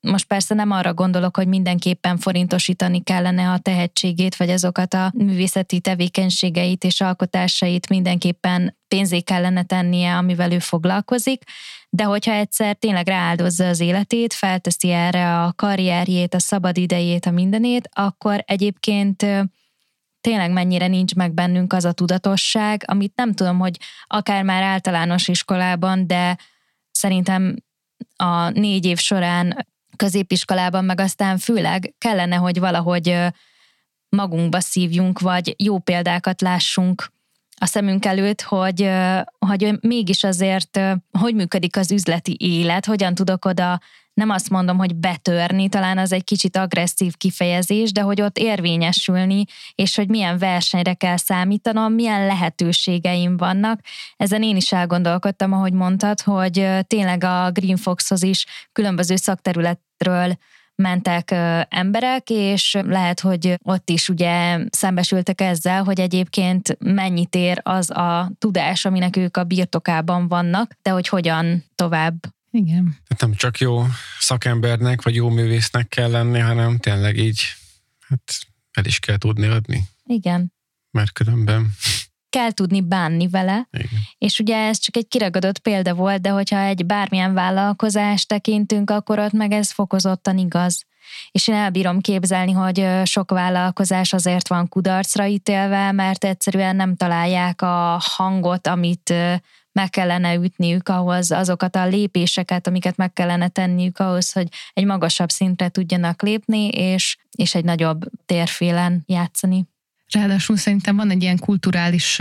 most 0.01 0.25
persze 0.25 0.55
nem 0.55 0.71
arra 0.71 0.95
gondolok, 0.95 1.37
hogy 1.37 1.47
mindenképpen 1.47 2.19
forintosítani 2.19 3.03
kellene 3.03 3.51
a 3.51 3.59
tehetségét, 3.59 4.37
vagy 4.37 4.51
azokat 4.51 4.95
a 4.95 5.13
művészeti 5.15 5.81
tevékenységeit 5.81 6.85
és 6.85 7.01
alkotásait 7.01 7.89
mindenképpen 7.89 8.77
pénzé 8.89 9.21
kellene 9.21 9.63
tennie, 9.63 10.17
amivel 10.17 10.53
ő 10.53 10.59
foglalkozik, 10.59 11.43
de 11.91 12.05
hogyha 12.05 12.33
egyszer 12.33 12.77
tényleg 12.77 13.07
rááldozza 13.07 13.69
az 13.69 13.81
életét, 13.81 14.33
felteszi 14.33 14.91
erre 14.91 15.43
a 15.43 15.53
karrierjét, 15.53 16.35
a 16.35 16.39
szabadidejét, 16.39 17.27
a 17.27 17.31
mindenét, 17.31 17.89
akkor 17.93 18.43
egyébként 18.47 19.27
tényleg 20.21 20.51
mennyire 20.51 20.87
nincs 20.87 21.15
meg 21.15 21.33
bennünk 21.35 21.73
az 21.73 21.85
a 21.85 21.93
tudatosság, 21.93 22.83
amit 22.87 23.13
nem 23.17 23.33
tudom, 23.33 23.59
hogy 23.59 23.77
akár 24.07 24.43
már 24.43 24.63
általános 24.63 25.29
iskolában, 25.29 26.07
de 26.07 26.37
szerintem 26.91 27.57
a 28.17 28.49
négy 28.49 28.85
év 28.85 28.99
során 28.99 29.67
középiskolában, 29.97 30.85
meg 30.85 31.01
aztán 31.01 31.39
főleg 31.39 31.95
kellene, 31.99 32.37
hogy 32.37 32.59
valahogy 32.59 33.17
magunkba 34.09 34.61
szívjunk, 34.61 35.21
vagy 35.21 35.55
jó 35.59 35.79
példákat 35.79 36.41
lássunk 36.41 37.13
a 37.59 37.67
szemünk 37.67 38.05
előtt, 38.05 38.43
hogy, 38.43 38.91
hogy 39.39 39.79
mégis 39.81 40.25
azért, 40.25 40.81
hogy 41.19 41.35
működik 41.35 41.77
az 41.77 41.91
üzleti 41.91 42.37
élet, 42.39 42.87
hogyan 42.87 43.15
tudok 43.15 43.45
oda 43.45 43.81
nem 44.19 44.31
azt 44.31 44.51
mondom, 44.51 44.79
hogy 44.79 44.97
betörni, 44.97 45.69
talán 45.69 45.99
az 45.99 46.13
egy 46.13 46.25
kicsit 46.25 46.57
agresszív 46.57 47.17
kifejezés, 47.17 47.93
de 47.93 48.01
hogy 48.01 48.21
ott 48.21 48.39
érvényesülni, 48.39 49.45
és 49.75 49.97
hogy 49.97 50.09
milyen 50.09 50.39
versenyre 50.39 50.95
kell 50.95 51.17
számítanom, 51.17 51.93
milyen 51.93 52.27
lehetőségeim 52.27 53.37
vannak. 53.37 53.81
Ezen 54.17 54.43
én 54.43 54.57
is 54.57 54.73
elgondolkodtam, 54.73 55.53
ahogy 55.53 55.73
mondtad, 55.73 56.21
hogy 56.21 56.69
tényleg 56.87 57.25
a 57.25 57.51
Green 57.51 57.77
Foxhoz 57.77 58.23
is 58.23 58.47
különböző 58.73 59.17
szakterületről 59.17 60.37
mentek 60.83 61.31
emberek, 61.69 62.31
és 62.31 62.79
lehet, 62.87 63.21
hogy 63.21 63.59
ott 63.63 63.91
is 63.91 64.09
ugye 64.09 64.59
szembesültek 64.71 65.41
ezzel, 65.41 65.85
hogy 65.85 66.01
egyébként 66.01 66.77
mennyit 66.79 67.35
ér 67.35 67.61
az 67.63 67.91
a 67.91 68.33
tudás, 68.39 68.85
aminek 68.85 69.17
ők 69.17 69.37
a 69.37 69.45
birtokában 69.45 70.29
vannak, 70.29 70.77
de 70.83 70.91
hogy 70.91 71.09
hogyan 71.09 71.65
tovább. 71.75 72.15
Igen. 72.51 72.85
Tehát 72.85 73.21
nem 73.21 73.35
csak 73.35 73.59
jó 73.59 73.85
szakembernek, 74.19 75.03
vagy 75.03 75.15
jó 75.15 75.29
művésznek 75.29 75.89
kell 75.89 76.11
lenni, 76.11 76.39
hanem 76.39 76.79
tényleg 76.79 77.17
így, 77.17 77.41
hát 78.09 78.39
el 78.73 78.85
is 78.85 78.99
kell 78.99 79.17
tudni 79.17 79.47
adni. 79.47 79.83
Igen. 80.05 80.53
Mert 80.91 81.13
különben 81.13 81.75
kell 82.29 82.51
tudni 82.51 82.81
bánni 82.81 83.29
vele, 83.29 83.69
Igen. 83.73 83.89
és 84.19 84.39
ugye 84.39 84.57
ez 84.57 84.79
csak 84.79 84.97
egy 84.97 85.09
kiragadott 85.09 85.59
példa 85.59 85.95
volt, 85.95 86.21
de 86.21 86.29
hogyha 86.29 86.59
egy 86.59 86.87
bármilyen 86.87 87.35
vállalkozást 87.35 88.29
tekintünk, 88.29 88.91
akkor 88.91 89.19
ott 89.19 89.33
meg 89.33 89.53
ez 89.53 89.71
fokozottan 89.71 90.39
igaz. 90.39 90.87
És 91.31 91.49
én 91.49 91.55
elbírom 91.55 92.01
képzelni, 92.01 92.53
hogy 92.53 92.87
sok 93.05 93.31
vállalkozás 93.31 94.13
azért 94.13 94.49
van 94.49 94.69
kudarcra 94.69 95.27
ítélve, 95.27 95.93
mert 95.93 96.25
egyszerűen 96.25 96.77
nem 96.77 96.97
találják 96.97 97.63
a 97.63 98.01
hangot, 98.01 98.67
amit 98.67 99.15
meg 99.73 99.91
kellene 99.91 100.35
ütniük 100.35 100.89
ahhoz, 100.89 101.31
azokat 101.33 101.77
a 101.77 101.87
lépéseket, 101.87 102.67
amiket 102.67 102.97
meg 102.97 103.13
kellene 103.13 103.49
tenniük 103.49 103.99
ahhoz, 103.99 104.33
hogy 104.33 104.49
egy 104.73 104.85
magasabb 104.85 105.31
szintre 105.31 105.69
tudjanak 105.69 106.23
lépni, 106.23 106.69
és, 106.69 107.17
és 107.37 107.55
egy 107.55 107.65
nagyobb 107.65 108.05
térfélen 108.27 109.03
játszani. 109.07 109.67
Ráadásul 110.13 110.57
szerintem 110.57 110.97
van 110.97 111.11
egy 111.11 111.23
ilyen 111.23 111.39
kulturális 111.39 112.21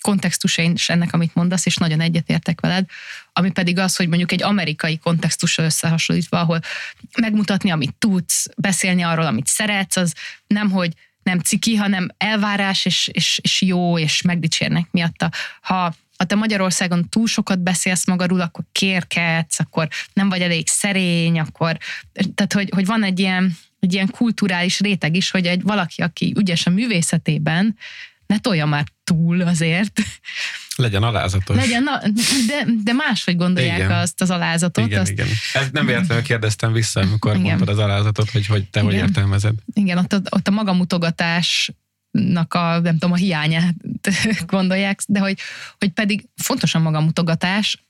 kontextusa 0.00 0.62
is 0.62 0.88
ennek, 0.88 1.12
amit 1.12 1.34
mondasz, 1.34 1.66
és 1.66 1.76
nagyon 1.76 2.00
egyetértek 2.00 2.60
veled, 2.60 2.86
ami 3.32 3.50
pedig 3.50 3.78
az, 3.78 3.96
hogy 3.96 4.08
mondjuk 4.08 4.32
egy 4.32 4.42
amerikai 4.42 4.98
kontextussal 4.98 5.64
összehasonlítva, 5.64 6.40
ahol 6.40 6.60
megmutatni, 7.18 7.70
amit 7.70 7.94
tudsz, 7.98 8.46
beszélni 8.56 9.02
arról, 9.02 9.26
amit 9.26 9.46
szeretsz, 9.46 9.96
az 9.96 10.14
nem, 10.46 10.70
hogy 10.70 10.92
nem 11.22 11.38
ciki, 11.38 11.76
hanem 11.76 12.08
elvárás, 12.18 12.84
és, 12.84 13.08
és, 13.12 13.38
és 13.42 13.62
jó, 13.62 13.98
és 13.98 14.22
megdicsérnek 14.22 14.88
miatta. 14.90 15.30
Ha 15.60 15.94
ha 16.18 16.24
te 16.24 16.34
Magyarországon 16.34 17.08
túl 17.08 17.26
sokat 17.26 17.58
beszélsz 17.58 18.06
magadról, 18.06 18.40
akkor 18.40 18.64
kérkedsz, 18.72 19.58
akkor 19.58 19.88
nem 20.12 20.28
vagy 20.28 20.40
elég 20.40 20.68
szerény, 20.68 21.38
akkor, 21.38 21.76
tehát 22.34 22.52
hogy, 22.52 22.68
hogy 22.74 22.86
van 22.86 23.04
egy 23.04 23.18
ilyen, 23.18 23.56
egy 23.80 23.92
ilyen 23.92 24.10
kulturális 24.10 24.80
réteg 24.80 25.16
is, 25.16 25.30
hogy 25.30 25.46
egy 25.46 25.62
valaki, 25.62 26.02
aki 26.02 26.34
ügyes 26.38 26.66
a 26.66 26.70
művészetében, 26.70 27.76
ne 28.26 28.38
tolja 28.38 28.66
már 28.66 28.84
túl 29.04 29.40
azért. 29.40 30.00
Legyen 30.76 31.02
alázatos. 31.02 31.56
Legyen, 31.56 31.84
de, 32.46 32.64
de 32.84 32.92
máshogy 32.92 33.36
gondolják 33.36 33.76
igen. 33.78 33.90
azt 33.90 34.20
az 34.20 34.30
alázatot. 34.30 34.86
Igen, 34.86 35.00
azt... 35.00 35.10
igen. 35.10 35.26
Ezt 35.52 35.72
nem 35.72 35.86
véletlenül 35.86 36.24
kérdeztem 36.24 36.72
vissza, 36.72 37.00
amikor 37.00 37.34
igen. 37.34 37.46
mondtad 37.46 37.68
az 37.68 37.78
alázatot, 37.78 38.30
hogy, 38.30 38.46
hogy 38.46 38.70
te 38.70 38.80
igen. 38.80 38.92
hogy 38.92 39.00
értelmezed. 39.00 39.54
Igen, 39.72 39.98
ott 39.98 40.12
a, 40.12 40.20
ott 40.30 40.48
a 40.48 40.50
magamutogatás 40.50 41.72
a, 42.48 42.78
nem 42.78 42.92
tudom, 42.92 43.12
a 43.12 43.16
hiányát 43.16 43.74
gondolják, 44.46 45.02
de 45.06 45.20
hogy, 45.20 45.38
hogy 45.78 45.90
pedig 45.90 46.28
fontos 46.36 46.74
a 46.74 46.78
magamutogatás, 46.78 47.86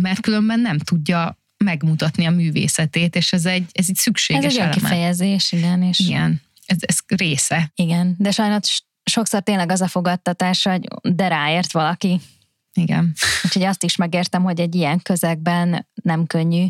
mert 0.00 0.20
különben 0.20 0.60
nem 0.60 0.78
tudja 0.78 1.38
megmutatni 1.56 2.24
a 2.26 2.30
művészetét, 2.30 3.16
és 3.16 3.32
ez 3.32 3.46
egy, 3.46 3.64
ez 3.72 3.86
egy 3.88 3.94
szükséges 3.94 4.44
Ez 4.44 4.52
egy 4.52 4.58
eleme. 4.58 4.74
kifejezés, 4.74 5.52
igen. 5.52 5.82
És... 5.82 5.98
Igen, 5.98 6.40
ez, 6.66 6.76
ez 6.80 6.98
része. 7.06 7.72
Igen, 7.74 8.14
de 8.18 8.30
sajnos 8.30 8.82
sokszor 9.04 9.42
tényleg 9.42 9.70
az 9.70 9.80
a 9.80 9.88
fogadtatás, 9.88 10.62
hogy 10.62 10.88
de 11.02 11.28
ráért 11.28 11.72
valaki. 11.72 12.20
Igen. 12.72 13.14
Úgyhogy 13.44 13.62
azt 13.62 13.82
is 13.82 13.96
megértem, 13.96 14.42
hogy 14.42 14.60
egy 14.60 14.74
ilyen 14.74 15.00
közegben 15.02 15.88
nem 16.02 16.26
könnyű 16.26 16.66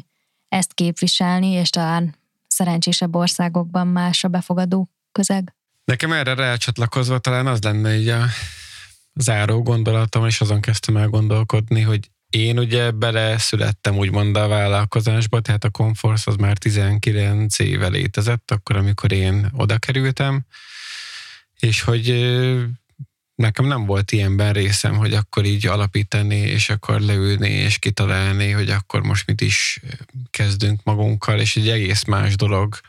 ezt 0.49 0.73
képviselni, 0.75 1.51
és 1.51 1.71
talán 1.71 2.15
szerencsésebb 2.47 3.15
országokban 3.15 3.87
más 3.87 4.25
a 4.25 4.29
befogadó 4.29 4.89
közeg. 5.13 5.55
Nekem 5.91 6.13
erre 6.13 6.35
rácsatlakozva 6.35 7.19
talán 7.19 7.47
az 7.47 7.63
lenne 7.63 7.99
így 7.99 8.09
a 8.09 8.25
záró 9.15 9.63
gondolatom, 9.63 10.27
és 10.27 10.41
azon 10.41 10.61
kezdtem 10.61 10.97
el 10.97 11.09
gondolkodni, 11.09 11.81
hogy 11.81 12.11
én 12.29 12.59
ugye 12.59 12.91
bele 12.91 13.39
születtem 13.39 13.97
úgymond 13.97 14.37
a 14.37 14.49
vállalkozásba, 14.49 15.41
tehát 15.41 15.65
a 15.65 15.71
Conforce 15.71 16.31
az 16.31 16.37
már 16.37 16.59
19 16.59 17.59
éve 17.59 17.89
létezett, 17.89 18.51
akkor, 18.51 18.77
amikor 18.77 19.13
én 19.13 19.51
oda 19.53 19.79
kerültem, 19.79 20.45
és 21.61 21.81
hogy 21.81 22.07
nekem 23.35 23.67
nem 23.67 23.87
volt 23.87 24.13
ilyenben 24.13 24.53
részem, 24.53 24.97
hogy 24.97 25.15
akkor 25.15 25.45
így 25.45 25.67
alapítani, 25.67 26.39
és 26.39 26.69
akkor 26.69 27.01
leülni, 27.01 27.51
és 27.51 27.79
kitalálni, 27.79 28.51
hogy 28.51 28.71
akkor 28.71 29.03
most 29.03 29.27
mit 29.27 29.41
is 29.41 29.81
kezdünk 30.31 30.81
magunkkal, 30.83 31.41
és 31.41 31.57
egy 31.57 31.69
egész 31.69 32.05
más 32.05 32.37
dolog 32.37 32.81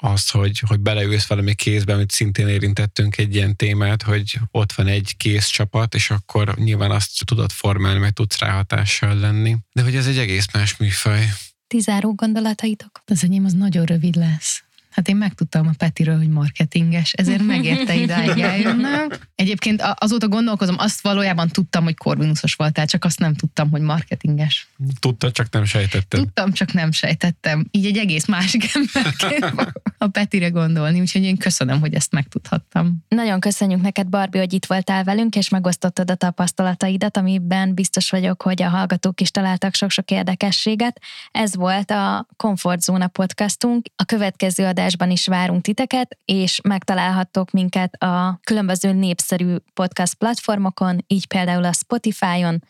az, 0.00 0.30
hogy, 0.30 0.62
hogy 0.66 0.80
beleülsz 0.80 1.26
valami 1.26 1.54
kézbe, 1.54 1.92
amit 1.92 2.10
szintén 2.10 2.48
érintettünk 2.48 3.16
egy 3.16 3.34
ilyen 3.34 3.56
témát, 3.56 4.02
hogy 4.02 4.38
ott 4.50 4.72
van 4.72 4.86
egy 4.86 5.14
kész 5.16 5.46
csapat, 5.46 5.94
és 5.94 6.10
akkor 6.10 6.54
nyilván 6.56 6.90
azt 6.90 7.24
tudod 7.24 7.50
formálni, 7.50 7.98
meg 7.98 8.10
tudsz 8.12 8.38
ráhatással 8.38 9.14
lenni. 9.14 9.56
De 9.72 9.82
hogy 9.82 9.96
ez 9.96 10.06
egy 10.06 10.18
egész 10.18 10.46
más 10.52 10.76
műfaj. 10.76 11.28
Ti 11.66 11.80
záró 11.80 12.14
gondolataitok? 12.14 13.02
Az 13.06 13.24
enyém 13.24 13.44
az 13.44 13.52
nagyon 13.52 13.84
rövid 13.84 14.14
lesz. 14.14 14.64
Hát 14.90 15.08
én 15.08 15.16
megtudtam 15.16 15.66
a 15.66 15.72
Petiről, 15.78 16.16
hogy 16.16 16.28
marketinges, 16.28 17.12
ezért 17.12 17.42
megérte 17.42 17.94
idáig 17.94 18.38
eljönnem. 18.38 19.08
Egyébként 19.34 19.82
azóta 19.94 20.28
gondolkozom, 20.28 20.74
azt 20.78 21.00
valójában 21.00 21.48
tudtam, 21.48 21.84
hogy 21.84 21.96
korvinuszos 21.96 22.54
voltál, 22.54 22.86
csak 22.86 23.04
azt 23.04 23.18
nem 23.18 23.34
tudtam, 23.34 23.70
hogy 23.70 23.80
marketinges. 23.80 24.68
Tudta, 25.00 25.30
csak 25.30 25.50
nem 25.50 25.64
sejtettem. 25.64 26.22
Tudtam, 26.22 26.52
csak 26.52 26.72
nem 26.72 26.92
sejtettem. 26.92 27.66
Így 27.70 27.86
egy 27.86 27.96
egész 27.96 28.26
másik 28.26 28.74
emberként 28.74 29.72
a 29.98 30.08
Petire 30.08 30.48
gondolni, 30.48 31.00
úgyhogy 31.00 31.22
én 31.22 31.36
köszönöm, 31.36 31.80
hogy 31.80 31.94
ezt 31.94 32.12
megtudhattam. 32.12 33.04
Nagyon 33.08 33.40
köszönjük 33.40 33.80
neked, 33.80 34.06
Barbi, 34.06 34.38
hogy 34.38 34.52
itt 34.52 34.66
voltál 34.66 35.04
velünk, 35.04 35.36
és 35.36 35.48
megosztottad 35.48 36.10
a 36.10 36.14
tapasztalataidat, 36.14 37.16
amiben 37.16 37.74
biztos 37.74 38.10
vagyok, 38.10 38.42
hogy 38.42 38.62
a 38.62 38.68
hallgatók 38.68 39.20
is 39.20 39.30
találtak 39.30 39.74
sok-sok 39.74 40.10
érdekességet. 40.10 41.00
Ez 41.30 41.56
volt 41.56 41.90
a 41.90 42.26
Komfortzóna 42.36 43.08
podcastunk. 43.08 43.86
A 43.96 44.04
következő 44.04 44.64
adásban 44.90 45.10
is 45.10 45.26
várunk 45.26 45.62
titeket, 45.62 46.18
és 46.24 46.60
megtalálhattok 46.62 47.50
minket 47.50 47.94
a 47.94 48.38
különböző 48.42 48.92
népszerű 48.92 49.56
podcast 49.74 50.14
platformokon, 50.14 51.04
így 51.06 51.26
például 51.26 51.64
a 51.64 51.72
Spotify-on, 51.72 52.64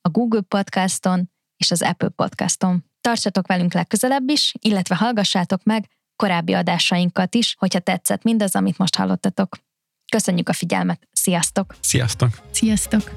a 0.00 0.08
Google 0.08 0.40
Podcaston 0.40 1.30
és 1.56 1.70
az 1.70 1.82
Apple 1.82 2.08
Podcaston. 2.08 2.84
Tartsatok 3.00 3.46
velünk 3.46 3.72
legközelebb 3.72 4.28
is, 4.28 4.54
illetve 4.60 4.96
hallgassátok 4.96 5.62
meg 5.64 5.88
korábbi 6.16 6.52
adásainkat 6.52 7.34
is, 7.34 7.54
hogyha 7.58 7.78
tetszett 7.78 8.22
mindaz, 8.22 8.54
amit 8.54 8.78
most 8.78 8.96
hallottatok. 8.96 9.56
Köszönjük 10.12 10.48
a 10.48 10.52
figyelmet, 10.52 11.08
sziasztok! 11.12 11.76
Sziasztok! 11.80 12.30
Sziasztok! 12.50 13.10